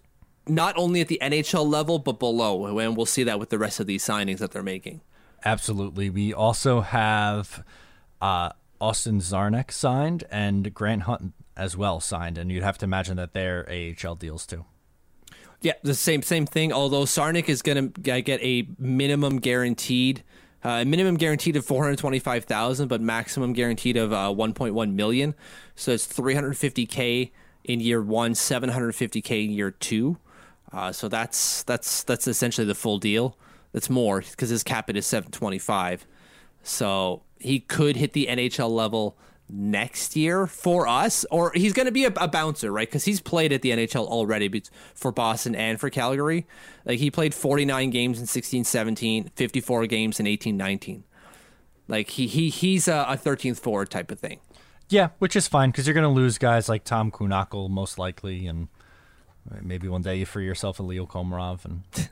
not 0.48 0.78
only 0.78 1.02
at 1.02 1.08
the 1.08 1.20
NHL 1.22 1.68
level 1.68 2.00
but 2.00 2.20
below, 2.20 2.78
and 2.78 2.96
we'll 2.96 3.06
see 3.06 3.24
that 3.24 3.40
with 3.40 3.50
the 3.50 3.58
rest 3.58 3.80
of 3.80 3.88
these 3.88 4.04
signings 4.04 4.40
that 4.40 4.52
they're 4.52 4.64
making. 4.64 5.02
Absolutely. 5.46 6.10
We 6.10 6.34
also 6.34 6.82
have 6.82 7.64
uh, 8.22 8.50
Austin 8.82 9.20
Czarnik 9.20 9.72
signed 9.72 10.24
and 10.30 10.74
Grant 10.74 11.04
Hunt 11.04 11.34
as 11.56 11.76
well 11.76 12.00
signed, 12.00 12.38
and 12.38 12.52
you'd 12.52 12.64
have 12.64 12.78
to 12.80 12.86
imagine 12.86 13.18
that 13.18 13.34
they're 13.34 13.68
AHL 13.70 14.16
deals 14.16 14.46
too. 14.46 14.66
Yeah, 15.62 15.74
the 15.84 15.94
same 15.94 16.22
same 16.22 16.46
thing. 16.46 16.72
Although 16.72 17.04
Czarnik 17.04 17.50
is 17.50 17.62
going 17.62 17.92
to 17.92 18.22
get 18.22 18.42
a 18.42 18.68
minimum 18.78 19.40
guaranteed, 19.40 20.24
uh, 20.64 20.86
minimum 20.86 21.18
guaranteed 21.18 21.58
of 21.58 21.66
four 21.66 21.84
hundred 21.84 21.98
twenty 21.98 22.20
five 22.20 22.46
thousand, 22.46 22.88
but 22.88 23.02
maximum 23.02 23.52
guaranteed 23.52 23.98
of 23.98 24.14
uh, 24.14 24.32
one 24.32 24.54
point 24.54 24.74
one 24.74 24.96
million. 24.96 25.36
So 25.76 25.92
it's 25.92 26.06
three 26.06 26.34
hundred 26.34 26.58
fifty 26.58 26.86
k 26.86 27.34
in 27.64 27.80
year 27.80 28.02
one, 28.02 28.36
seven 28.36 28.70
hundred 28.70 28.94
fifty 28.96 29.22
k 29.22 29.44
in 29.44 29.52
year 29.52 29.72
two. 29.72 30.18
Uh, 30.72 30.92
so 30.92 31.08
that's 31.08 31.64
that's 31.64 32.04
that's 32.04 32.28
essentially 32.28 32.66
the 32.66 32.76
full 32.76 33.00
deal. 33.00 33.38
That's 33.72 33.90
more 33.90 34.22
because 34.22 34.50
his 34.50 34.64
cap 34.64 34.88
hit 34.88 34.98
is 34.98 35.06
seven 35.06 35.32
twenty 35.32 35.60
five. 35.60 36.06
So 36.64 37.24
he 37.40 37.60
could 37.60 37.96
hit 37.96 38.14
the 38.14 38.28
NHL 38.30 38.70
level 38.70 39.18
next 39.50 40.16
year 40.16 40.46
for 40.46 40.88
us, 40.88 41.26
or 41.32 41.52
he's 41.56 41.74
going 41.74 41.88
to 41.88 41.92
be 41.92 42.06
a, 42.06 42.14
a 42.18 42.28
bouncer, 42.28 42.72
right? 42.72 42.88
Because 42.88 43.06
he's 43.06 43.20
played 43.20 43.52
at 43.52 43.62
the 43.62 43.72
NHL 43.72 44.06
already 44.06 44.64
for 44.94 45.12
Boston 45.12 45.56
and 45.56 45.80
for 45.80 45.90
Calgary. 45.90 46.46
Like 46.86 47.00
he 47.00 47.10
played 47.10 47.34
49 47.34 47.90
games 47.90 48.20
in 48.20 48.28
16 48.28 48.64
17, 48.64 49.32
54 49.36 49.88
games 49.88 50.20
in 50.20 50.28
18 50.28 50.56
19. 50.56 51.04
Like 51.88 52.12
he, 52.12 52.28
he 52.28 52.50
he's 52.50 52.88
a, 52.88 53.06
a 53.10 53.18
13th 53.18 53.60
forward 53.60 53.90
type 53.90 54.12
of 54.12 54.20
thing. 54.20 54.40
Yeah, 54.90 55.10
which 55.20 55.36
is 55.36 55.48
fine 55.48 55.72
because 55.72 55.88
you're 55.88 55.94
going 55.94 56.04
to 56.04 56.10
lose 56.10 56.38
guys 56.38 56.68
like 56.68 56.84
Tom 56.84 57.12
Kuhnhackl 57.12 57.70
most 57.70 57.98
likely, 57.98 58.48
and 58.48 58.68
maybe 59.62 59.88
one 59.88 60.02
day 60.02 60.16
you 60.18 60.26
free 60.26 60.46
yourself 60.46 60.80
a 60.80 60.84
Leo 60.84 61.06
Komarov. 61.06 61.64
And 61.66 61.84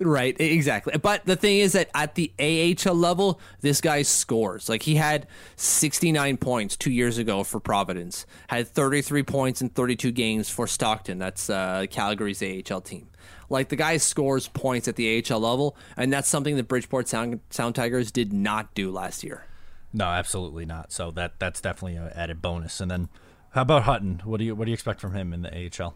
Right, 0.00 0.40
exactly. 0.40 0.96
But 0.96 1.24
the 1.26 1.34
thing 1.34 1.58
is 1.58 1.72
that 1.72 1.90
at 1.92 2.14
the 2.14 2.32
AHL 2.38 2.94
level, 2.94 3.40
this 3.62 3.80
guy 3.80 4.02
scores. 4.02 4.68
Like 4.68 4.84
he 4.84 4.94
had 4.94 5.26
69 5.56 6.36
points 6.36 6.76
two 6.76 6.92
years 6.92 7.18
ago 7.18 7.42
for 7.42 7.58
Providence, 7.58 8.24
had 8.48 8.68
33 8.68 9.24
points 9.24 9.60
in 9.60 9.70
32 9.70 10.12
games 10.12 10.48
for 10.48 10.68
Stockton. 10.68 11.18
That's 11.18 11.50
uh, 11.50 11.86
Calgary's 11.90 12.42
AHL 12.42 12.80
team. 12.80 13.08
Like 13.50 13.70
the 13.70 13.76
guy 13.76 13.96
scores 13.96 14.46
points 14.46 14.86
at 14.86 14.94
the 14.94 15.24
AHL 15.28 15.40
level, 15.40 15.76
and 15.96 16.12
that's 16.12 16.28
something 16.28 16.56
the 16.56 16.62
Bridgeport 16.62 17.08
Sound, 17.08 17.40
Sound 17.50 17.74
Tigers 17.74 18.12
did 18.12 18.32
not 18.32 18.74
do 18.74 18.92
last 18.92 19.24
year. 19.24 19.47
No, 19.92 20.04
absolutely 20.04 20.66
not. 20.66 20.92
So 20.92 21.10
that 21.12 21.38
that's 21.38 21.60
definitely 21.60 21.96
an 21.96 22.10
added 22.14 22.42
bonus. 22.42 22.80
And 22.80 22.90
then 22.90 23.08
how 23.50 23.62
about 23.62 23.84
Hutton? 23.84 24.22
What 24.24 24.38
do 24.38 24.44
you 24.44 24.54
what 24.54 24.66
do 24.66 24.70
you 24.70 24.74
expect 24.74 25.00
from 25.00 25.14
him 25.14 25.32
in 25.32 25.42
the 25.42 25.70
AHL? 25.80 25.94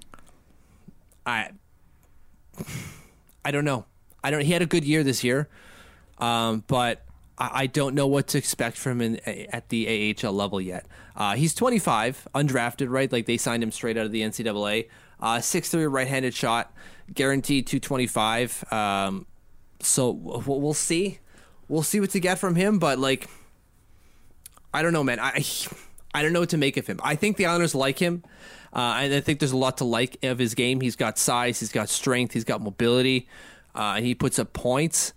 I 1.27 1.51
I 3.45 3.51
don't 3.51 3.65
know. 3.65 3.87
I 4.25 4.31
don't. 4.31 4.43
He 4.43 4.53
had 4.53 4.63
a 4.63 4.67
good 4.67 4.85
year 4.85 5.03
this 5.03 5.25
year, 5.25 5.49
um, 6.19 6.65
but 6.67 7.05
I, 7.39 7.63
I 7.63 7.67
don't 7.67 7.95
know 7.95 8.07
what 8.07 8.29
to 8.29 8.39
expect 8.39 8.77
from 8.77 9.01
him 9.01 9.19
in, 9.25 9.49
at 9.51 9.69
the 9.69 10.15
AHL 10.23 10.33
level 10.33 10.61
yet. 10.61 10.87
Uh, 11.17 11.35
he's 11.35 11.55
25, 11.55 12.29
undrafted, 12.35 12.89
right? 12.89 13.11
Like 13.11 13.27
they 13.27 13.37
signed 13.37 13.63
him 13.63 13.73
straight 13.73 13.97
out 13.97 14.07
of 14.07 14.13
the 14.13 14.23
NCAA. 14.23 14.89
Uh, 15.21 15.37
6'3", 15.37 15.93
right-handed 15.93 16.35
shot, 16.35 16.75
guaranteed 17.13 17.67
225. 17.67 18.73
Um, 18.73 19.27
so 19.81 20.11
we'll 20.11 20.75
see. 20.75 21.19
We'll 21.69 21.83
see 21.83 22.01
what 22.01 22.11
to 22.11 22.21
get 22.21 22.39
from 22.39 22.57
him, 22.57 22.79
but 22.79 22.99
like, 22.99 23.29
I 24.73 24.83
don't 24.83 24.93
know, 24.93 25.05
man. 25.05 25.21
I 25.21 25.45
I 26.15 26.23
don't 26.23 26.33
know 26.33 26.41
what 26.41 26.51
to 26.51 26.59
make 26.59 26.77
of 26.77 26.87
him. 26.87 27.01
I 27.03 27.17
think 27.17 27.37
the 27.37 27.47
Islanders 27.47 27.75
like 27.75 27.99
him, 27.99 28.23
uh, 28.73 29.01
and 29.01 29.15
I 29.15 29.21
think 29.21 29.39
there's 29.39 29.53
a 29.53 29.57
lot 29.57 29.79
to 29.79 29.85
like 29.85 30.23
of 30.25 30.39
his 30.39 30.55
game. 30.55 30.81
He's 30.81 30.97
got 30.97 31.19
size, 31.19 31.61
he's 31.61 31.73
got 31.73 31.89
strength, 31.89 32.33
he's 32.33 32.45
got 32.45 32.61
mobility, 32.61 33.29
uh, 33.75 33.95
and 33.97 34.07
he 34.07 34.15
puts 34.15 34.39
up 34.39 34.53
points. 34.53 35.13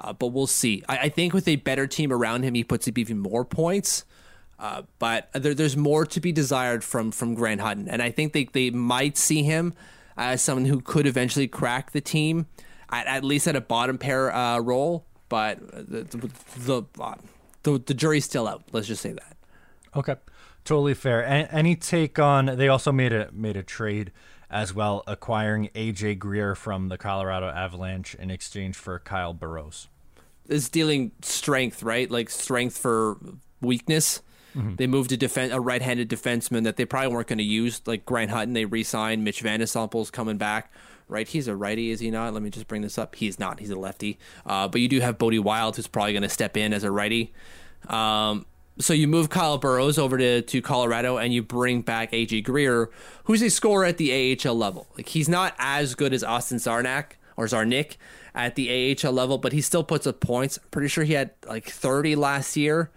Uh, 0.00 0.12
but 0.12 0.28
we'll 0.28 0.46
see. 0.46 0.82
I, 0.88 0.98
I 0.98 1.08
think 1.10 1.34
with 1.34 1.46
a 1.46 1.56
better 1.56 1.86
team 1.86 2.12
around 2.12 2.42
him, 2.42 2.54
he 2.54 2.64
puts 2.64 2.88
up 2.88 2.96
even 2.96 3.18
more 3.18 3.44
points. 3.44 4.04
Uh, 4.58 4.82
but 4.98 5.30
there, 5.32 5.54
there's 5.54 5.76
more 5.76 6.04
to 6.06 6.20
be 6.20 6.32
desired 6.32 6.84
from 6.84 7.10
from 7.10 7.34
Grant 7.34 7.60
Hutton, 7.60 7.88
and 7.88 8.02
I 8.02 8.10
think 8.10 8.32
they 8.32 8.44
they 8.44 8.70
might 8.70 9.16
see 9.16 9.42
him 9.42 9.74
as 10.16 10.42
someone 10.42 10.66
who 10.66 10.80
could 10.80 11.06
eventually 11.06 11.48
crack 11.48 11.92
the 11.92 12.00
team 12.00 12.46
at, 12.90 13.06
at 13.06 13.24
least 13.24 13.48
at 13.48 13.56
a 13.56 13.60
bottom 13.60 13.96
pair 13.96 14.34
uh, 14.34 14.58
role. 14.58 15.06
But 15.30 15.60
the, 15.70 16.02
the, 16.02 16.30
the 16.58 16.82
the 17.62 17.78
the 17.84 17.94
jury's 17.94 18.24
still 18.24 18.46
out. 18.48 18.64
Let's 18.72 18.86
just 18.86 19.02
say 19.02 19.12
that. 19.12 19.36
Okay, 19.94 20.16
totally 20.64 20.94
fair. 20.94 21.22
A- 21.22 21.52
any 21.52 21.76
take 21.76 22.18
on? 22.18 22.46
They 22.46 22.68
also 22.68 22.92
made 22.92 23.12
a 23.12 23.30
made 23.32 23.56
a 23.56 23.62
trade 23.62 24.12
as 24.50 24.74
well, 24.74 25.04
acquiring 25.06 25.70
AJ 25.74 26.18
Greer 26.18 26.54
from 26.54 26.88
the 26.88 26.98
Colorado 26.98 27.48
Avalanche 27.48 28.14
in 28.16 28.30
exchange 28.30 28.76
for 28.76 28.98
Kyle 28.98 29.32
Burroughs. 29.32 29.88
Is 30.48 30.68
dealing 30.68 31.12
strength, 31.22 31.82
right? 31.82 32.10
Like 32.10 32.28
strength 32.28 32.76
for 32.76 33.18
weakness. 33.60 34.22
Mm-hmm. 34.56 34.74
They 34.74 34.88
moved 34.88 35.12
a 35.12 35.16
defense, 35.16 35.52
a 35.52 35.60
right-handed 35.60 36.08
defenseman 36.08 36.64
that 36.64 36.76
they 36.76 36.84
probably 36.84 37.14
weren't 37.14 37.28
going 37.28 37.38
to 37.38 37.44
use, 37.44 37.80
like 37.86 38.04
Grant 38.04 38.32
Hutton. 38.32 38.52
They 38.52 38.64
re-signed. 38.64 39.22
Mitch 39.22 39.44
Vande 39.44 39.68
Sompel's 39.68 40.10
coming 40.10 40.38
back, 40.38 40.72
right? 41.10 41.26
He's 41.26 41.48
a 41.48 41.56
righty, 41.56 41.90
is 41.90 42.00
he 42.00 42.10
not? 42.10 42.32
Let 42.32 42.42
me 42.42 42.50
just 42.50 42.68
bring 42.68 42.82
this 42.82 42.98
up. 42.98 43.16
He's 43.16 43.38
not. 43.38 43.60
He's 43.60 43.70
a 43.70 43.78
lefty. 43.78 44.18
Uh, 44.46 44.68
but 44.68 44.80
you 44.80 44.88
do 44.88 45.00
have 45.00 45.18
Bode 45.18 45.38
Wilde, 45.38 45.76
who's 45.76 45.86
probably 45.86 46.12
going 46.12 46.22
to 46.22 46.28
step 46.28 46.56
in 46.56 46.72
as 46.72 46.84
a 46.84 46.90
righty. 46.90 47.32
Um, 47.88 48.46
so 48.78 48.92
you 48.94 49.08
move 49.08 49.28
Kyle 49.28 49.58
Burroughs 49.58 49.98
over 49.98 50.16
to, 50.16 50.42
to 50.42 50.62
Colorado 50.62 51.18
and 51.18 51.32
you 51.34 51.42
bring 51.42 51.82
back 51.82 52.12
A.J. 52.12 52.42
Greer, 52.42 52.90
who's 53.24 53.42
a 53.42 53.50
scorer 53.50 53.84
at 53.84 53.98
the 53.98 54.38
AHL 54.42 54.56
level. 54.56 54.86
Like 54.96 55.08
he's 55.08 55.28
not 55.28 55.54
as 55.58 55.94
good 55.94 56.14
as 56.14 56.24
Austin 56.24 56.58
Czarnik 56.58 57.12
or 57.36 57.46
Czarnik 57.46 57.96
at 58.34 58.54
the 58.54 58.96
AHL 59.04 59.12
level, 59.12 59.38
but 59.38 59.52
he 59.52 59.60
still 59.60 59.84
puts 59.84 60.06
up 60.06 60.20
points. 60.20 60.58
Pretty 60.70 60.88
sure 60.88 61.04
he 61.04 61.14
had 61.14 61.30
like 61.46 61.68
30 61.68 62.16
last 62.16 62.56
year, 62.56 62.90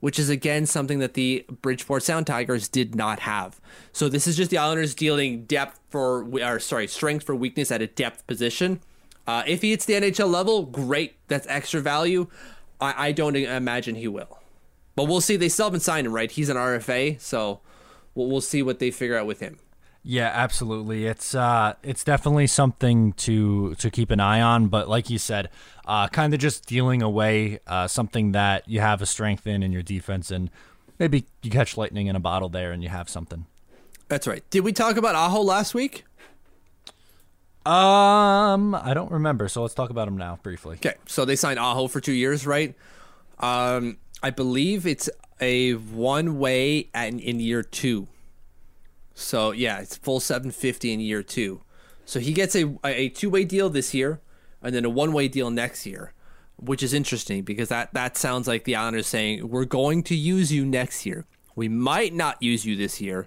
which 0.00 0.18
is 0.18 0.28
again 0.28 0.66
something 0.66 0.98
that 0.98 1.14
the 1.14 1.44
Bridgeport 1.62 2.02
Sound 2.02 2.26
Tigers 2.26 2.68
did 2.68 2.94
not 2.94 3.20
have. 3.20 3.60
So 3.92 4.08
this 4.08 4.26
is 4.26 4.36
just 4.36 4.50
the 4.50 4.58
Islanders 4.58 4.94
dealing 4.94 5.44
depth 5.44 5.80
for, 5.90 6.24
or 6.42 6.58
sorry, 6.60 6.86
strength 6.86 7.24
for 7.24 7.34
weakness 7.34 7.70
at 7.70 7.82
a 7.82 7.86
depth 7.86 8.26
position. 8.26 8.80
Uh, 9.26 9.42
if 9.46 9.62
he 9.62 9.70
hits 9.70 9.84
the 9.84 9.94
NHL 9.94 10.30
level, 10.30 10.62
great. 10.62 11.16
That's 11.28 11.46
extra 11.48 11.80
value. 11.80 12.28
I, 12.80 13.08
I 13.08 13.12
don't 13.12 13.36
imagine 13.36 13.94
he 13.94 14.08
will. 14.08 14.38
But 14.96 15.04
we'll 15.04 15.20
see. 15.20 15.36
They 15.36 15.48
still 15.48 15.66
haven't 15.66 15.80
signed 15.80 16.06
him, 16.06 16.12
right? 16.12 16.30
He's 16.30 16.48
an 16.48 16.56
RFA, 16.56 17.20
so 17.20 17.60
we'll, 18.14 18.28
we'll 18.28 18.40
see 18.40 18.62
what 18.62 18.78
they 18.78 18.90
figure 18.90 19.16
out 19.16 19.26
with 19.26 19.40
him. 19.40 19.58
Yeah, 20.02 20.30
absolutely. 20.32 21.06
It's 21.06 21.34
uh, 21.34 21.74
it's 21.82 22.04
definitely 22.04 22.46
something 22.46 23.12
to 23.14 23.74
to 23.76 23.90
keep 23.90 24.10
an 24.10 24.20
eye 24.20 24.40
on. 24.40 24.68
But 24.68 24.88
like 24.88 25.10
you 25.10 25.18
said, 25.18 25.50
uh, 25.86 26.08
kind 26.08 26.32
of 26.32 26.40
just 26.40 26.66
dealing 26.66 27.02
away 27.02 27.58
uh, 27.66 27.88
something 27.88 28.32
that 28.32 28.68
you 28.68 28.80
have 28.80 29.02
a 29.02 29.06
strength 29.06 29.46
in 29.46 29.62
in 29.62 29.72
your 29.72 29.82
defense, 29.82 30.30
and 30.30 30.50
maybe 30.98 31.26
you 31.42 31.50
catch 31.50 31.76
lightning 31.76 32.06
in 32.06 32.16
a 32.16 32.20
bottle 32.20 32.48
there, 32.48 32.72
and 32.72 32.82
you 32.82 32.88
have 32.88 33.08
something. 33.08 33.46
That's 34.08 34.26
right. 34.26 34.42
Did 34.50 34.60
we 34.60 34.72
talk 34.72 34.96
about 34.96 35.14
Aho 35.14 35.42
last 35.42 35.74
week? 35.74 36.04
Um, 37.66 38.74
I 38.74 38.94
don't 38.94 39.10
remember. 39.12 39.48
So 39.48 39.60
let's 39.60 39.74
talk 39.74 39.90
about 39.90 40.08
him 40.08 40.16
now 40.16 40.38
briefly. 40.42 40.76
Okay, 40.76 40.94
so 41.06 41.26
they 41.26 41.36
signed 41.36 41.58
Aho 41.58 41.86
for 41.88 42.00
two 42.00 42.12
years, 42.12 42.46
right? 42.46 42.74
Um, 43.40 43.98
I 44.22 44.30
believe 44.30 44.86
it's 44.86 45.10
a 45.38 45.72
one 45.74 46.38
way 46.38 46.88
in, 46.94 47.18
in 47.18 47.40
year 47.40 47.62
two. 47.62 48.08
So 49.18 49.50
yeah, 49.50 49.80
it's 49.80 49.96
full 49.96 50.20
750 50.20 50.92
in 50.92 51.00
year 51.00 51.22
two. 51.22 51.62
So 52.04 52.20
he 52.20 52.32
gets 52.32 52.54
a 52.54 52.78
a 52.84 53.08
two 53.10 53.28
way 53.28 53.44
deal 53.44 53.68
this 53.68 53.92
year, 53.92 54.20
and 54.62 54.74
then 54.74 54.84
a 54.84 54.88
one 54.88 55.12
way 55.12 55.28
deal 55.28 55.50
next 55.50 55.86
year, 55.86 56.12
which 56.56 56.82
is 56.82 56.94
interesting 56.94 57.42
because 57.42 57.68
that 57.68 57.92
that 57.94 58.16
sounds 58.16 58.46
like 58.46 58.64
the 58.64 58.76
Islanders 58.76 59.08
saying 59.08 59.48
we're 59.48 59.64
going 59.64 60.04
to 60.04 60.14
use 60.14 60.52
you 60.52 60.64
next 60.64 61.04
year. 61.04 61.26
We 61.56 61.68
might 61.68 62.14
not 62.14 62.40
use 62.40 62.64
you 62.64 62.76
this 62.76 63.00
year. 63.00 63.26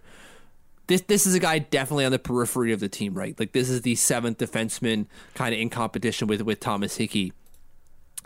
This 0.88 1.02
this 1.02 1.28
is 1.28 1.36
a 1.36 1.40
guy 1.40 1.60
definitely 1.60 2.06
on 2.06 2.12
the 2.14 2.20
periphery 2.20 2.72
of 2.72 2.80
the 2.80 2.90
team, 2.90 3.14
right? 3.14 3.38
Like 3.38 3.52
this 3.52 3.70
is 3.70 3.82
the 3.82 3.96
seventh 3.96 4.38
defenseman 4.38 5.08
kind 5.36 5.54
of 5.54 5.60
in 5.60 5.70
competition 5.70 6.28
with 6.28 6.42
with 6.42 6.62
Thomas 6.62 6.96
Hickey 6.96 7.34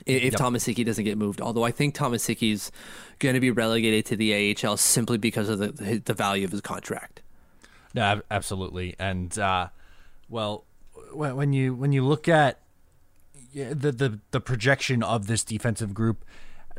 if 0.05 0.24
yep. 0.24 0.36
Thomas 0.36 0.66
Hickey 0.66 0.84
doesn't 0.84 1.03
get 1.03 1.18
moved. 1.18 1.41
Although 1.41 1.63
I 1.63 1.72
think 1.72 1.95
Thomas 1.95 2.28
Hickey's 2.28 2.72
going 3.20 3.34
to 3.34 3.39
be 3.39 3.49
relegated 3.49 4.05
to 4.07 4.16
the 4.16 4.55
AHL 4.63 4.78
simply 4.78 5.18
because 5.18 5.49
of 5.49 5.59
the 5.59 6.01
the 6.03 6.13
value 6.13 6.45
of 6.45 6.51
his 6.51 6.61
contract. 6.61 7.22
No, 7.96 8.22
absolutely, 8.30 8.93
and 9.00 9.38
uh, 9.39 9.70
well, 10.28 10.66
when 11.14 11.54
you 11.54 11.74
when 11.74 11.93
you 11.93 12.06
look 12.06 12.28
at 12.28 12.60
the 13.54 13.74
the 13.74 14.20
the 14.32 14.41
projection 14.41 15.02
of 15.02 15.28
this 15.28 15.46
defensive 15.46 15.93
group, 15.93 16.26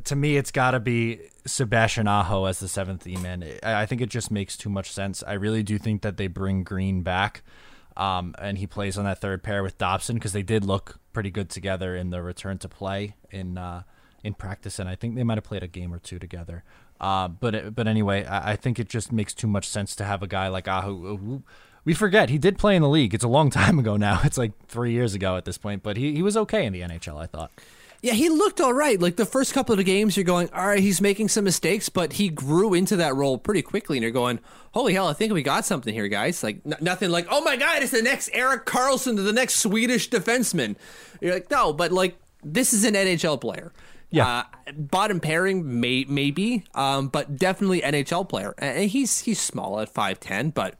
to 0.04 0.14
me, 0.14 0.36
it's 0.36 0.50
got 0.50 0.72
to 0.72 0.80
be 0.80 1.20
Sebastian 1.46 2.06
Aho 2.06 2.44
as 2.44 2.60
the 2.60 2.68
seventh 2.68 3.06
E 3.06 3.16
man. 3.16 3.42
I 3.62 3.86
think 3.86 4.02
it 4.02 4.10
just 4.10 4.30
makes 4.30 4.58
too 4.58 4.68
much 4.68 4.92
sense. 4.92 5.24
I 5.26 5.32
really 5.32 5.62
do 5.62 5.78
think 5.78 6.02
that 6.02 6.18
they 6.18 6.26
bring 6.26 6.64
Greene 6.64 7.00
back, 7.00 7.42
um, 7.96 8.34
and 8.38 8.58
he 8.58 8.66
plays 8.66 8.98
on 8.98 9.06
that 9.06 9.22
third 9.22 9.42
pair 9.42 9.62
with 9.62 9.78
Dobson 9.78 10.16
because 10.16 10.34
they 10.34 10.42
did 10.42 10.66
look 10.66 11.00
pretty 11.14 11.30
good 11.30 11.48
together 11.48 11.96
in 11.96 12.10
the 12.10 12.20
return 12.20 12.58
to 12.58 12.68
play 12.68 13.16
in 13.30 13.56
uh, 13.56 13.84
in 14.22 14.34
practice, 14.34 14.78
and 14.78 14.86
I 14.86 14.96
think 14.96 15.14
they 15.14 15.24
might 15.24 15.38
have 15.38 15.44
played 15.44 15.62
a 15.62 15.66
game 15.66 15.94
or 15.94 15.98
two 15.98 16.18
together. 16.18 16.62
Uh, 17.00 17.28
but 17.28 17.74
but 17.74 17.86
anyway, 17.86 18.24
I, 18.24 18.52
I, 18.52 18.56
think 18.56 18.78
it 18.78 18.88
just 18.88 19.12
makes 19.12 19.34
too 19.34 19.46
much 19.46 19.68
sense 19.68 19.94
to 19.96 20.04
have 20.04 20.22
a 20.22 20.26
guy 20.26 20.48
like 20.48 20.66
Aho. 20.66 21.16
Who, 21.16 21.42
we 21.84 21.94
forget 21.94 22.30
he 22.30 22.38
did 22.38 22.58
play 22.58 22.74
in 22.74 22.82
the 22.82 22.88
league. 22.88 23.12
It's 23.12 23.24
a 23.24 23.28
long 23.28 23.50
time 23.62 23.78
ago 23.78 23.96
now. 23.96 24.20
It's 24.24 24.38
like 24.38 24.52
three 24.66 24.92
years 24.92 25.14
ago 25.14 25.36
at 25.36 25.44
this 25.44 25.58
point, 25.58 25.82
but 25.82 25.96
he, 25.96 26.14
he 26.14 26.22
was 26.22 26.36
okay 26.36 26.64
in 26.64 26.72
the 26.72 26.80
NHL. 26.80 27.20
I 27.20 27.26
thought. 27.26 27.50
Yeah, 28.02 28.12
he 28.12 28.28
looked 28.28 28.60
all 28.60 28.72
right. 28.72 29.00
Like 29.00 29.16
the 29.16 29.26
first 29.26 29.52
couple 29.54 29.76
of 29.78 29.84
games, 29.84 30.16
you're 30.16 30.24
going, 30.24 30.48
all 30.52 30.66
right, 30.66 30.78
he's 30.78 31.00
making 31.00 31.28
some 31.28 31.44
mistakes, 31.44 31.88
but 31.88 32.12
he 32.12 32.28
grew 32.28 32.74
into 32.74 32.96
that 32.96 33.16
role 33.16 33.38
pretty 33.38 33.62
quickly. 33.62 33.96
And 33.96 34.02
you're 34.02 34.12
going, 34.12 34.38
holy 34.72 34.92
hell, 34.92 35.08
I 35.08 35.12
think 35.12 35.32
we 35.32 35.42
got 35.42 35.64
something 35.64 35.92
here, 35.92 36.06
guys. 36.06 36.42
Like 36.42 36.60
n- 36.64 36.76
nothing 36.80 37.10
like, 37.10 37.26
oh 37.30 37.42
my 37.42 37.56
god, 37.56 37.82
it's 37.82 37.92
the 37.92 38.02
next 38.02 38.30
Erik 38.32 38.64
Karlsson 38.66 39.16
to 39.16 39.22
the 39.22 39.32
next 39.32 39.56
Swedish 39.56 40.10
defenseman. 40.10 40.76
You're 41.20 41.34
like, 41.34 41.50
no, 41.50 41.72
but 41.72 41.90
like 41.90 42.16
this 42.44 42.72
is 42.72 42.84
an 42.84 42.94
NHL 42.94 43.40
player. 43.40 43.72
Yeah, 44.10 44.44
uh, 44.68 44.72
bottom 44.72 45.20
pairing 45.20 45.80
may 45.80 46.04
maybe, 46.08 46.64
um, 46.74 47.08
but 47.08 47.36
definitely 47.36 47.80
NHL 47.80 48.28
player. 48.28 48.54
And 48.58 48.88
he's 48.90 49.20
he's 49.20 49.40
small 49.40 49.80
at 49.80 49.88
five 49.88 50.20
ten, 50.20 50.50
but 50.50 50.76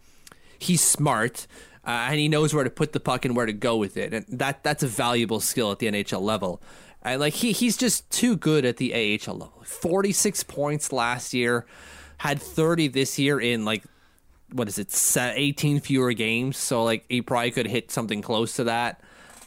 he's 0.59 0.83
smart. 0.83 1.47
Uh, 1.85 2.09
and 2.11 2.19
he 2.19 2.29
knows 2.29 2.53
where 2.53 2.65
to 2.65 2.71
put 2.71 2.93
the 2.93 2.99
puck 2.99 3.25
and 3.25 3.37
where 3.37 3.47
to 3.47 3.53
go 3.53 3.77
with 3.77 3.97
it, 3.97 4.13
and 4.13 4.27
that 4.29 4.63
that's 4.65 4.83
a 4.83 4.89
valuable 4.89 5.39
skill 5.39 5.71
at 5.71 5.79
the 5.79 5.87
NHL 5.87 6.21
level. 6.21 6.61
And 7.03 7.21
like 7.21 7.35
he 7.35 7.53
he's 7.53 7.77
just 7.77 8.11
too 8.11 8.37
good 8.37 8.65
at 8.65 8.79
the 8.79 8.93
AHL 8.93 9.35
level. 9.35 9.63
Forty 9.65 10.13
six 10.13 10.43
points 10.43 10.93
last 10.93 11.33
year, 11.33 11.65
had 12.19 12.43
thirty 12.43 12.89
this 12.89 13.19
year 13.19 13.41
in 13.41 13.65
like 13.65 13.85
what 14.53 14.67
is 14.67 14.79
it, 14.79 14.93
eighteen 15.17 15.79
fewer 15.79 16.13
games. 16.13 16.57
So 16.57 16.83
like 16.83 17.05
he 17.09 17.23
probably 17.23 17.53
could 17.53 17.69
hit 17.69 17.93
something 17.93 18.23
close 18.23 18.57
to 18.57 18.65
that. 18.65 19.01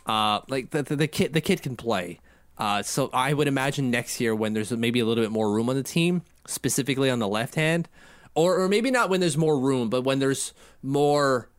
Uh, 0.06 0.40
like 0.48 0.72
the, 0.72 0.84
the, 0.84 0.96
the 0.96 1.08
kid 1.08 1.34
the 1.34 1.42
kid 1.42 1.62
can 1.62 1.76
play. 1.76 2.20
Uh, 2.60 2.84
so 2.84 3.10
I 3.14 3.34
would 3.34 3.48
imagine 3.48 3.90
next 3.90 4.20
year 4.20 4.36
when 4.36 4.54
there's 4.54 4.72
maybe 4.72 5.00
a 5.00 5.06
little 5.06 5.24
bit 5.24 5.32
more 5.32 5.52
room 5.52 5.70
on 5.70 5.76
the 5.76 5.84
team, 5.84 6.24
specifically 6.46 7.10
on 7.10 7.20
the 7.20 7.28
left 7.28 7.56
hand, 7.56 7.88
or 8.36 8.60
or 8.60 8.68
maybe 8.68 8.92
not 8.92 9.10
when 9.10 9.22
there's 9.22 9.38
more 9.38 9.58
room, 9.58 9.90
but 9.90 10.02
when 10.02 10.20
there's 10.20 10.54
more. 10.84 11.50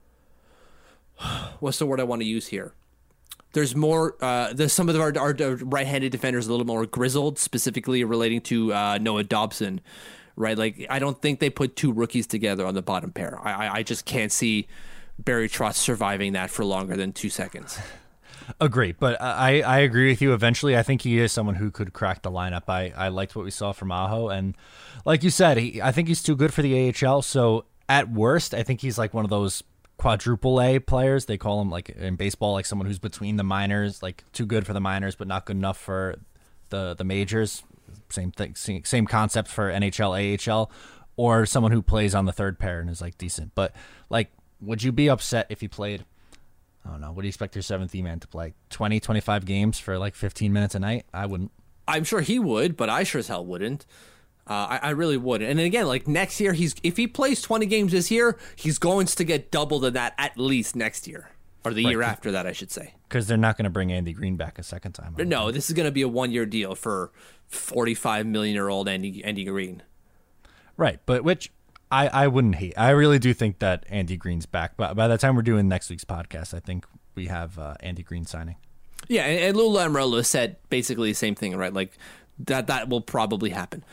What's 1.61 1.79
the 1.79 1.87
word 1.87 2.01
I 2.01 2.05
want 2.05 2.21
to 2.21 2.27
use 2.27 2.49
here? 2.49 2.75
There's 3.53 3.75
more. 3.75 4.15
Uh, 4.21 4.53
there's 4.53 4.75
some 4.75 4.89
of 4.91 5.01
our, 5.01 5.13
our 5.19 5.33
right-handed 5.57 6.13
defenders 6.13 6.47
a 6.47 6.51
little 6.51 6.67
more 6.67 6.85
grizzled, 6.87 7.39
specifically 7.39 8.05
relating 8.05 8.43
to 8.43 8.73
uh, 8.73 8.99
Noah 9.01 9.25
Dobson, 9.25 9.81
right? 10.37 10.57
Like 10.57 10.87
I 10.91 10.99
don't 10.99 11.21
think 11.21 11.41
they 11.41 11.51
put 11.51 11.77
two 11.77 11.93
rookies 11.93 12.27
together 12.27 12.67
on 12.67 12.75
the 12.75 12.83
bottom 12.83 13.11
pair. 13.11 13.41
I 13.43 13.79
I 13.79 13.83
just 13.83 14.05
can't 14.05 14.31
see 14.31 14.69
Barry 15.19 15.49
Trotz 15.49 15.77
surviving 15.77 16.35
that 16.35 16.51
for 16.51 16.65
longer 16.65 16.95
than 16.97 17.13
two 17.13 17.31
seconds. 17.31 17.79
Agree, 18.61 18.93
but 18.93 19.21
I, 19.21 19.61
I 19.61 19.79
agree 19.81 20.11
with 20.11 20.23
you. 20.23 20.33
Eventually, 20.33 20.77
I 20.77 20.83
think 20.83 21.03
he 21.03 21.19
is 21.19 21.33
someone 21.33 21.57
who 21.57 21.71
could 21.71 21.93
crack 21.93 22.23
the 22.23 22.31
lineup. 22.31 22.69
I, 22.69 22.93
I 22.97 23.09
liked 23.09 23.37
what 23.37 23.45
we 23.45 23.51
saw 23.51 23.73
from 23.73 23.93
Aho, 23.93 24.29
and 24.29 24.57
like 25.05 25.23
you 25.23 25.31
said, 25.31 25.59
he, 25.59 25.83
I 25.83 25.93
think 25.93 26.09
he's 26.09 26.23
too 26.23 26.37
good 26.37 26.53
for 26.53 26.63
the 26.63 26.95
AHL. 26.95 27.23
So 27.23 27.67
at 27.89 28.11
worst, 28.11 28.55
I 28.55 28.63
think 28.63 28.81
he's 28.81 28.99
like 28.99 29.13
one 29.13 29.25
of 29.25 29.31
those 29.31 29.63
quadruple 29.99 30.61
A 30.61 30.79
players. 30.79 31.27
They 31.27 31.37
call 31.37 31.61
him 31.61 31.71
like 31.71 31.91
in 31.91 32.17
baseball, 32.17 32.55
like 32.55 32.67
someone 32.67 32.87
who's 32.87 32.99
between 32.99 33.37
the 33.37 33.45
minors, 33.45 34.03
like 34.03 34.25
too 34.33 34.47
good 34.47 34.67
for 34.67 34.73
the 34.73 34.81
minors, 34.81 35.15
but 35.15 35.29
not 35.29 35.45
good 35.45 35.57
enough 35.57 35.79
for 35.79 36.17
the 36.71 36.95
the 36.95 37.05
majors. 37.05 37.63
Same 38.09 38.33
thing, 38.33 38.55
same 38.57 39.07
concept 39.07 39.49
for 39.49 39.71
NHL, 39.71 40.51
AHL, 40.51 40.71
or 41.17 41.45
someone 41.45 41.73
who 41.73 41.83
plays 41.83 42.15
on 42.15 42.25
the 42.25 42.33
third 42.33 42.59
pair 42.59 42.81
and 42.81 42.89
is 42.89 43.01
like 43.01 43.19
decent. 43.19 43.55
But 43.55 43.75
like, 44.09 44.31
would 44.61 44.83
you 44.83 44.91
be 44.91 45.09
upset 45.09 45.47
if 45.49 45.61
he 45.61 45.69
played? 45.69 46.05
I 46.85 46.91
don't 46.91 47.01
know. 47.01 47.13
What 47.13 47.23
do 47.23 47.27
you 47.27 47.31
expect 47.31 47.55
your 47.55 47.63
seventh 47.63 47.95
E 47.95 48.03
man 48.03 48.21
to 48.21 48.29
play? 48.29 48.55
20, 48.71 49.01
25 49.01 49.45
games 49.45 49.79
for 49.79 49.99
like 49.99 50.15
15 50.15 50.53
minutes 50.53 50.75
a 50.75 50.79
night? 50.79 51.07
I 51.13 51.27
wouldn't. 51.27 51.51
I'm 51.87 52.05
sure 52.05 52.21
he 52.21 52.39
would, 52.39 52.77
but 52.77 52.89
I 52.89 53.03
sure 53.05 53.19
as 53.19 53.29
hell 53.29 53.45
wouldn't. 53.45 53.87
Uh, 54.47 54.67
I, 54.71 54.81
I, 54.83 54.91
really 54.91 55.17
would. 55.17 55.43
And 55.43 55.61
again, 55.61 55.87
like 55.87 56.09
next 56.09 56.41
year, 56.41 56.53
he's 56.53 56.75
if 56.83 56.97
he 56.97 57.07
plays 57.07 57.41
20 57.43 57.67
games 57.67 57.93
this 57.93 58.11
year, 58.11 58.37
he's 58.57 58.79
going 58.79 59.07
to 59.07 59.25
get 59.25 59.51
double 59.51 59.79
than 59.79 59.95
that 59.95 60.15
at 60.19 60.37
least 60.39 60.75
next 60.75 61.07
year 61.07 61.31
or 61.65 61.73
the 61.73 61.85
right, 61.85 61.91
year 61.91 62.03
after 62.03 62.33
that, 62.33 62.47
I 62.47 62.53
should 62.53 62.71
say. 62.71 62.95
Because 63.09 63.27
they're 63.27 63.37
not 63.37 63.57
going 63.57 63.65
to 63.65 63.71
bring 63.71 63.93
Andy 63.93 64.13
Greene 64.13 64.37
back 64.37 64.59
a 64.59 64.63
second 64.63 64.93
time. 64.93 65.15
No, 65.19 65.45
think. 65.45 65.55
this 65.55 65.69
is 65.69 65.75
going 65.75 65.87
to 65.87 65.93
be 65.93 66.03
a 66.03 66.09
one 66.09 66.33
year 66.33 66.47
deal 66.47 66.75
for 66.75 67.13
45 67.49 68.27
million 68.27 68.55
year 68.55 68.69
old 68.69 68.89
Andy 68.89 69.23
Andy 69.25 69.45
Greene. 69.45 69.83
Right, 70.77 70.99
but 71.05 71.23
which 71.23 71.53
I, 71.91 72.07
I 72.09 72.29
wouldn't 72.29 72.57
hate. 72.57 72.75
I 72.77 72.91
really 72.91 73.19
do 73.19 73.35
think 73.35 73.59
that 73.59 73.85
Andy 73.89 74.17
Greene's 74.17 74.47
back. 74.47 74.77
But 74.77 74.95
by 74.95 75.09
the 75.09 75.19
time 75.19 75.35
we're 75.35 75.43
doing 75.43 75.69
next 75.69 75.91
week's 75.91 76.05
podcast, 76.05 76.55
I 76.55 76.61
think 76.61 76.87
we 77.15 77.27
have 77.27 77.59
uh, 77.59 77.75
Andy 77.81 78.03
Greene 78.03 78.27
signing. 78.27 78.57
Yeah, 79.09 79.25
and, 79.25 79.41
and 79.41 79.57
Lou 79.57 79.69
Lamoriello 79.71 80.25
said 80.25 80.57
basically 80.69 81.11
the 81.11 81.15
same 81.15 81.35
thing, 81.35 81.57
right? 81.57 81.73
Like 81.73 81.97
that 82.39 82.69
that 82.69 82.89
will 82.89 83.01
probably 83.01 83.51
happen. 83.51 83.85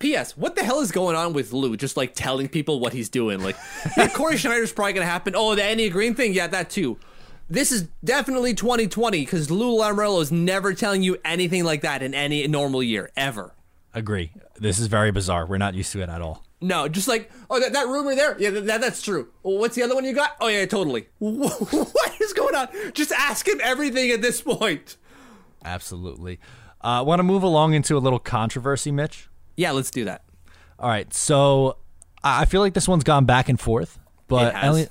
P.S. 0.00 0.36
What 0.36 0.56
the 0.56 0.64
hell 0.64 0.80
is 0.80 0.90
going 0.90 1.16
on 1.16 1.32
with 1.32 1.52
Lou? 1.52 1.76
Just 1.76 1.96
like 1.96 2.14
telling 2.14 2.48
people 2.48 2.80
what 2.80 2.92
he's 2.92 3.08
doing. 3.08 3.42
Like, 3.42 3.56
yeah, 3.96 4.08
Cory 4.08 4.36
Schneider's 4.36 4.72
probably 4.72 4.94
gonna 4.94 5.06
happen. 5.06 5.34
Oh, 5.36 5.54
the 5.54 5.62
Andy 5.62 5.88
Greene 5.88 6.14
thing. 6.14 6.34
Yeah, 6.34 6.48
that 6.48 6.70
too. 6.70 6.98
This 7.48 7.70
is 7.70 7.88
definitely 8.02 8.54
2020 8.54 9.20
because 9.20 9.50
Lou 9.50 9.78
Lamoriello 9.78 10.20
is 10.20 10.32
never 10.32 10.74
telling 10.74 11.02
you 11.02 11.18
anything 11.24 11.62
like 11.62 11.82
that 11.82 12.02
in 12.02 12.14
any 12.14 12.46
normal 12.48 12.82
year 12.82 13.10
ever. 13.16 13.54
Agree. 13.92 14.32
This 14.56 14.78
is 14.78 14.88
very 14.88 15.12
bizarre. 15.12 15.46
We're 15.46 15.58
not 15.58 15.74
used 15.74 15.92
to 15.92 16.02
it 16.02 16.08
at 16.08 16.20
all. 16.20 16.43
No, 16.64 16.88
just 16.88 17.08
like 17.08 17.30
oh 17.50 17.60
that, 17.60 17.74
that 17.74 17.88
rumor 17.88 18.14
there, 18.14 18.40
yeah, 18.40 18.48
that, 18.48 18.80
that's 18.80 19.02
true. 19.02 19.28
What's 19.42 19.76
the 19.76 19.82
other 19.82 19.94
one 19.94 20.06
you 20.06 20.14
got? 20.14 20.34
Oh 20.40 20.48
yeah, 20.48 20.64
totally. 20.64 21.08
what 21.18 22.20
is 22.20 22.32
going 22.32 22.54
on? 22.54 22.68
Just 22.94 23.12
ask 23.12 23.46
him 23.46 23.60
everything 23.62 24.10
at 24.10 24.22
this 24.22 24.40
point. 24.40 24.96
Absolutely. 25.62 26.40
I 26.80 26.98
uh, 26.98 27.02
want 27.04 27.18
to 27.18 27.22
move 27.22 27.42
along 27.42 27.74
into 27.74 27.98
a 27.98 28.00
little 28.00 28.18
controversy, 28.18 28.90
Mitch. 28.90 29.28
Yeah, 29.56 29.72
let's 29.72 29.90
do 29.90 30.06
that. 30.06 30.24
All 30.78 30.88
right. 30.88 31.12
So 31.12 31.76
I 32.22 32.46
feel 32.46 32.62
like 32.62 32.72
this 32.72 32.88
one's 32.88 33.04
gone 33.04 33.26
back 33.26 33.50
and 33.50 33.60
forth, 33.60 33.98
but 34.26 34.54
Elliot, 34.54 34.90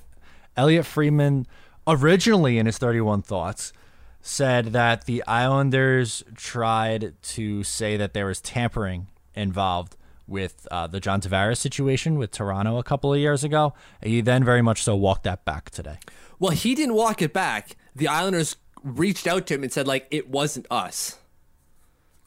Elliot 0.55 0.85
Friedman 0.85 1.47
originally 1.87 2.59
in 2.59 2.67
his 2.67 2.77
31 2.77 3.23
thoughts 3.23 3.73
said 4.21 4.67
that 4.67 5.05
the 5.05 5.23
Islanders 5.25 6.23
tried 6.35 7.15
to 7.23 7.63
say 7.63 7.97
that 7.97 8.13
there 8.13 8.27
was 8.27 8.41
tampering 8.41 9.07
involved 9.33 9.97
with 10.27 10.67
uh, 10.71 10.87
the 10.87 10.99
John 10.99 11.21
Tavares 11.21 11.57
situation 11.57 12.17
with 12.17 12.31
Toronto 12.31 12.77
a 12.77 12.83
couple 12.83 13.13
of 13.13 13.19
years 13.19 13.43
ago. 13.43 13.73
He 14.01 14.21
then 14.21 14.43
very 14.43 14.61
much 14.61 14.83
so 14.83 14.95
walked 14.95 15.23
that 15.23 15.45
back 15.45 15.69
today. 15.69 15.97
Well, 16.39 16.51
he 16.51 16.75
didn't 16.75 16.95
walk 16.95 17.21
it 17.21 17.33
back. 17.33 17.75
The 17.95 18.07
Islanders 18.07 18.55
reached 18.83 19.27
out 19.27 19.47
to 19.47 19.55
him 19.55 19.63
and 19.63 19.71
said 19.71 19.87
like 19.87 20.07
it 20.11 20.29
wasn't 20.29 20.65
us. 20.69 21.17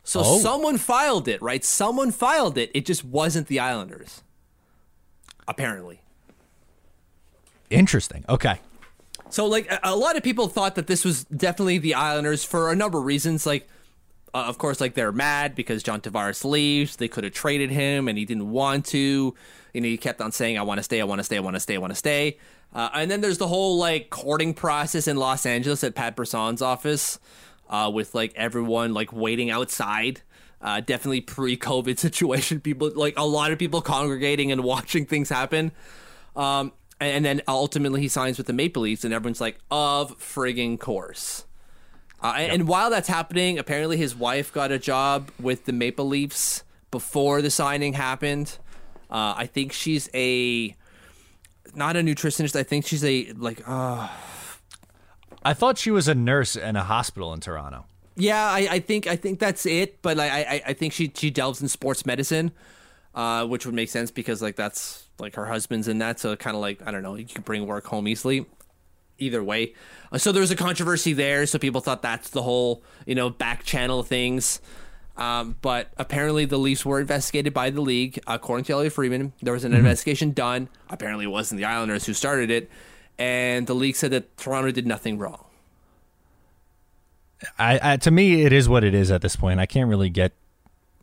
So 0.03 0.22
oh. 0.24 0.38
someone 0.38 0.78
filed 0.78 1.26
it, 1.26 1.42
right? 1.42 1.64
Someone 1.64 2.12
filed 2.12 2.57
it. 2.57 2.70
It 2.74 2.86
just 2.86 3.05
wasn't 3.05 3.49
the 3.49 3.59
Islanders. 3.59 4.22
Apparently. 5.49 6.01
Interesting. 7.70 8.24
Okay. 8.28 8.61
So, 9.30 9.47
like, 9.47 9.68
a 9.82 9.97
lot 9.97 10.16
of 10.16 10.22
people 10.22 10.47
thought 10.47 10.76
that 10.76 10.86
this 10.86 11.05
was 11.05 11.24
definitely 11.24 11.78
the 11.78 11.94
Islanders 11.94 12.44
for 12.44 12.70
a 12.70 12.76
number 12.76 12.99
of 12.99 13.05
reasons. 13.05 13.44
Like, 13.47 13.68
uh, 14.35 14.45
of 14.45 14.59
course, 14.59 14.81
like 14.81 14.95
they're 14.95 15.12
mad 15.12 15.55
because 15.55 15.83
John 15.83 16.01
Tavares 16.01 16.45
leaves. 16.45 16.97
They 16.97 17.09
could 17.09 17.24
have 17.24 17.33
traded 17.33 17.70
him, 17.70 18.09
and 18.09 18.18
he 18.18 18.24
didn't 18.24 18.51
want 18.51 18.85
to. 18.87 19.35
You 19.72 19.81
know, 19.81 19.89
he 19.89 19.97
kept 19.97 20.20
on 20.20 20.33
saying, 20.33 20.59
"I 20.59 20.62
want 20.62 20.79
to 20.79 20.83
stay. 20.83 21.01
I 21.01 21.05
want 21.05 21.20
to 21.20 21.24
stay. 21.24 21.37
I 21.37 21.41
want 21.41 21.55
to 21.57 21.61
stay. 21.61 21.74
I 21.74 21.79
want 21.79 21.93
to 21.93 21.97
stay." 21.97 22.39
Uh, 22.74 22.91
and 22.93 23.11
then 23.11 23.20
there's 23.20 23.39
the 23.39 23.47
whole 23.47 23.79
like 23.79 24.11
courting 24.11 24.53
process 24.53 25.09
in 25.09 25.16
Los 25.16 25.47
Angeles 25.47 25.83
at 25.85 25.95
Pat 25.95 26.16
Brisson's 26.16 26.61
office, 26.61 27.18
uh, 27.70 27.91
with 27.93 28.14
like 28.14 28.33
everyone 28.37 28.93
like 28.93 29.12
waiting 29.12 29.51
outside. 29.51 30.20
Uh, 30.61 30.81
definitely 30.81 31.20
pre-COVID 31.20 31.99
situation. 31.99 32.61
People 32.61 32.91
like 32.95 33.14
a 33.16 33.27
lot 33.27 33.53
of 33.53 33.59
people 33.59 33.81
congregating 33.81 34.53
and 34.53 34.62
watching 34.64 35.07
things 35.07 35.29
happen. 35.29 35.72
Um, 36.35 36.72
and 37.01 37.24
then 37.24 37.43
ultimately 37.49 38.01
he 38.03 38.09
signs 38.09 38.37
with 38.39 38.47
the 38.47 38.53
Maple 38.53 38.83
Leafs, 38.83 39.05
and 39.05 39.14
everyone's 39.14 39.41
like, 39.41 39.59
"Of 39.70 40.18
frigging 40.18 40.79
course." 40.79 41.45
Uh, 42.20 42.34
yep. 42.38 42.52
And 42.52 42.68
while 42.68 42.90
that's 42.90 43.08
happening, 43.08 43.58
apparently 43.58 43.96
his 43.96 44.14
wife 44.14 44.52
got 44.52 44.72
a 44.72 44.78
job 44.78 45.30
with 45.38 45.64
the 45.64 45.72
Maple 45.72 46.06
Leafs 46.06 46.62
before 46.90 47.42
the 47.42 47.50
signing 47.50 47.92
happened. 47.92 48.58
Uh, 49.10 49.34
I 49.36 49.46
think 49.46 49.72
she's 49.72 50.08
a 50.14 50.74
not 51.74 51.96
a 51.96 52.00
nutritionist. 52.00 52.56
I 52.56 52.62
think 52.62 52.86
she's 52.86 53.04
a 53.04 53.32
like. 53.32 53.62
Uh, 53.66 54.08
I 55.44 55.54
thought 55.54 55.78
she 55.78 55.90
was 55.90 56.08
a 56.08 56.14
nurse 56.14 56.56
in 56.56 56.74
a 56.74 56.82
hospital 56.82 57.32
in 57.32 57.40
Toronto. 57.40 57.84
Yeah, 58.16 58.42
I, 58.42 58.68
I 58.70 58.78
think 58.80 59.06
I 59.06 59.16
think 59.16 59.38
that's 59.38 59.66
it. 59.66 60.00
But 60.02 60.18
I, 60.18 60.42
I 60.42 60.62
I 60.68 60.72
think 60.72 60.92
she 60.92 61.12
she 61.14 61.30
delves 61.30 61.60
in 61.60 61.68
sports 61.68 62.06
medicine, 62.06 62.50
uh, 63.14 63.46
which 63.46 63.66
would 63.66 63.74
make 63.74 63.90
sense 63.90 64.10
because 64.10 64.40
like 64.42 64.56
that's 64.56 65.04
like 65.18 65.34
her 65.36 65.46
husband's 65.46 65.86
in 65.86 65.98
that, 65.98 66.18
so 66.18 66.34
kind 66.34 66.56
of 66.56 66.62
like 66.62 66.80
I 66.86 66.90
don't 66.90 67.02
know, 67.02 67.14
you 67.14 67.26
can 67.26 67.42
bring 67.42 67.66
work 67.66 67.84
home 67.86 68.08
easily. 68.08 68.46
Either 69.18 69.42
way, 69.42 69.74
uh, 70.12 70.18
so 70.18 70.30
there 70.30 70.40
was 70.40 70.50
a 70.50 70.56
controversy 70.56 71.12
there. 71.12 71.46
So 71.46 71.58
people 71.58 71.80
thought 71.80 72.02
that's 72.02 72.30
the 72.30 72.42
whole 72.42 72.82
you 73.06 73.14
know 73.14 73.30
back 73.30 73.64
channel 73.64 74.02
things. 74.02 74.60
Um, 75.16 75.56
but 75.62 75.88
apparently 75.96 76.44
the 76.44 76.58
Leafs 76.58 76.84
were 76.84 77.00
investigated 77.00 77.54
by 77.54 77.70
the 77.70 77.80
league. 77.80 78.20
According 78.26 78.64
to 78.66 78.74
Elliot 78.74 78.92
Friedman, 78.92 79.32
there 79.40 79.54
was 79.54 79.64
an 79.64 79.72
mm-hmm. 79.72 79.78
investigation 79.78 80.32
done. 80.32 80.68
Apparently 80.90 81.24
it 81.24 81.28
wasn't 81.28 81.58
the 81.58 81.64
Islanders 81.64 82.04
who 82.04 82.12
started 82.12 82.50
it, 82.50 82.70
and 83.18 83.66
the 83.66 83.74
league 83.74 83.96
said 83.96 84.10
that 84.10 84.36
Toronto 84.36 84.70
did 84.70 84.86
nothing 84.86 85.18
wrong. 85.18 85.46
I, 87.58 87.80
I 87.82 87.96
to 87.98 88.10
me 88.10 88.42
it 88.42 88.52
is 88.52 88.68
what 88.68 88.84
it 88.84 88.94
is 88.94 89.10
at 89.10 89.22
this 89.22 89.36
point. 89.36 89.60
I 89.60 89.66
can't 89.66 89.88
really 89.88 90.10
get 90.10 90.32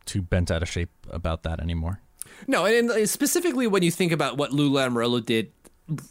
too 0.05 0.22
bent 0.22 0.51
out 0.51 0.61
of 0.61 0.70
shape 0.70 0.89
about 1.09 1.43
that 1.43 1.59
anymore. 1.59 1.99
No, 2.47 2.66
and 2.66 3.09
specifically 3.09 3.68
when 3.68 3.84
you 3.84 3.91
think 3.91 4.11
about 4.11 4.38
what 4.38 4.51
Lou 4.51 4.70
Lamoriello 4.70 5.26
did 5.26 5.51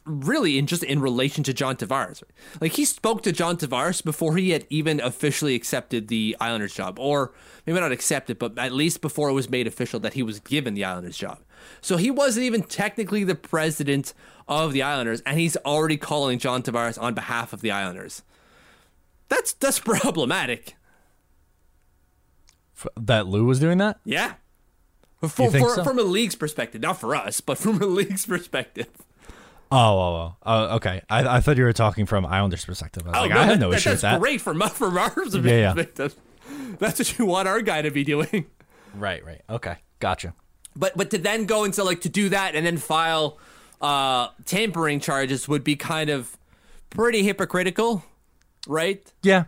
really 0.05 0.59
in 0.59 0.67
just 0.67 0.83
in 0.83 1.01
relation 1.01 1.43
to 1.45 1.55
John 1.55 1.77
Tavares. 1.77 2.23
Like 2.61 2.73
he 2.73 2.85
spoke 2.85 3.23
to 3.23 3.33
John 3.33 3.57
Tavares 3.57 4.05
before 4.05 4.37
he 4.37 4.51
had 4.51 4.67
even 4.69 5.01
officially 5.01 5.55
accepted 5.55 6.09
the 6.09 6.37
Islanders 6.41 6.75
job 6.75 6.99
or 6.99 7.33
maybe 7.67 7.81
not 7.81 7.93
accepted 7.93 8.33
it 8.33 8.39
but 8.39 8.59
at 8.59 8.73
least 8.73 9.01
before 9.01 9.31
it 9.31 9.33
was 9.33 9.49
made 9.49 9.67
official 9.67 9.99
that 10.01 10.15
he 10.15 10.23
was 10.23 10.41
given 10.41 10.75
the 10.75 10.85
Islanders 10.85 11.17
job. 11.17 11.39
So 11.81 11.97
he 11.97 12.11
wasn't 12.11 12.45
even 12.45 12.63
technically 12.63 13.25
the 13.25 13.35
president 13.35 14.13
of 14.47 14.73
the 14.73 14.83
Islanders 14.83 15.23
and 15.23 15.39
he's 15.39 15.57
already 15.59 15.97
calling 15.97 16.39
John 16.39 16.63
Tavares 16.63 17.01
on 17.01 17.15
behalf 17.15 17.53
of 17.53 17.63
the 17.63 17.71
Islanders. 17.71 18.23
That's 19.29 19.55
that's 19.55 19.79
problematic. 19.81 20.77
That 22.97 23.27
Lou 23.27 23.45
was 23.45 23.61
doing 23.61 23.79
that? 23.79 24.01
Yeah. 24.05 24.35
For, 25.21 25.29
for, 25.29 25.51
so? 25.51 25.85
From 25.85 26.01
a 26.01 26.03
league's 26.03 26.35
perspective, 26.35 26.83
not 26.83 26.99
for 26.99 27.15
us, 27.15 27.41
but 27.41 27.57
from 27.57 27.81
a 27.81 27.87
league's 27.87 28.27
perspective. 28.27 28.89
Oh, 29.73 29.99
oh, 29.99 30.15
oh, 30.15 30.37
oh 30.45 30.77
okay. 30.77 31.03
I, 31.09 31.37
I 31.37 31.41
thought 31.41 31.57
you 31.57 31.65
were 31.65 31.73
talking 31.73 32.07
from 32.07 32.27
Islanders' 32.27 32.65
perspective. 32.65 33.05
I 33.07 33.11
was 33.11 33.19
oh, 33.19 33.21
like, 33.23 33.31
no, 33.31 33.41
I 33.41 33.45
have 33.45 33.59
no 33.59 33.71
that, 33.71 33.77
issue 33.79 33.91
with 33.91 34.01
that. 34.03 34.21
great 34.21 34.41
from 34.41 34.61
from 34.71 34.99
our 34.99 35.11
perspective. 35.11 35.47
Yeah, 35.47 35.75
yeah. 35.99 36.09
That's 36.79 36.99
what 36.99 37.19
you 37.19 37.27
want 37.27 37.49
our 37.49 37.63
guy 37.63 37.83
to 37.83 37.91
be 37.91 38.05
doing. 38.05 38.47
Right, 38.95 39.25
right. 39.25 39.41
Okay, 39.49 39.77
gotcha. 40.01 40.35
But 40.77 40.97
but 40.97 41.11
to 41.11 41.19
then 41.19 41.47
go 41.47 41.65
into 41.65 41.83
like 41.85 42.03
to 42.03 42.09
do 42.09 42.29
that 42.31 42.55
and 42.55 42.65
then 42.67 42.77
file 42.77 43.39
uh 43.81 44.29
tampering 44.45 45.01
charges 45.01 45.49
would 45.49 45.65
be 45.65 45.77
kind 45.77 46.11
of 46.11 46.37
pretty 46.91 47.23
hypocritical, 47.23 48.05
right? 48.67 49.11
Yeah. 49.23 49.45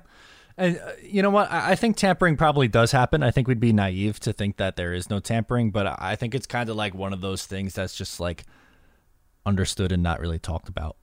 And 0.57 0.79
uh, 0.79 0.93
you 1.03 1.21
know 1.23 1.31
what? 1.31 1.51
I, 1.51 1.73
I 1.73 1.75
think 1.75 1.97
tampering 1.97 2.37
probably 2.37 2.69
does 2.69 2.93
happen. 2.93 3.23
I 3.23 3.31
think 3.31 3.49
we'd 3.49 3.61
be 3.61 3.73
naive 3.73 4.21
to 4.21 4.33
think 4.33 4.57
that 4.57 4.77
there 4.77 4.95
is 4.95 5.11
no 5.11 5.19
tampering, 5.19 5.71
but 5.71 6.01
I 6.01 6.17
think 6.17 6.35
it's 6.35 6.47
kind 6.47 6.69
of 6.71 6.77
like 6.77 6.95
one 6.95 7.13
of 7.13 7.21
those 7.21 7.45
things 7.45 7.75
that's 7.75 7.97
just 7.97 8.21
like 8.21 8.45
understood 9.47 9.93
and 9.93 10.03
not 10.03 10.21
really 10.21 10.39
talked 10.39 10.69
about. 10.69 10.97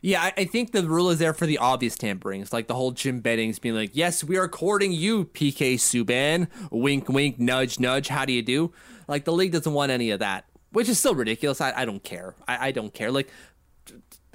Yeah, 0.00 0.22
I, 0.22 0.32
I 0.36 0.44
think 0.44 0.72
the 0.72 0.82
rule 0.86 1.10
is 1.10 1.18
there 1.18 1.34
for 1.34 1.46
the 1.46 1.58
obvious 1.58 1.96
tampering. 1.96 2.40
It's 2.40 2.52
like 2.52 2.68
the 2.68 2.74
whole 2.74 2.92
Jim 2.92 3.20
Bennings 3.20 3.58
being 3.58 3.74
like, 3.74 3.90
"Yes, 3.94 4.24
we 4.24 4.36
are 4.36 4.48
courting 4.48 4.92
you, 4.92 5.26
PK 5.26 5.74
Subban." 5.74 6.48
Wink, 6.70 7.08
wink, 7.08 7.38
nudge, 7.38 7.78
nudge. 7.78 8.08
How 8.08 8.24
do 8.24 8.32
you 8.32 8.42
do? 8.42 8.72
Like 9.08 9.24
the 9.24 9.32
league 9.32 9.52
doesn't 9.52 9.72
want 9.72 9.90
any 9.90 10.10
of 10.10 10.20
that, 10.20 10.44
which 10.72 10.88
is 10.88 10.98
still 10.98 11.14
ridiculous. 11.14 11.60
I, 11.60 11.72
I 11.76 11.84
don't 11.84 12.02
care. 12.02 12.34
I, 12.46 12.68
I 12.68 12.72
don't 12.72 12.94
care. 12.94 13.10
Like, 13.10 13.28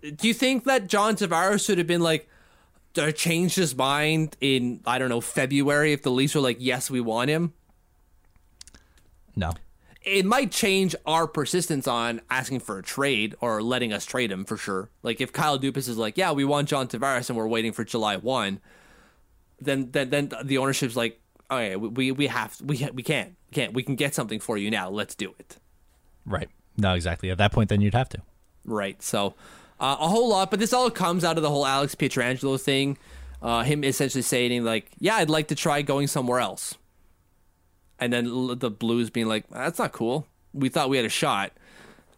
do 0.02 0.28
you 0.28 0.34
think 0.34 0.66
that 0.66 0.88
John 0.88 1.16
Tavares 1.16 1.66
should 1.66 1.78
have 1.78 1.88
been 1.88 2.02
like, 2.02 2.30
uh, 2.98 3.12
changed 3.12 3.56
his 3.56 3.76
mind 3.76 4.36
in 4.42 4.82
I 4.86 5.00
don't 5.00 5.10
know 5.10 5.22
February 5.22 5.94
if 5.94 6.04
the 6.04 6.12
Leafs 6.12 6.36
were 6.36 6.42
like, 6.42 6.58
yes, 6.60 6.92
we 6.92 7.02
want 7.02 7.30
him? 7.30 7.54
No. 9.36 9.54
It 10.04 10.26
might 10.26 10.52
change 10.52 10.96
our 11.06 11.28
persistence 11.28 11.88
on 11.88 12.22
asking 12.30 12.60
for 12.60 12.78
a 12.78 12.84
trade 12.84 13.36
or 13.40 13.62
letting 13.62 13.94
us 13.94 14.06
trade 14.06 14.32
him 14.32 14.44
for 14.44 14.58
sure. 14.58 14.90
Like 15.02 15.22
if 15.22 15.32
Kyle 15.32 15.58
Dubas 15.58 15.88
is 15.88 15.98
like, 15.98 16.18
yeah, 16.18 16.32
we 16.32 16.44
want 16.44 16.68
John 16.68 16.88
Tavares 16.88 17.30
and 17.30 17.38
we're 17.38 17.48
waiting 17.48 17.72
for 17.72 17.84
July 17.84 18.18
one, 18.18 18.60
then 19.60 19.92
then 19.92 20.10
then 20.10 20.32
the 20.44 20.58
ownership's 20.58 20.96
like, 20.96 21.22
okay, 21.50 21.76
we 21.76 22.12
we 22.12 22.28
have 22.28 22.60
we 22.62 22.88
we 22.94 23.04
can't 23.04 23.36
we 23.50 23.54
can't 23.54 23.74
we 23.74 23.84
can 23.84 23.96
get 23.96 24.14
something 24.14 24.40
for 24.40 24.58
you 24.58 24.70
now. 24.70 24.90
Let's 24.90 25.16
do 25.16 25.34
it. 25.40 25.58
Right. 26.26 26.50
No, 26.78 26.94
exactly. 26.94 27.30
At 27.30 27.38
that 27.38 27.52
point, 27.52 27.70
then 27.70 27.82
you'd 27.82 27.94
have 27.94 28.10
to. 28.10 28.22
Right. 28.66 29.02
So 29.02 29.36
uh, 29.80 29.98
a 30.00 30.08
whole 30.08 30.30
lot, 30.30 30.50
but 30.50 30.60
this 30.60 30.74
all 30.74 30.90
comes 30.90 31.24
out 31.24 31.38
of 31.38 31.44
the 31.44 31.50
whole 31.50 31.66
Alex 31.66 31.96
Pietrangelo 31.96 32.60
thing. 32.60 32.98
Uh, 33.42 33.64
him 33.64 33.84
essentially 33.84 34.22
saying 34.22 34.64
like, 34.64 34.90
"Yeah, 35.00 35.16
I'd 35.16 35.30
like 35.30 35.50
to 35.50 35.56
try 35.56 35.82
going 35.82 36.08
somewhere 36.08 36.40
else," 36.40 36.76
and 38.04 38.14
then 38.14 38.58
the 38.60 38.70
Blues 38.70 39.10
being 39.10 39.28
like, 39.28 39.50
"That's 39.50 39.80
not 39.80 39.92
cool. 39.92 40.28
We 40.54 40.70
thought 40.70 40.90
we 40.90 40.98
had 40.98 41.06
a 41.06 41.10
shot." 41.10 41.54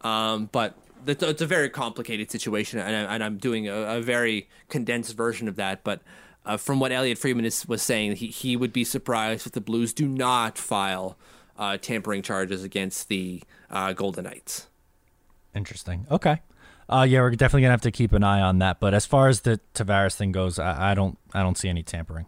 Um, 0.01 0.49
but 0.51 0.77
it's 1.07 1.41
a 1.41 1.47
very 1.47 1.69
complicated 1.69 2.31
situation, 2.31 2.79
and, 2.79 3.23
I, 3.23 3.25
am 3.25 3.37
doing 3.37 3.67
a, 3.67 3.97
a, 3.97 4.01
very 4.01 4.49
condensed 4.69 5.15
version 5.15 5.47
of 5.47 5.55
that. 5.55 5.83
But 5.83 6.01
uh, 6.45 6.57
from 6.57 6.79
what 6.79 6.91
Elliot 6.91 7.17
Friedman 7.17 7.45
is, 7.45 7.67
was 7.67 7.81
saying, 7.81 8.17
he 8.17 8.27
he 8.27 8.55
would 8.57 8.73
be 8.73 8.83
surprised 8.83 9.45
if 9.47 9.53
the 9.53 9.61
Blues 9.61 9.93
do 9.93 10.07
not 10.07 10.57
file 10.57 11.17
uh, 11.57 11.77
tampering 11.77 12.21
charges 12.21 12.63
against 12.63 13.07
the 13.07 13.43
uh, 13.69 13.93
Golden 13.93 14.25
Knights. 14.25 14.67
Interesting. 15.55 16.05
Okay. 16.11 16.41
Uh, 16.87 17.05
yeah, 17.07 17.21
we're 17.21 17.31
definitely 17.31 17.61
gonna 17.61 17.71
have 17.71 17.81
to 17.81 17.91
keep 17.91 18.13
an 18.13 18.23
eye 18.23 18.41
on 18.41 18.59
that. 18.59 18.79
But 18.79 18.93
as 18.93 19.05
far 19.05 19.27
as 19.27 19.41
the 19.41 19.59
Tavares 19.73 20.15
thing 20.15 20.31
goes, 20.31 20.59
I, 20.59 20.91
I 20.91 20.93
don't, 20.93 21.17
I 21.33 21.41
don't 21.41 21.57
see 21.57 21.69
any 21.69 21.83
tampering. 21.83 22.27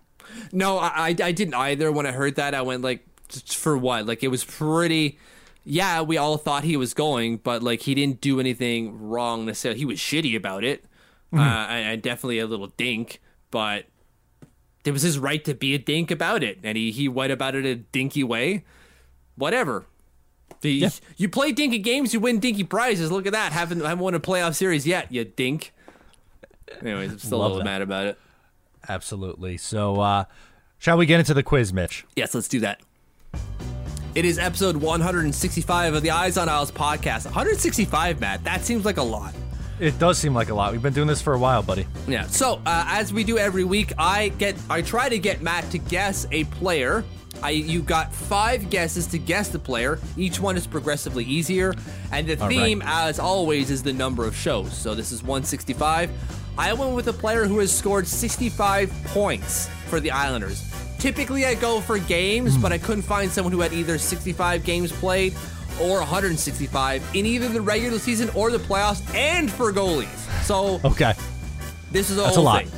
No, 0.52 0.78
I, 0.78 1.16
I 1.22 1.32
didn't 1.32 1.54
either. 1.54 1.92
When 1.92 2.06
I 2.06 2.12
heard 2.12 2.36
that, 2.36 2.54
I 2.54 2.62
went 2.62 2.82
like, 2.82 3.06
for 3.30 3.78
what? 3.78 4.06
Like 4.06 4.24
it 4.24 4.30
was 4.30 4.44
pretty. 4.44 5.20
Yeah, 5.64 6.02
we 6.02 6.18
all 6.18 6.38
thought 6.38 6.64
he 6.64 6.78
was 6.78 6.94
going, 6.94 7.38
but 7.38 7.62
like 7.62 7.82
he 7.82 7.94
didn't 7.94 8.22
do 8.22 8.40
anything 8.40 9.02
wrong 9.10 9.46
necessarily. 9.46 9.80
He 9.80 9.86
was 9.86 9.98
shitty 10.00 10.36
about 10.36 10.64
it, 10.64 10.86
uh, 11.34 11.40
and, 11.40 12.02
definitely 12.02 12.40
a 12.40 12.48
little 12.48 12.68
dink. 12.68 13.22
But 13.52 13.86
it 14.86 14.92
was 14.92 15.02
his 15.02 15.20
right 15.20 15.44
to 15.44 15.54
be 15.54 15.74
a 15.74 15.78
dink 15.78 16.10
about 16.10 16.42
it, 16.44 16.60
and 16.64 16.78
he 16.78 16.92
he 16.92 17.10
went 17.10 17.34
about 17.34 17.56
it 17.56 17.66
a 17.66 17.76
dinky 17.76 18.24
way. 18.24 18.64
Whatever. 19.36 19.86
The, 20.62 20.90
You 21.18 21.30
play 21.30 21.52
dinky 21.52 21.80
games, 21.80 22.14
you 22.14 22.20
win 22.20 22.40
dinky 22.40 22.64
prizes. 22.64 23.12
Look 23.12 23.28
at 23.28 23.34
that. 23.34 23.52
Haven't 23.52 23.82
haven't 23.82 24.00
won 24.00 24.14
a 24.16 24.20
playoff 24.20 24.56
series 24.56 24.88
yet, 24.88 25.12
you 25.12 25.26
dink. 25.26 25.74
Anyways, 26.82 27.12
I'm 27.12 27.20
still 27.20 27.40
a 27.40 27.44
little 27.44 27.58
that. 27.58 27.66
mad 27.66 27.82
about 27.82 28.08
it. 28.08 28.20
Absolutely. 28.90 29.58
So, 29.58 30.00
uh, 30.00 30.26
shall 30.78 30.98
we 30.98 31.06
get 31.06 31.20
into 31.20 31.34
the 31.34 31.44
quiz, 31.44 31.74
Mitch? 31.74 32.06
Yes, 32.16 32.34
let's 32.34 32.48
do 32.48 32.60
that. 32.62 32.82
It 34.18 34.26
is 34.26 34.40
episode 34.40 34.76
165 34.78 35.94
of 35.94 36.02
the 36.02 36.10
Eyes 36.10 36.38
on 36.38 36.50
Isles 36.50 36.72
podcast. 36.72 37.26
165, 37.26 38.20
Matt. 38.20 38.44
That 38.44 38.66
seems 38.66 38.84
like 38.84 38.98
a 38.98 39.04
lot. 39.04 39.36
It 39.80 40.00
does 40.00 40.18
seem 40.18 40.34
like 40.34 40.50
a 40.50 40.56
lot. 40.56 40.72
We've 40.72 40.82
been 40.82 40.92
doing 40.92 41.08
this 41.08 41.22
for 41.22 41.36
a 41.36 41.38
while, 41.38 41.62
buddy. 41.62 41.86
Yeah. 42.08 42.24
So 42.24 42.56
uh, 42.66 42.86
as 42.88 43.14
we 43.14 43.24
do 43.24 43.38
every 43.38 43.64
week, 43.64 43.94
I 43.96 44.30
get 44.30 44.56
I 44.72 44.82
try 44.82 45.08
to 45.08 45.20
get 45.20 45.44
Matt 45.44 45.70
to 45.70 45.78
guess 45.78 46.26
a 46.32 46.46
player. 46.46 47.04
I 47.44 47.52
you 47.52 47.84
got 47.84 48.12
five 48.12 48.72
guesses 48.72 49.06
to 49.06 49.20
guess 49.20 49.50
the 49.50 49.60
player. 49.60 50.00
Each 50.18 50.40
one 50.40 50.58
is 50.58 50.66
progressively 50.66 51.24
easier, 51.24 51.76
and 52.12 52.26
the 52.26 52.42
All 52.42 52.48
right. 52.48 52.58
theme, 52.58 52.82
as 52.84 53.20
always, 53.20 53.70
is 53.70 53.84
the 53.84 53.94
number 53.94 54.26
of 54.26 54.36
shows. 54.36 54.76
So 54.76 54.96
this 54.96 55.12
is 55.12 55.22
165. 55.22 56.10
I 56.58 56.74
went 56.74 56.96
with 56.96 57.08
a 57.08 57.14
player 57.14 57.46
who 57.46 57.60
has 57.60 57.72
scored 57.72 58.08
65 58.08 58.92
points 59.06 59.70
for 59.90 60.00
the 60.00 60.10
Islanders. 60.10 60.68
Typically, 61.00 61.46
I 61.46 61.54
go 61.56 61.80
for 61.80 62.00
games, 62.00 62.58
but 62.58 62.72
I 62.74 62.78
couldn't 62.78 63.04
find 63.04 63.32
someone 63.32 63.54
who 63.54 63.60
had 63.62 63.72
either 63.74 63.98
65 63.98 64.64
games 64.64 64.92
played 64.92 65.34
or 65.80 66.00
165 66.00 67.04
in 67.16 67.26
either 67.26 67.50
the 67.50 67.62
regular 67.62 68.00
season 68.00 68.30
or 68.34 68.50
the 68.50 68.58
playoffs, 68.58 69.04
and 69.14 69.52
for 69.52 69.72
goalies. 69.72 70.08
So 70.44 70.82
Okay. 70.84 71.14
this 71.92 72.10
is 72.10 72.16
the 72.16 72.24
That's 72.24 72.38
a 72.38 72.42
lot. 72.42 72.66
thing. 72.66 72.72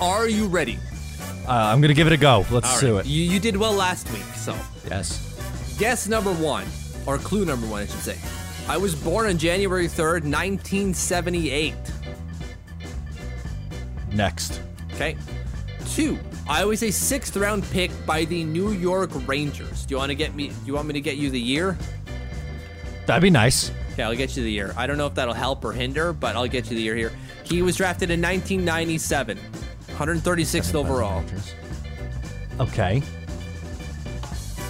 Are 0.00 0.28
you 0.28 0.46
ready? 0.46 0.78
Uh, 1.46 1.52
I'm 1.52 1.80
going 1.80 1.88
to 1.88 1.94
give 1.94 2.08
it 2.08 2.12
a 2.12 2.16
go. 2.16 2.44
Let's 2.50 2.74
All 2.74 2.80
do 2.80 2.96
right. 2.96 3.04
it. 3.06 3.08
You, 3.08 3.22
you 3.22 3.38
did 3.38 3.56
well 3.56 3.72
last 3.72 4.10
week, 4.12 4.22
so 4.34 4.56
yes. 4.90 5.76
guess 5.78 6.08
number 6.08 6.32
one, 6.32 6.66
or 7.06 7.18
clue 7.18 7.44
number 7.44 7.66
one, 7.68 7.82
I 7.82 7.86
should 7.86 8.00
say. 8.00 8.18
I 8.68 8.76
was 8.76 8.94
born 8.96 9.26
on 9.28 9.38
January 9.38 9.86
3rd, 9.86 10.22
1978. 10.24 11.74
Next. 14.12 14.60
Okay. 14.94 15.16
Two, 15.92 16.18
I 16.48 16.64
was 16.64 16.82
a 16.82 16.90
sixth 16.90 17.36
round 17.36 17.64
pick 17.64 17.90
by 18.06 18.24
the 18.24 18.44
New 18.44 18.72
York 18.72 19.10
Rangers. 19.28 19.84
Do 19.84 19.92
you 19.92 19.98
want 19.98 20.08
to 20.08 20.14
get 20.14 20.34
me? 20.34 20.48
Do 20.48 20.54
you 20.64 20.72
want 20.72 20.86
me 20.86 20.94
to 20.94 21.02
get 21.02 21.18
you 21.18 21.28
the 21.28 21.38
year? 21.38 21.76
That'd 23.04 23.22
be 23.22 23.28
nice. 23.28 23.70
Okay, 23.92 24.02
I'll 24.02 24.16
get 24.16 24.34
you 24.34 24.42
the 24.42 24.50
year. 24.50 24.72
I 24.74 24.86
don't 24.86 24.96
know 24.96 25.06
if 25.06 25.14
that'll 25.14 25.34
help 25.34 25.62
or 25.66 25.72
hinder, 25.72 26.14
but 26.14 26.34
I'll 26.34 26.48
get 26.48 26.70
you 26.70 26.76
the 26.76 26.82
year 26.82 26.96
here. 26.96 27.12
He 27.44 27.60
was 27.60 27.76
drafted 27.76 28.10
in 28.10 28.22
1997, 28.22 29.38
136th 29.88 30.74
overall. 30.74 31.22
Okay. 32.58 33.02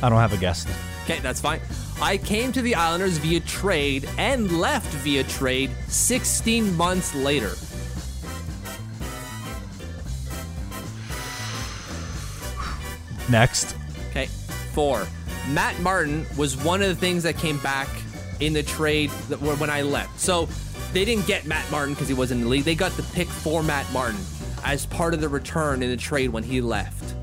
I 0.02 0.08
don't 0.08 0.18
have 0.18 0.32
a 0.32 0.38
guess. 0.38 0.66
Okay, 1.04 1.20
that's 1.20 1.40
fine. 1.40 1.60
I 2.00 2.16
came 2.16 2.50
to 2.50 2.62
the 2.62 2.74
Islanders 2.74 3.18
via 3.18 3.38
trade 3.38 4.08
and 4.18 4.60
left 4.60 4.92
via 5.04 5.22
trade 5.22 5.70
16 5.86 6.76
months 6.76 7.14
later. 7.14 7.52
Next. 13.30 13.76
Okay, 14.10 14.26
four. 14.72 15.06
Matt 15.48 15.78
Martin 15.80 16.26
was 16.36 16.56
one 16.56 16.82
of 16.82 16.88
the 16.88 16.94
things 16.94 17.22
that 17.24 17.36
came 17.36 17.58
back 17.58 17.88
in 18.40 18.52
the 18.52 18.62
trade 18.62 19.10
that, 19.28 19.40
when 19.40 19.70
I 19.70 19.82
left. 19.82 20.18
So 20.20 20.48
they 20.92 21.04
didn't 21.04 21.26
get 21.26 21.46
Matt 21.46 21.70
Martin 21.70 21.94
because 21.94 22.08
he 22.08 22.14
wasn't 22.14 22.40
in 22.40 22.44
the 22.44 22.50
league. 22.50 22.64
They 22.64 22.74
got 22.74 22.92
the 22.92 23.02
pick 23.14 23.28
for 23.28 23.62
Matt 23.62 23.90
Martin 23.92 24.20
as 24.64 24.86
part 24.86 25.14
of 25.14 25.20
the 25.20 25.28
return 25.28 25.82
in 25.82 25.90
the 25.90 25.96
trade 25.96 26.30
when 26.30 26.42
he 26.42 26.60
left. 26.60 27.14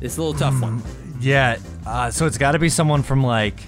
It's 0.00 0.16
a 0.16 0.22
little 0.22 0.34
tough 0.34 0.60
one. 0.60 0.82
Yeah. 1.20 1.58
Uh, 1.86 2.10
so 2.10 2.26
it's 2.26 2.38
got 2.38 2.52
to 2.52 2.58
be 2.58 2.68
someone 2.68 3.04
from 3.04 3.22
like 3.22 3.60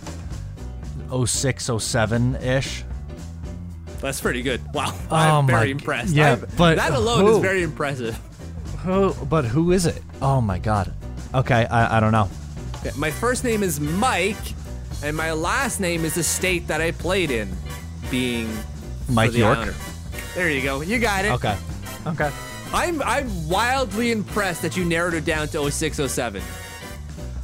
06, 1.24 1.70
07 1.78 2.36
ish. 2.36 2.84
That's 4.04 4.20
pretty 4.20 4.42
good. 4.42 4.60
Wow, 4.74 4.92
Oh 5.10 5.16
I'm 5.16 5.46
very 5.46 5.70
impressed. 5.70 6.14
yeah, 6.14 6.32
I'm- 6.32 6.46
but 6.58 6.76
that 6.76 6.92
alone 6.92 7.26
is 7.26 7.38
very 7.38 7.62
impressive. 7.62 8.14
Who? 8.82 9.14
But 9.24 9.46
who 9.46 9.72
is 9.72 9.86
it? 9.86 10.02
Oh 10.20 10.42
my 10.42 10.58
god. 10.58 10.92
Okay, 11.32 11.64
I, 11.64 11.96
I 11.96 12.00
don't 12.00 12.12
know. 12.12 12.28
Okay, 12.80 12.90
My 12.98 13.10
first 13.10 13.44
name 13.44 13.62
is 13.62 13.80
Mike, 13.80 14.36
and 15.02 15.16
my 15.16 15.32
last 15.32 15.80
name 15.80 16.04
is 16.04 16.16
the 16.16 16.22
state 16.22 16.66
that 16.66 16.82
I 16.82 16.90
played 16.90 17.30
in, 17.30 17.50
being 18.10 18.54
Mike 19.08 19.32
the 19.32 19.38
York. 19.38 19.56
Islander. 19.56 19.74
There 20.34 20.50
you 20.50 20.60
go. 20.62 20.82
You 20.82 20.98
got 20.98 21.24
it. 21.24 21.32
Okay. 21.32 21.56
Okay. 22.06 22.30
I'm 22.74 23.00
I'm 23.02 23.48
wildly 23.48 24.10
impressed 24.12 24.60
that 24.62 24.76
you 24.76 24.84
narrowed 24.84 25.14
it 25.14 25.24
down 25.24 25.48
to 25.48 25.70
0607. 25.70 26.42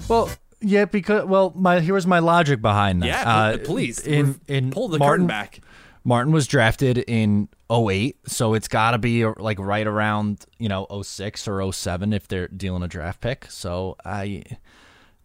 Well, 0.09 0.29
yeah, 0.61 0.85
because 0.85 1.25
well, 1.25 1.55
my 1.57 1.81
here 1.81 1.95
was 1.95 2.07
my 2.07 2.19
logic 2.19 2.61
behind 2.61 3.01
that. 3.03 3.07
Yeah, 3.07 3.23
Uh, 3.23 3.57
please. 3.65 3.99
In 4.07 4.39
in 4.47 4.71
pull 4.73 4.89
the 4.89 4.99
Martin, 4.99 5.25
curtain 5.25 5.27
back. 5.27 5.61
Martin 6.03 6.33
was 6.33 6.47
drafted 6.47 6.99
in 6.99 7.49
08, 7.71 8.17
so 8.27 8.55
it's 8.55 8.69
got 8.69 8.93
to 8.93 8.99
be 8.99 9.25
uh, 9.25 9.35
like 9.39 9.59
right 9.59 9.87
around, 9.87 10.47
you 10.59 10.69
know, 10.69 10.87
06 11.03 11.47
or 11.47 11.73
07 11.73 12.13
if 12.13 12.27
they're 12.27 12.49
dealing 12.49 12.83
a 12.83 12.89
draft 12.89 13.21
pick. 13.21 13.47
So 13.51 13.97
I 14.05 14.43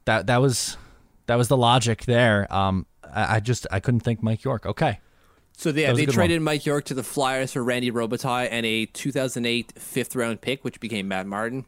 that 0.05 0.27
that 0.27 0.41
was 0.41 0.77
that 1.27 1.35
was 1.35 1.47
the 1.47 1.57
logic 1.57 2.05
there. 2.05 2.51
Um 2.53 2.85
I, 3.03 3.37
I 3.37 3.39
just 3.39 3.65
I 3.71 3.79
couldn't 3.79 4.01
think 4.01 4.21
Mike 4.21 4.43
York. 4.43 4.65
Okay. 4.65 4.99
So 5.57 5.69
yeah, 5.69 5.87
That 5.87 5.91
was 5.93 5.99
a 5.99 6.01
they 6.01 6.05
good 6.07 6.15
traded 6.15 6.41
Mike 6.41 6.65
York 6.65 6.83
to 6.85 6.93
the 6.93 7.03
Flyers 7.03 7.53
for 7.53 7.63
Randy 7.63 7.89
Robitaille 7.89 8.49
and 8.51 8.65
a 8.65 8.85
2008 8.87 9.73
fifth 9.77 10.15
round 10.15 10.41
pick, 10.41 10.63
which 10.63 10.79
became 10.79 11.07
Matt 11.07 11.25
Martin. 11.25 11.65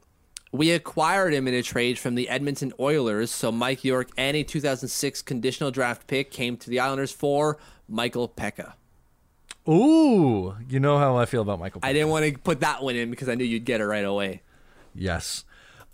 We 0.51 0.71
acquired 0.71 1.33
him 1.33 1.47
in 1.47 1.53
a 1.53 1.61
trade 1.61 1.99
from 1.99 2.15
the 2.15 2.29
Edmonton 2.29 2.73
Oilers, 2.79 3.31
so 3.31 3.51
Mike 3.51 3.83
York 3.83 4.09
and 4.17 4.35
a 4.35 4.43
2006 4.43 5.21
conditional 5.21 5.71
draft 5.71 6.07
pick 6.07 6.31
came 6.31 6.57
to 6.57 6.69
the 6.69 6.79
Islanders 6.79 7.11
for 7.11 7.57
Michael 7.87 8.29
Peca. 8.29 8.73
Ooh, 9.67 10.55
you 10.69 10.79
know 10.79 10.97
how 10.97 11.17
I 11.17 11.25
feel 11.25 11.41
about 11.41 11.59
Michael. 11.59 11.81
I 11.83 11.93
didn't 11.93 12.09
want 12.09 12.25
to 12.25 12.37
put 12.39 12.61
that 12.61 12.81
one 12.83 12.95
in 12.95 13.09
because 13.09 13.27
I 13.27 13.35
knew 13.35 13.43
you'd 13.43 13.65
get 13.65 13.81
it 13.81 13.85
right 13.85 14.05
away. 14.05 14.41
yes. 14.93 15.43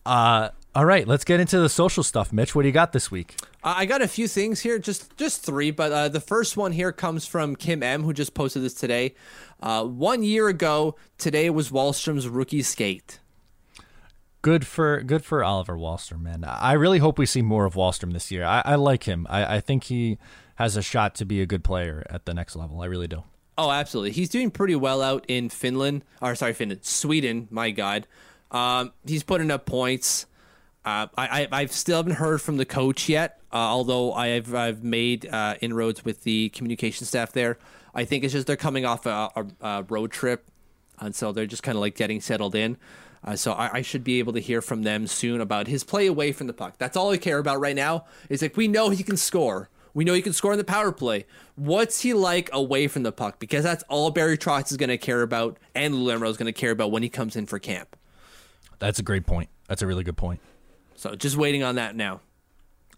Uh 0.06 0.50
all 0.76 0.86
right, 0.86 1.08
let's 1.08 1.24
get 1.24 1.40
into 1.40 1.60
the 1.60 1.70
social 1.70 2.02
stuff. 2.02 2.34
Mitch, 2.34 2.56
what 2.56 2.64
do 2.64 2.68
you 2.68 2.74
got 2.74 2.94
this 2.94 3.12
week? 3.12 3.36
Uh, 3.64 3.76
I 3.78 3.86
got 3.86 4.02
a 4.02 4.08
few 4.08 4.28
things 4.28 4.62
here, 4.62 4.80
just 4.80 5.16
just 5.18 5.44
three, 5.46 5.70
but 5.70 5.92
uh, 5.92 6.10
the 6.10 6.20
first 6.20 6.58
one 6.58 6.72
here 6.72 6.92
comes 6.92 7.28
from 7.28 7.56
Kim 7.56 7.84
M, 7.84 8.04
who 8.04 8.12
just 8.12 8.34
posted 8.34 8.64
this 8.64 8.74
today. 8.74 9.14
Uh, 9.62 9.84
one 9.86 10.24
year 10.24 10.48
ago, 10.48 10.96
today 11.20 11.52
was 11.52 11.70
Wahlstrom's 11.70 12.28
rookie 12.28 12.64
skate. 12.64 13.20
Good 14.42 14.66
for 14.66 15.02
good 15.04 15.24
for 15.24 15.44
Oliver 15.44 15.78
Wahlstrom, 15.78 16.22
man. 16.22 16.44
I 16.44 16.74
really 16.74 16.98
hope 17.00 17.20
we 17.20 17.28
see 17.28 17.44
more 17.44 17.66
of 17.66 17.76
Wahlstrom 17.76 18.12
this 18.12 18.32
year. 18.32 18.44
I, 18.44 18.64
I 18.66 18.76
like 18.76 19.04
him. 19.04 19.28
I, 19.30 19.58
I 19.58 19.60
think 19.62 19.86
he 19.86 20.18
has 20.56 20.76
a 20.76 20.82
shot 20.82 21.14
to 21.16 21.26
be 21.26 21.40
a 21.40 21.46
good 21.46 21.64
player 21.64 22.04
at 22.10 22.26
the 22.26 22.34
next 22.34 22.56
level. 22.56 22.82
I 22.82 22.86
really 22.86 23.08
do. 23.08 23.24
Oh, 23.58 23.70
absolutely. 23.72 24.12
He's 24.12 24.30
doing 24.30 24.49
pretty 24.49 24.76
well 24.76 25.01
out 25.01 25.26
in 25.28 25.49
Finland, 25.49 26.04
or 26.22 26.34
sorry, 26.36 26.54
Finland, 26.54 26.84
Sweden. 26.84 27.47
My 27.51 27.70
God, 27.72 28.08
um, 28.51 28.93
he's 29.06 29.24
putting 29.24 29.51
up 29.51 29.66
points. 29.66 30.26
Uh, 30.86 31.08
I, 31.18 31.47
I 31.51 31.62
I've 31.62 31.72
still 31.72 31.97
haven't 31.97 32.14
heard 32.14 32.41
from 32.41 32.58
the 32.58 32.66
coach 32.66 33.08
yet, 33.08 33.39
uh, 33.54 33.58
although 33.58 34.14
I've 34.14 34.54
I've 34.54 34.84
made 34.84 35.28
uh, 35.28 35.56
inroads 35.62 36.04
with 36.04 36.24
the 36.24 36.49
communication 36.49 37.06
staff 37.06 37.32
there. 37.32 37.58
I 37.95 38.06
think 38.06 38.24
it's 38.24 38.34
just 38.34 38.47
they're 38.47 38.56
coming 38.58 38.86
off 38.86 39.06
a, 39.06 39.30
a, 39.36 39.45
a 39.62 39.84
road 39.84 40.12
trip, 40.12 40.45
and 40.99 41.16
so 41.16 41.32
they're 41.32 41.45
just 41.45 41.64
kind 41.64 41.76
of 41.78 41.82
like 41.82 41.95
getting 41.95 42.22
settled 42.22 42.56
in. 42.56 42.78
Uh, 43.24 43.36
so 43.36 43.54
I, 43.54 43.78
I 43.78 43.82
should 43.82 44.04
be 44.04 44.20
able 44.20 44.34
to 44.34 44.39
hear 44.41 44.62
from 44.62 44.84
them 44.84 45.08
soon 45.08 45.39
about 45.39 45.68
his 45.68 45.84
play 45.84 46.08
away 46.08 46.32
from 46.34 46.47
the 46.47 46.54
puck. 46.54 46.76
That's 46.78 46.97
all 46.97 47.12
I 47.12 47.18
care 47.18 47.38
about 47.38 47.60
right 47.62 47.76
now. 47.76 48.06
Is 48.30 48.41
like 48.41 48.58
we 48.58 48.68
know 48.68 48.89
he 48.89 49.04
can 49.04 49.16
score. 49.16 49.70
We 49.94 50.04
know 50.04 50.14
he 50.14 50.22
can 50.22 50.34
score 50.34 50.54
in 50.54 50.58
the 50.58 50.64
power 50.64 50.91
play. 50.91 51.26
What's 51.56 52.02
he 52.02 52.14
like 52.14 52.50
away 52.52 52.88
from 52.88 53.04
the 53.04 53.12
puck? 53.12 53.39
Because 53.39 53.64
that's 53.64 53.84
all 53.89 54.10
Barry 54.10 54.38
Trotz 54.38 54.72
is 54.72 54.78
going 54.78 54.89
to 54.89 54.98
care 54.98 55.22
about, 55.22 55.58
and 55.76 55.96
Lou 55.96 56.12
is 56.12 56.38
going 56.38 56.48
to 56.48 56.52
care 56.52 56.72
about 56.72 56.91
when 56.91 57.04
he 57.04 57.10
comes 57.10 57.36
in 57.36 57.46
for 57.46 57.60
camp. 57.60 57.96
That's 58.80 59.00
a 59.00 59.04
great 59.04 59.26
point. 59.26 59.50
That's 59.68 59.82
a 59.82 59.88
really 59.88 60.04
good 60.04 60.18
point. 60.18 60.39
So 60.96 61.16
just 61.16 61.38
waiting 61.38 61.64
on 61.64 61.76
that 61.76 61.96
now. 61.96 62.22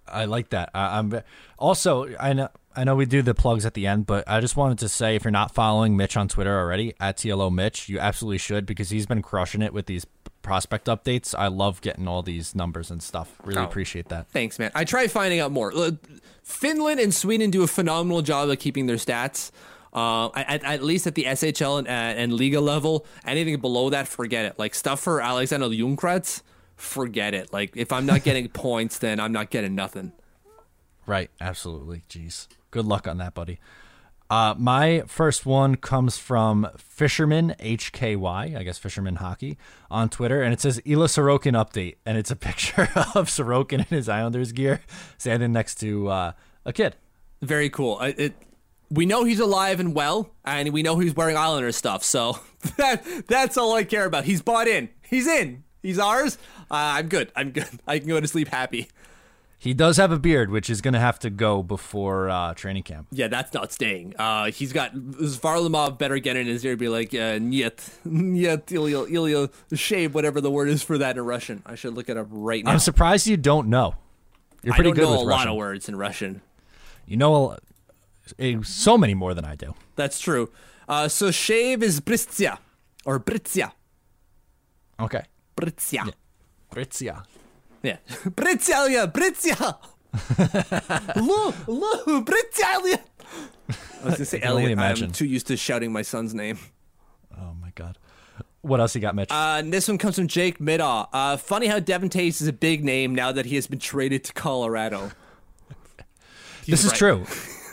I 0.07 0.25
like 0.25 0.49
that. 0.49 0.69
I, 0.73 0.99
I'm 0.99 1.21
also 1.57 2.15
I 2.19 2.33
know 2.33 2.49
I 2.75 2.83
know 2.83 2.95
we 2.95 3.05
do 3.05 3.21
the 3.21 3.33
plugs 3.33 3.65
at 3.65 3.73
the 3.73 3.87
end, 3.87 4.05
but 4.05 4.23
I 4.27 4.39
just 4.39 4.55
wanted 4.55 4.79
to 4.79 4.89
say 4.89 5.15
if 5.15 5.23
you're 5.23 5.31
not 5.31 5.53
following 5.53 5.97
Mitch 5.97 6.15
on 6.17 6.27
Twitter 6.27 6.57
already 6.57 6.93
at 6.99 7.17
TLO 7.17 7.53
Mitch, 7.53 7.89
you 7.89 7.99
absolutely 7.99 8.37
should 8.37 8.65
because 8.65 8.89
he's 8.89 9.05
been 9.05 9.21
crushing 9.21 9.61
it 9.61 9.73
with 9.73 9.85
these 9.85 10.05
prospect 10.45 10.85
updates. 10.85 11.33
I 11.37 11.47
love 11.47 11.81
getting 11.81 12.07
all 12.07 12.21
these 12.21 12.53
numbers 12.55 12.91
and 12.91 13.01
stuff. 13.01 13.35
Really 13.43 13.59
Oh. 13.61 13.65
appreciate 13.65 14.09
that. 14.09 14.27
Thanks, 14.29 14.59
man. 14.59 14.71
I 14.75 14.83
try 14.85 15.07
finding 15.07 15.39
out 15.39 15.51
more. 15.51 15.73
Finland 16.43 16.99
and 16.99 17.11
Sweden 17.13 17.49
do 17.49 17.63
a 17.63 17.67
phenomenal 17.67 18.21
job 18.21 18.49
of 18.49 18.59
keeping 18.59 18.85
their 18.85 18.97
stats. 18.97 19.51
Uh, 19.91 20.29
at, 20.35 20.61
at 20.63 20.83
least 20.83 21.07
at 21.07 21.15
the 21.15 21.23
SHL 21.25 21.79
and, 21.79 21.87
uh, 21.87 21.91
and 21.91 22.33
Liga 22.33 22.59
level, 22.59 23.05
anything 23.25 23.59
below 23.61 23.89
that, 23.89 24.07
forget 24.09 24.43
it. 24.45 24.59
Like 24.59 24.75
stuff 24.75 24.99
for 24.99 25.21
Alexander 25.21 25.67
Ljungkrantz, 25.67 26.41
forget 26.75 27.33
it. 27.33 27.51
Like 27.53 27.71
if 27.77 27.91
I'm 27.93 28.05
not 28.05 28.23
getting 28.23 28.47
points, 28.65 28.97
then 28.99 29.19
I'm 29.21 29.31
not 29.31 29.49
getting 29.49 29.73
nothing. 29.73 30.11
Right, 31.07 31.31
absolutely. 31.39 32.03
Jeez. 32.09 32.47
Good 32.71 32.85
luck 32.85 33.07
on 33.07 33.17
that, 33.19 33.33
buddy. 33.33 33.57
Uh, 34.29 34.55
my 34.57 35.03
first 35.05 35.45
one 35.45 35.75
comes 35.75 36.17
from 36.17 36.67
Fisherman 36.77 37.55
HKY, 37.59 38.57
I 38.57 38.63
guess 38.63 38.77
Fisherman 38.77 39.17
Hockey, 39.17 39.57
on 39.91 40.09
Twitter, 40.09 40.41
and 40.41 40.51
it 40.51 40.59
says 40.59 40.81
Ilya 40.83 41.07
Sorokin 41.07 41.53
update, 41.53 41.97
and 42.05 42.17
it's 42.17 42.31
a 42.31 42.35
picture 42.47 42.89
of 43.13 43.27
Sorokin 43.29 43.79
in 43.79 43.97
his 43.97 44.09
Islanders 44.09 44.51
gear 44.51 44.81
standing 45.17 45.51
next 45.51 45.75
to 45.81 46.07
uh, 46.09 46.31
a 46.65 46.73
kid. 46.73 46.95
Very 47.41 47.69
cool. 47.69 48.01
It, 48.01 48.19
it, 48.19 48.33
we 48.89 49.05
know 49.05 49.23
he's 49.23 49.39
alive 49.39 49.79
and 49.79 49.93
well, 49.93 50.31
and 50.43 50.73
we 50.73 50.81
know 50.81 50.97
he's 50.97 51.15
wearing 51.15 51.37
Islanders 51.37 51.75
stuff, 51.75 52.03
so 52.03 52.39
that 52.77 53.05
that's 53.27 53.57
all 53.57 53.73
I 53.75 53.83
care 53.83 54.05
about. 54.05 54.25
He's 54.25 54.41
bought 54.41 54.67
in. 54.67 54.89
He's 55.07 55.27
in. 55.27 55.63
He's 55.83 55.99
ours. 55.99 56.39
Uh, 56.71 56.97
I'm 56.97 57.09
good. 57.09 57.31
I'm 57.35 57.51
good. 57.51 57.67
I 57.87 57.99
can 57.99 58.07
go 58.07 58.19
to 58.19 58.27
sleep 58.27 58.47
happy. 58.47 58.89
He 59.65 59.73
does 59.73 59.97
have 59.97 60.11
a 60.11 60.19
beard, 60.19 60.51
which 60.51 60.69
is 60.69 60.79
going 60.79 60.93
to 60.93 60.99
have 60.99 61.17
to 61.17 61.31
go 61.31 61.63
before 61.63 62.29
uh, 62.29 62.53
training 62.53 62.83
camp. 62.83 63.07
Yeah, 63.11 63.29
that's 63.29 63.51
not 63.51 63.73
staying. 63.73 64.13
Uh, 64.15 64.51
he's 64.51 64.71
got 64.71 64.93
Varlamov 64.93 65.97
better 65.97 66.19
get 66.19 66.37
in 66.37 66.45
his 66.45 66.63
ear 66.63 66.73
and 66.73 66.79
be 66.79 66.87
like, 66.87 67.15
uh, 67.15 67.39
Niet, 67.39 67.79
Ilya, 68.71 69.05
Ilya, 69.09 69.49
shave, 69.73 70.13
whatever 70.13 70.39
the 70.39 70.51
word 70.51 70.69
is 70.69 70.83
for 70.83 70.99
that 70.99 71.17
in 71.17 71.25
Russian. 71.25 71.63
I 71.65 71.73
should 71.73 71.95
look 71.95 72.09
it 72.09 72.15
up 72.15 72.27
right 72.29 72.63
now. 72.63 72.73
I'm 72.73 72.77
surprised 72.77 73.25
you 73.25 73.37
don't 73.37 73.67
know. 73.67 73.95
You're 74.61 74.75
pretty 74.75 74.91
I 74.91 74.93
don't 74.93 74.95
good 74.97 75.01
know 75.01 75.11
with 75.13 75.21
a 75.21 75.25
Russian. 75.25 75.47
lot 75.47 75.47
of 75.47 75.55
words 75.55 75.89
in 75.89 75.95
Russian. 75.95 76.41
You 77.07 77.17
know 77.17 77.57
a, 78.37 78.61
so 78.61 78.99
many 78.99 79.15
more 79.15 79.33
than 79.33 79.45
I 79.45 79.55
do. 79.55 79.73
That's 79.95 80.19
true. 80.19 80.51
Uh, 80.87 81.07
so 81.07 81.31
shave 81.31 81.81
is 81.81 82.01
Bristia, 82.01 82.59
or 83.03 83.19
Britsia. 83.19 83.71
Okay. 84.99 85.23
Britsia. 85.57 86.13
Britsia. 86.71 87.23
Yeah. 87.85 87.97
Britsia, 88.07 89.11
Britsia. 89.11 89.77
Lu, 91.17 91.53
Lu, 91.67 92.21
Britsia. 92.25 92.65
I 92.65 92.97
was 94.03 94.03
going 94.03 94.15
to 94.15 94.25
say 94.25 94.41
Elliot. 94.41 94.71
imagine. 94.71 95.07
I'm 95.07 95.11
too 95.11 95.25
used 95.25 95.47
to 95.47 95.57
shouting 95.57 95.91
my 95.91 96.01
son's 96.01 96.33
name. 96.33 96.59
Oh 97.37 97.53
my 97.61 97.71
god. 97.75 97.97
What 98.61 98.79
else 98.79 98.95
you 98.95 99.01
got, 99.01 99.13
Mitch? 99.13 99.31
Uh, 99.31 99.57
and 99.59 99.71
this 99.71 99.87
one 99.87 99.99
comes 99.99 100.15
from 100.15 100.27
Jake 100.27 100.57
Middaw. 100.57 101.07
Uh, 101.13 101.37
funny 101.37 101.67
how 101.67 101.79
Devon 101.79 102.09
Toews 102.09 102.41
is 102.41 102.47
a 102.47 102.53
big 102.53 102.83
name 102.83 103.13
now 103.13 103.31
that 103.31 103.45
he 103.45 103.55
has 103.55 103.67
been 103.67 103.77
traded 103.77 104.23
to 104.23 104.33
Colorado. 104.33 105.11
this 106.65 106.83
is 106.83 106.91
right. 106.91 106.97
true. 106.97 107.25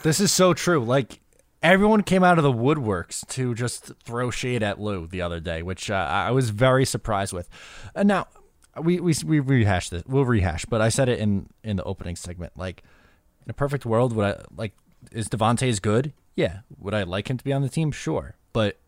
This 0.03 0.21
is 0.21 0.33
so 0.33 0.53
true. 0.53 0.85
Like 0.85 1.21
everyone 1.63 2.03
came 2.03 2.23
out 2.23 2.39
of 2.39 2.45
the 2.45 2.53
woodworks 2.53 3.27
to 3.29 3.55
just 3.55 3.93
throw 4.05 4.31
shade 4.31 4.63
at 4.63 4.81
Lou 4.81 5.07
the 5.07 5.23
other 5.23 5.41
day, 5.41 5.63
which 5.63 5.91
uh, 5.91 5.95
I 5.95 6.31
was 6.31 6.51
very 6.51 6.85
surprised 6.85 7.33
with. 7.33 7.49
And 7.95 8.09
now 8.09 8.27
we 8.81 9.01
we 9.01 9.15
we 9.25 9.41
rehash 9.41 9.89
this. 9.91 10.03
We'll 10.07 10.25
rehash, 10.25 10.65
but 10.65 10.81
I 10.81 10.89
said 10.89 11.09
it 11.09 11.19
in 11.19 11.49
in 11.63 11.77
the 11.77 11.85
opening 11.85 12.17
segment. 12.17 12.53
Like 12.57 12.83
in 13.45 13.51
a 13.51 13.55
perfect 13.55 13.85
world, 13.85 14.13
would 14.15 14.25
I 14.27 14.43
like 14.57 14.73
is 15.11 15.29
Devon 15.29 15.57
Toews 15.57 15.81
good? 15.83 16.13
Yeah. 16.37 16.61
Would 16.79 16.95
I 16.95 17.03
like 17.03 17.29
him 17.29 17.37
to 17.39 17.45
be 17.45 17.53
on 17.53 17.63
the 17.63 17.69
team? 17.69 17.91
Sure. 17.93 18.37
But 18.53 18.79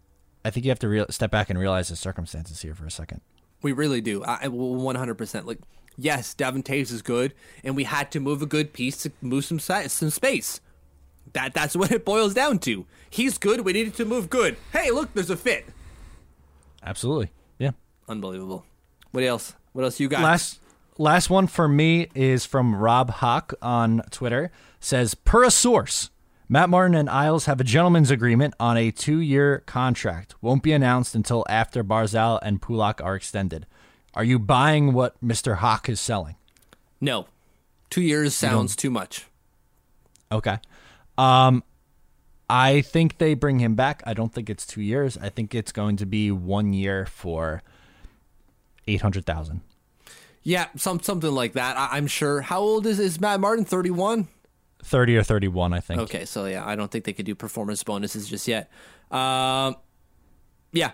I 0.45 0.51
think 0.51 0.65
you 0.65 0.71
have 0.71 0.79
to 0.81 0.89
real 0.89 1.07
step 1.11 1.31
back 1.31 1.51
and 1.51 1.59
realize 1.59 1.89
the 1.89 1.97
circumstances 1.97 2.63
here 2.63 2.75
for 2.75 2.87
a 2.87 2.91
second. 2.91 3.21
We 3.63 3.73
really 3.73 4.01
do. 4.01 4.23
I, 4.25 4.41
I- 4.45 4.49
100%. 4.49 5.45
Like, 5.45 5.59
yes, 5.97 6.35
Devon 6.35 6.63
Toews 6.63 6.93
is 6.93 7.03
good, 7.03 7.35
and 7.65 7.75
we 7.75 7.85
had 7.85 8.11
to 8.13 8.21
move 8.21 8.43
a 8.43 8.47
good 8.47 8.73
piece 8.73 8.99
to 8.99 9.13
move 9.23 9.45
some 9.45 9.59
si- 9.59 9.89
some 9.89 10.11
space. 10.11 10.61
That 11.33 11.53
that's 11.55 11.75
what 11.75 11.91
it 11.91 12.05
boils 12.05 12.33
down 12.35 12.59
to. 12.61 12.87
He's 13.11 13.39
good. 13.39 13.63
We 13.63 13.73
needed 13.73 13.95
to 13.95 14.05
move 14.05 14.31
good. 14.31 14.57
Hey, 14.73 14.91
look, 14.91 15.13
there's 15.15 15.31
a 15.31 15.37
fit. 15.37 15.67
Absolutely. 16.83 17.31
Yeah. 17.59 17.71
Unbelievable. 18.09 18.65
What 19.11 19.25
else? 19.25 19.55
What 19.75 19.85
else 19.85 20.01
you 20.01 20.09
got? 20.09 20.23
Last 20.23 20.61
last 20.99 21.29
one 21.29 21.49
for 21.49 21.67
me 21.69 22.09
is 22.15 22.47
from 22.47 22.77
Rob 22.77 23.11
Hawk 23.11 23.55
on 23.61 24.03
Twitter. 24.11 24.51
Says 24.79 25.15
per 25.15 25.43
a 25.43 25.51
source, 25.51 26.11
Matt 26.49 26.71
Martin 26.71 26.95
and 26.95 27.11
Isles 27.11 27.47
have 27.47 27.61
a 27.61 27.65
gentleman's 27.65 28.11
agreement 28.11 28.55
on 28.61 28.77
a 28.77 28.93
two-year 28.93 29.65
contract. 29.67 30.37
Won't 30.41 30.63
be 30.63 30.73
announced 30.73 31.17
until 31.17 31.45
after 31.49 31.83
Barzal 31.83 32.39
and 32.43 32.63
Pulock 32.63 33.03
are 33.03 33.17
extended. 33.17 33.67
Are 34.15 34.23
you 34.23 34.39
buying 34.39 34.93
what 34.93 35.21
Mr. 35.23 35.57
Hawk 35.57 35.89
is 35.89 36.01
selling? 36.01 36.37
no, 37.01 37.27
two 37.91 38.01
years 38.01 38.33
sounds 38.35 38.77
too 38.77 38.91
much. 38.91 39.27
Okay. 40.31 40.59
Um, 41.19 41.65
I 42.49 42.81
think 42.81 43.19
they 43.19 43.35
bring 43.35 43.59
him 43.59 43.75
back. 43.75 44.03
I 44.07 44.15
don't 44.15 44.33
think 44.33 44.49
it's 44.49 44.67
two 44.67 44.83
years. 44.83 45.19
I 45.19 45.31
think 45.31 45.53
it's 45.55 45.73
going 45.73 45.97
to 45.97 46.07
be 46.07 46.31
one 46.31 46.73
year 46.73 47.07
for 47.07 47.63
eight 48.87 49.01
hundred 49.01 49.27
thousand. 49.27 49.63
Yeah, 50.43 50.67
some 50.77 51.01
something 51.01 51.33
like 51.33 51.55
that. 51.55 51.77
I, 51.77 51.97
I'm 51.97 52.07
sure. 52.07 52.43
How 52.43 52.61
old 52.61 52.87
is 52.87 52.99
is 52.99 53.21
Matt 53.21 53.41
Martin? 53.41 53.65
Thirty 53.65 53.91
one. 53.91 54.29
30 54.85 55.17
or 55.17 55.23
31, 55.23 55.73
I 55.73 55.81
think. 55.81 55.99
Okay, 56.03 56.27
so 56.27 56.45
yeah, 56.45 56.63
I 56.63 56.77
don't 56.77 56.91
think 56.91 57.07
they 57.07 57.15
could 57.15 57.25
do 57.25 57.35
performance 57.35 57.83
bonuses 57.83 58.29
just 58.29 58.47
yet. 58.47 58.71
Um, 59.11 59.77
yeah, 60.73 60.91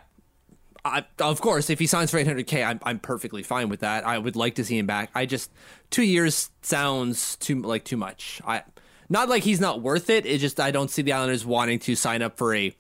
I, 0.84 1.04
of 1.18 1.40
course, 1.40 1.70
if 1.70 1.78
he 1.78 1.86
signs 1.86 2.10
for 2.10 2.18
800k, 2.22 2.64
I'm 2.66 2.80
I'm 2.82 2.98
perfectly 2.98 3.42
fine 3.42 3.68
with 3.68 3.80
that. 3.80 4.06
I 4.06 4.18
would 4.18 4.36
like 4.36 4.54
to 4.56 4.64
see 4.64 4.78
him 4.78 4.86
back. 4.86 5.10
I 5.14 5.26
just 5.26 5.50
two 5.90 6.02
years 6.02 6.50
sounds 6.62 7.36
too 7.36 7.60
like 7.60 7.84
too 7.84 7.96
much. 7.96 8.40
I 8.46 8.62
not 9.08 9.28
like 9.28 9.42
he's 9.42 9.60
not 9.60 9.82
worth 9.82 10.08
it. 10.08 10.24
It 10.24 10.38
just 10.38 10.58
I 10.58 10.70
don't 10.70 10.90
see 10.90 11.02
the 11.02 11.12
Islanders 11.12 11.44
wanting 11.44 11.80
to 11.80 11.96
sign 11.96 12.22
up 12.22 12.38
for 12.38 12.54
a 12.54 12.74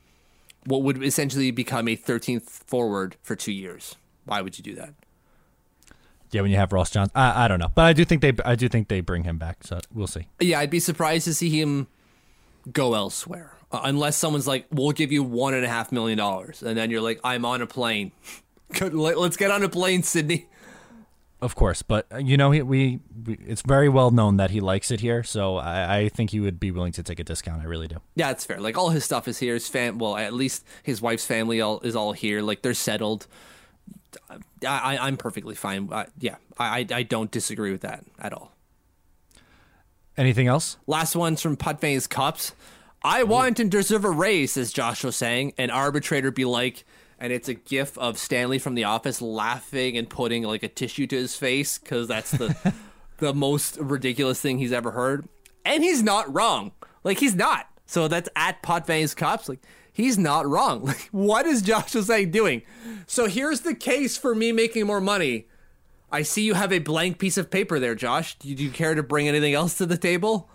what 0.64 0.82
would 0.82 1.02
essentially 1.02 1.50
become 1.50 1.88
a 1.88 1.96
13th 1.96 2.42
forward 2.42 3.16
for 3.22 3.34
two 3.34 3.52
years. 3.52 3.96
Why 4.24 4.40
would 4.40 4.56
you 4.58 4.64
do 4.64 4.74
that? 4.76 4.94
Yeah, 6.32 6.42
when 6.42 6.50
you 6.50 6.56
have 6.58 6.72
Ross 6.72 6.90
Johnston, 6.90 7.20
I, 7.20 7.44
I 7.44 7.48
don't 7.48 7.58
know, 7.58 7.70
but 7.74 7.82
I 7.86 7.92
do 7.92 8.04
think 8.04 8.22
they 8.22 8.32
I 8.44 8.54
do 8.54 8.68
think 8.68 8.88
they 8.88 9.00
bring 9.00 9.24
him 9.24 9.36
back. 9.38 9.64
So 9.64 9.80
we'll 9.92 10.06
see. 10.06 10.28
Yeah, 10.38 10.60
I'd 10.60 10.70
be 10.70 10.80
surprised 10.80 11.24
to 11.24 11.34
see 11.34 11.50
him 11.50 11.88
go 12.72 12.94
elsewhere 12.94 13.54
uh, 13.72 13.80
unless 13.84 14.16
someone's 14.16 14.46
like, 14.46 14.66
"We'll 14.70 14.92
give 14.92 15.10
you 15.12 15.22
one 15.22 15.54
and 15.54 15.64
a 15.64 15.68
half 15.68 15.90
million 15.92 16.18
dollars," 16.18 16.62
and 16.62 16.76
then 16.76 16.90
you're 16.90 17.00
like, 17.00 17.20
"I'm 17.24 17.44
on 17.44 17.62
a 17.62 17.66
plane. 17.66 18.12
Let- 18.80 19.18
Let's 19.18 19.36
get 19.36 19.50
on 19.50 19.62
a 19.62 19.68
plane, 19.68 20.02
Sydney." 20.02 20.46
Of 21.42 21.54
course, 21.54 21.80
but 21.80 22.06
uh, 22.12 22.18
you 22.18 22.36
know 22.36 22.50
we, 22.50 22.60
we 22.62 23.00
it's 23.46 23.62
very 23.62 23.88
well 23.88 24.10
known 24.10 24.36
that 24.36 24.50
he 24.50 24.60
likes 24.60 24.90
it 24.90 25.00
here, 25.00 25.22
so 25.22 25.56
I, 25.56 25.96
I 26.00 26.08
think 26.10 26.30
he 26.30 26.38
would 26.40 26.60
be 26.60 26.70
willing 26.70 26.92
to 26.92 27.02
take 27.02 27.18
a 27.18 27.24
discount. 27.24 27.62
I 27.62 27.64
really 27.64 27.88
do. 27.88 27.96
Yeah, 28.14 28.30
it's 28.30 28.44
fair. 28.44 28.60
Like 28.60 28.76
all 28.76 28.90
his 28.90 29.06
stuff 29.06 29.26
is 29.26 29.38
here. 29.38 29.54
His 29.54 29.66
fam, 29.66 29.98
well, 29.98 30.16
at 30.18 30.34
least 30.34 30.66
his 30.82 31.00
wife's 31.00 31.24
family 31.24 31.62
all, 31.62 31.80
is 31.80 31.96
all 31.96 32.12
here. 32.12 32.42
Like 32.42 32.60
they're 32.60 32.74
settled. 32.74 33.26
I, 34.66 34.98
I'm 34.98 35.16
perfectly 35.16 35.54
fine. 35.54 35.88
Uh, 35.92 36.06
yeah, 36.18 36.36
I, 36.58 36.86
I 36.92 37.02
don't 37.02 37.30
disagree 37.30 37.72
with 37.72 37.82
that 37.82 38.04
at 38.18 38.32
all. 38.32 38.52
Anything 40.16 40.46
else? 40.46 40.76
Last 40.86 41.16
one's 41.16 41.40
from 41.40 41.56
Putve's 41.56 42.06
Cups. 42.06 42.52
I 43.02 43.22
want 43.22 43.58
and 43.58 43.70
deserve 43.70 44.04
a 44.04 44.10
raise, 44.10 44.52
says 44.52 44.72
Josh 44.72 45.02
Ho-Sang. 45.02 45.54
An 45.56 45.70
arbitrator 45.70 46.30
be 46.30 46.44
like, 46.44 46.84
and 47.18 47.32
it's 47.32 47.48
a 47.48 47.54
gif 47.54 47.96
of 47.96 48.18
Stanley 48.18 48.58
from 48.58 48.74
The 48.74 48.84
Office 48.84 49.22
laughing 49.22 49.96
and 49.96 50.08
putting 50.08 50.42
like 50.42 50.62
a 50.62 50.68
tissue 50.68 51.06
to 51.06 51.16
his 51.16 51.36
face 51.36 51.78
because 51.78 52.08
that's 52.08 52.32
the 52.32 52.74
the 53.18 53.32
most 53.32 53.78
ridiculous 53.78 54.40
thing 54.40 54.58
he's 54.58 54.72
ever 54.72 54.90
heard. 54.90 55.28
And 55.64 55.82
he's 55.82 56.02
not 56.02 56.32
wrong. 56.34 56.72
Like 57.04 57.18
he's 57.18 57.34
not. 57.34 57.66
So 57.86 58.08
that's 58.08 58.28
at 58.36 58.62
Potve's 58.62 59.14
Cups. 59.14 59.48
Like 59.48 59.60
he's 60.00 60.18
not 60.18 60.46
wrong. 60.46 60.84
Like 60.90 61.08
what 61.12 61.46
is 61.46 61.62
Josh 61.62 61.92
Ho-Sang 61.92 62.30
doing? 62.30 62.62
So 63.06 63.26
here's 63.26 63.60
the 63.60 63.74
case 63.74 64.16
for 64.16 64.34
me 64.34 64.52
making 64.52 64.86
more 64.86 65.00
money. 65.00 65.46
I 66.12 66.22
see 66.22 66.42
you 66.42 66.54
have 66.54 66.72
a 66.72 66.80
blank 66.80 67.18
piece 67.18 67.36
of 67.36 67.50
paper 67.50 67.78
there, 67.78 67.94
Josh. 67.94 68.36
Do 68.38 68.48
you, 68.48 68.56
do 68.56 68.64
you 68.64 68.70
care 68.70 68.94
to 68.94 69.02
bring 69.02 69.28
anything 69.28 69.54
else 69.54 69.78
to 69.78 69.86
the 69.86 69.96
table? 69.96 70.50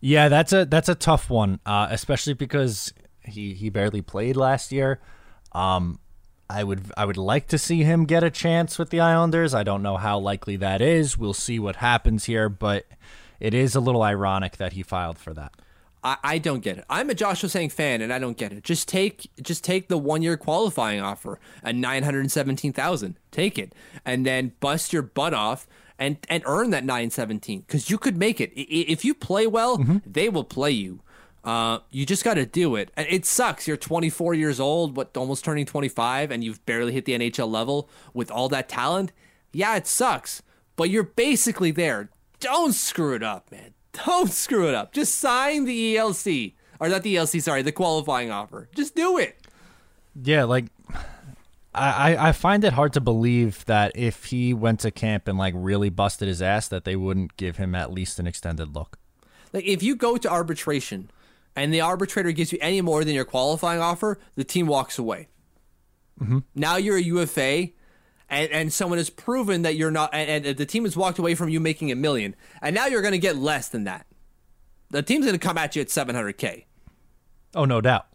Yeah, 0.00 0.28
that's 0.28 0.52
a 0.52 0.66
that's 0.66 0.88
a 0.88 0.94
tough 0.94 1.30
one, 1.30 1.58
uh, 1.64 1.88
especially 1.90 2.34
because 2.34 2.92
he 3.22 3.54
he 3.54 3.70
barely 3.70 4.02
played 4.02 4.36
last 4.36 4.72
year. 4.72 5.00
Um, 5.52 6.00
I 6.48 6.64
would 6.64 6.92
I 6.96 7.04
would 7.04 7.16
like 7.16 7.48
to 7.48 7.58
see 7.58 7.82
him 7.82 8.04
get 8.04 8.22
a 8.22 8.30
chance 8.30 8.78
with 8.78 8.90
the 8.90 9.00
Islanders. 9.00 9.54
I 9.54 9.62
don't 9.62 9.82
know 9.82 9.96
how 9.96 10.18
likely 10.18 10.56
that 10.56 10.80
is. 10.80 11.16
We'll 11.16 11.34
see 11.34 11.58
what 11.58 11.76
happens 11.76 12.26
here, 12.26 12.48
but 12.48 12.86
it 13.40 13.54
is 13.54 13.74
a 13.74 13.80
little 13.80 14.02
ironic 14.02 14.58
that 14.58 14.74
he 14.74 14.82
filed 14.82 15.18
for 15.18 15.32
that. 15.34 15.52
I, 16.06 16.16
I 16.22 16.38
don't 16.38 16.60
get 16.60 16.78
it. 16.78 16.84
I'm 16.88 17.10
a 17.10 17.14
Josh 17.14 17.42
Ho-Sang 17.42 17.68
fan, 17.68 18.00
and 18.00 18.12
I 18.12 18.20
don't 18.20 18.36
get 18.36 18.52
it. 18.52 18.62
Just 18.62 18.86
take 18.86 19.28
just 19.42 19.64
take 19.64 19.88
the 19.88 19.98
one 19.98 20.22
year 20.22 20.36
qualifying 20.36 21.00
offer 21.00 21.40
at 21.64 21.74
nine 21.74 22.04
hundred 22.04 22.30
seventeen 22.30 22.72
thousand. 22.72 23.18
Take 23.32 23.58
it, 23.58 23.74
and 24.04 24.24
then 24.24 24.52
bust 24.60 24.92
your 24.92 25.02
butt 25.02 25.34
off 25.34 25.66
and 25.98 26.18
and 26.28 26.44
earn 26.46 26.70
that 26.70 26.84
nine 26.84 27.10
seventeen 27.10 27.60
because 27.60 27.90
you 27.90 27.98
could 27.98 28.16
make 28.16 28.40
it. 28.40 28.52
If 28.54 29.04
you 29.04 29.14
play 29.14 29.48
well, 29.48 29.78
they 30.06 30.28
will 30.28 30.44
play 30.44 30.70
you. 30.70 31.00
Uh, 31.42 31.78
you 31.90 32.06
just 32.06 32.24
got 32.24 32.34
to 32.34 32.46
do 32.46 32.76
it. 32.76 32.90
And 32.96 33.06
It 33.08 33.24
sucks. 33.24 33.68
You're 33.68 33.76
24 33.76 34.34
years 34.34 34.58
old, 34.58 34.96
what 34.96 35.16
almost 35.16 35.44
turning 35.44 35.64
25, 35.64 36.32
and 36.32 36.42
you've 36.42 36.64
barely 36.66 36.92
hit 36.92 37.04
the 37.04 37.12
NHL 37.12 37.48
level 37.48 37.88
with 38.12 38.32
all 38.32 38.48
that 38.48 38.68
talent. 38.68 39.12
Yeah, 39.52 39.76
it 39.76 39.86
sucks, 39.86 40.42
but 40.74 40.90
you're 40.90 41.04
basically 41.04 41.70
there. 41.70 42.10
Don't 42.40 42.72
screw 42.72 43.14
it 43.14 43.22
up, 43.22 43.52
man. 43.52 43.74
Don't 44.04 44.30
screw 44.30 44.68
it 44.68 44.74
up. 44.74 44.92
Just 44.92 45.16
sign 45.16 45.64
the 45.64 45.96
ELC. 45.96 46.54
or 46.80 46.88
not 46.88 47.02
the 47.02 47.16
ELC, 47.16 47.40
sorry, 47.40 47.62
the 47.62 47.72
qualifying 47.72 48.30
offer. 48.30 48.68
Just 48.74 48.94
do 48.94 49.18
it. 49.18 49.38
Yeah, 50.22 50.44
like 50.44 50.66
I, 51.74 52.28
I 52.28 52.32
find 52.32 52.64
it 52.64 52.72
hard 52.72 52.94
to 52.94 53.00
believe 53.00 53.64
that 53.66 53.92
if 53.94 54.26
he 54.26 54.54
went 54.54 54.80
to 54.80 54.90
camp 54.90 55.28
and 55.28 55.36
like 55.36 55.54
really 55.56 55.90
busted 55.90 56.26
his 56.26 56.40
ass, 56.40 56.68
that 56.68 56.84
they 56.84 56.96
wouldn't 56.96 57.36
give 57.36 57.58
him 57.58 57.74
at 57.74 57.92
least 57.92 58.18
an 58.18 58.26
extended 58.26 58.74
look. 58.74 58.98
Like 59.52 59.64
if 59.64 59.82
you 59.82 59.94
go 59.94 60.16
to 60.16 60.28
arbitration 60.30 61.10
and 61.54 61.72
the 61.72 61.80
arbitrator 61.82 62.32
gives 62.32 62.52
you 62.52 62.58
any 62.60 62.80
more 62.80 63.04
than 63.04 63.14
your 63.14 63.24
qualifying 63.24 63.80
offer, 63.80 64.18
the 64.36 64.44
team 64.44 64.66
walks 64.66 64.98
away. 64.98 65.28
Mm-hmm. 66.20 66.38
Now 66.54 66.76
you're 66.76 66.96
a 66.96 67.02
UFA, 67.02 67.68
and, 68.28 68.50
and 68.50 68.72
someone 68.72 68.98
has 68.98 69.10
proven 69.10 69.62
that 69.62 69.76
you're 69.76 69.90
not, 69.90 70.10
and, 70.12 70.46
and 70.46 70.56
the 70.56 70.66
team 70.66 70.84
has 70.84 70.96
walked 70.96 71.18
away 71.18 71.34
from 71.34 71.48
you 71.48 71.60
making 71.60 71.90
a 71.90 71.96
million, 71.96 72.34
and 72.62 72.74
now 72.74 72.86
you're 72.86 73.02
going 73.02 73.12
to 73.12 73.18
get 73.18 73.36
less 73.36 73.68
than 73.68 73.84
that. 73.84 74.06
The 74.90 75.02
team's 75.02 75.26
going 75.26 75.38
to 75.38 75.44
come 75.44 75.58
at 75.58 75.74
you 75.74 75.82
at 75.82 75.88
700k. 75.88 76.64
Oh, 77.54 77.64
no 77.64 77.80
doubt. 77.80 78.06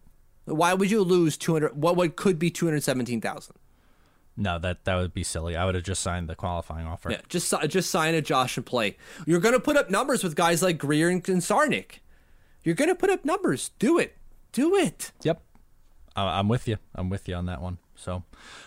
Why 0.45 0.73
would 0.73 0.89
you 0.89 1.01
lose 1.03 1.37
200? 1.37 1.75
What 1.75 1.95
what 1.95 2.15
could 2.15 2.39
be 2.39 2.49
217,000? 2.49 3.55
No, 4.37 4.57
that 4.59 4.85
that 4.85 4.95
would 4.95 5.13
be 5.13 5.23
silly. 5.23 5.55
I 5.55 5.65
would 5.65 5.75
have 5.75 5.83
just 5.83 6.01
signed 6.01 6.27
the 6.27 6.35
qualifying 6.35 6.87
offer. 6.87 7.11
Yeah, 7.11 7.21
just 7.29 7.53
just 7.67 7.91
sign 7.91 8.15
a 8.15 8.21
Josh 8.21 8.57
and 8.57 8.65
play. 8.65 8.97
You're 9.25 9.39
going 9.39 9.53
to 9.53 9.59
put 9.59 9.77
up 9.77 9.89
numbers 9.89 10.23
with 10.23 10.35
guys 10.35 10.63
like 10.63 10.77
Greer 10.77 11.09
and, 11.09 11.27
and 11.29 11.41
Czarnik. 11.41 11.99
You're 12.63 12.75
going 12.75 12.89
to 12.89 12.95
put 12.95 13.09
up 13.09 13.25
numbers. 13.25 13.71
Do 13.77 13.99
it. 13.99 14.17
Do 14.51 14.75
it. 14.75 15.11
Yep. 15.23 15.41
I'm 16.15 16.47
with 16.47 16.67
you. 16.67 16.77
I'm 16.95 17.09
with 17.09 17.27
you 17.27 17.35
on 17.35 17.45
that 17.45 17.61
one. 17.61 17.77
So 18.01 18.23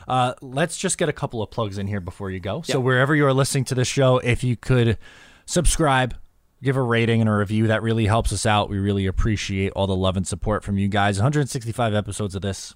uh, 0.06 0.34
let's 0.40 0.78
just 0.78 0.96
get 0.96 1.08
a 1.08 1.12
couple 1.12 1.42
of 1.42 1.50
plugs 1.50 1.76
in 1.76 1.86
here 1.86 2.00
before 2.00 2.30
you 2.30 2.40
go. 2.40 2.62
So 2.62 2.78
wherever 2.80 3.14
you 3.14 3.26
are 3.26 3.32
listening 3.32 3.64
to 3.66 3.74
this 3.74 3.88
show, 3.88 4.18
if 4.18 4.44
you 4.44 4.56
could 4.56 4.96
subscribe, 5.44 6.14
give 6.62 6.76
a 6.76 6.82
rating 6.82 7.20
and 7.20 7.28
a 7.28 7.34
review, 7.34 7.66
that 7.66 7.82
really 7.82 8.06
helps 8.06 8.32
us 8.32 8.46
out. 8.46 8.70
We 8.70 8.78
really 8.78 9.06
appreciate 9.06 9.72
all 9.72 9.86
the 9.86 9.96
love 9.96 10.16
and 10.16 10.26
support 10.26 10.62
from 10.62 10.78
you 10.78 10.88
guys. 10.88 11.18
165 11.18 11.94
episodes 11.94 12.34
of 12.34 12.42
this 12.42 12.74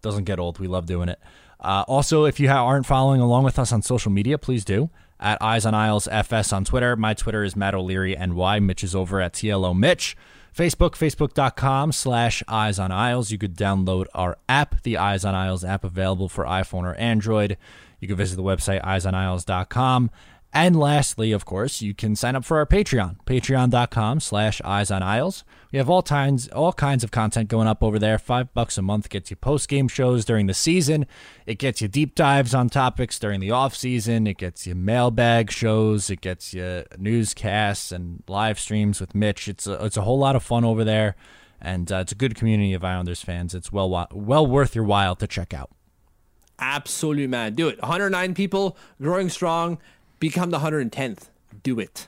doesn't 0.00 0.24
get 0.24 0.38
old. 0.38 0.58
We 0.58 0.68
love 0.68 0.86
doing 0.86 1.08
it. 1.08 1.18
Uh, 1.58 1.84
also, 1.86 2.24
if 2.24 2.40
you 2.40 2.48
aren't 2.48 2.86
following 2.86 3.20
along 3.20 3.44
with 3.44 3.58
us 3.58 3.72
on 3.72 3.82
social 3.82 4.10
media, 4.10 4.38
please 4.38 4.64
do. 4.64 4.90
At 5.18 5.42
Eyes 5.42 5.66
on 5.66 5.74
Isles 5.74 6.08
FS 6.08 6.52
on 6.52 6.64
Twitter. 6.64 6.96
My 6.96 7.12
Twitter 7.12 7.44
is 7.44 7.54
Matt 7.54 7.74
O'Leary 7.74 8.16
NY. 8.16 8.60
Mitch 8.60 8.82
is 8.82 8.94
over 8.94 9.20
at 9.20 9.34
TLO 9.34 9.76
Mitch. 9.76 10.16
Facebook, 10.56 10.92
facebook.com 10.92 11.92
slash 11.92 12.42
Eyes 12.48 12.78
on 12.78 12.90
Isles. 12.90 13.30
You 13.30 13.38
could 13.38 13.56
download 13.56 14.06
our 14.14 14.36
app, 14.48 14.82
the 14.82 14.96
Eyes 14.96 15.24
on 15.24 15.34
Isles 15.34 15.64
app, 15.64 15.84
available 15.84 16.28
for 16.28 16.44
iPhone 16.44 16.82
or 16.82 16.94
Android. 16.94 17.56
You 18.00 18.08
can 18.08 18.16
visit 18.16 18.36
the 18.36 18.42
website, 18.42 18.82
eyesonisles.com. 18.82 20.10
And 20.52 20.76
lastly, 20.76 21.30
of 21.30 21.44
course, 21.44 21.80
you 21.80 21.94
can 21.94 22.16
sign 22.16 22.34
up 22.34 22.44
for 22.44 22.58
our 22.58 22.66
Patreon, 22.66 23.24
patreon.com 23.24 24.18
slash 24.18 24.60
eyes 24.62 24.90
on 24.90 25.00
isles. 25.00 25.44
We 25.70 25.78
have 25.78 25.88
all 25.88 26.02
kinds 26.02 26.48
all 26.48 26.72
kinds 26.72 27.04
of 27.04 27.12
content 27.12 27.48
going 27.48 27.68
up 27.68 27.84
over 27.84 28.00
there. 28.00 28.18
Five 28.18 28.52
bucks 28.52 28.76
a 28.76 28.82
month 28.82 29.08
gets 29.08 29.30
you 29.30 29.36
post 29.36 29.68
game 29.68 29.86
shows 29.86 30.24
during 30.24 30.48
the 30.48 30.54
season. 30.54 31.06
It 31.46 31.58
gets 31.60 31.80
you 31.80 31.86
deep 31.86 32.16
dives 32.16 32.52
on 32.52 32.68
topics 32.68 33.20
during 33.20 33.38
the 33.38 33.52
off 33.52 33.76
season. 33.76 34.26
It 34.26 34.38
gets 34.38 34.66
you 34.66 34.74
mailbag 34.74 35.52
shows. 35.52 36.10
It 36.10 36.20
gets 36.20 36.52
you 36.52 36.82
newscasts 36.98 37.92
and 37.92 38.24
live 38.26 38.58
streams 38.58 39.00
with 39.00 39.14
Mitch. 39.14 39.46
It's 39.46 39.68
a, 39.68 39.84
it's 39.84 39.96
a 39.96 40.02
whole 40.02 40.18
lot 40.18 40.34
of 40.34 40.42
fun 40.42 40.64
over 40.64 40.82
there, 40.82 41.14
and 41.60 41.92
uh, 41.92 41.98
it's 41.98 42.10
a 42.10 42.16
good 42.16 42.34
community 42.34 42.74
of 42.74 42.82
Islanders 42.82 43.22
fans. 43.22 43.54
It's 43.54 43.70
well 43.70 44.08
well 44.12 44.46
worth 44.48 44.74
your 44.74 44.84
while 44.84 45.14
to 45.14 45.28
check 45.28 45.54
out. 45.54 45.70
Absolutely, 46.58 47.28
man. 47.28 47.54
Do 47.54 47.68
it. 47.68 47.80
109 47.80 48.34
people, 48.34 48.76
growing 49.00 49.28
strong 49.28 49.78
become 50.20 50.50
the 50.50 50.60
110th. 50.60 51.30
Do 51.64 51.80
it. 51.80 52.06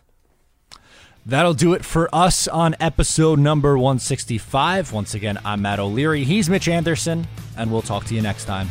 That'll 1.24 1.54
do 1.54 1.72
it 1.72 1.84
for 1.84 2.08
us 2.12 2.48
on 2.48 2.74
episode 2.80 3.38
number 3.38 3.76
165. 3.76 4.92
Once 4.92 5.14
again, 5.14 5.38
I'm 5.44 5.62
Matt 5.62 5.78
O'Leary. 5.78 6.24
He's 6.24 6.50
Mitch 6.50 6.68
Anderson, 6.68 7.26
and 7.56 7.70
we'll 7.70 7.82
talk 7.82 8.04
to 8.06 8.14
you 8.14 8.22
next 8.22 8.44
time. 8.44 8.70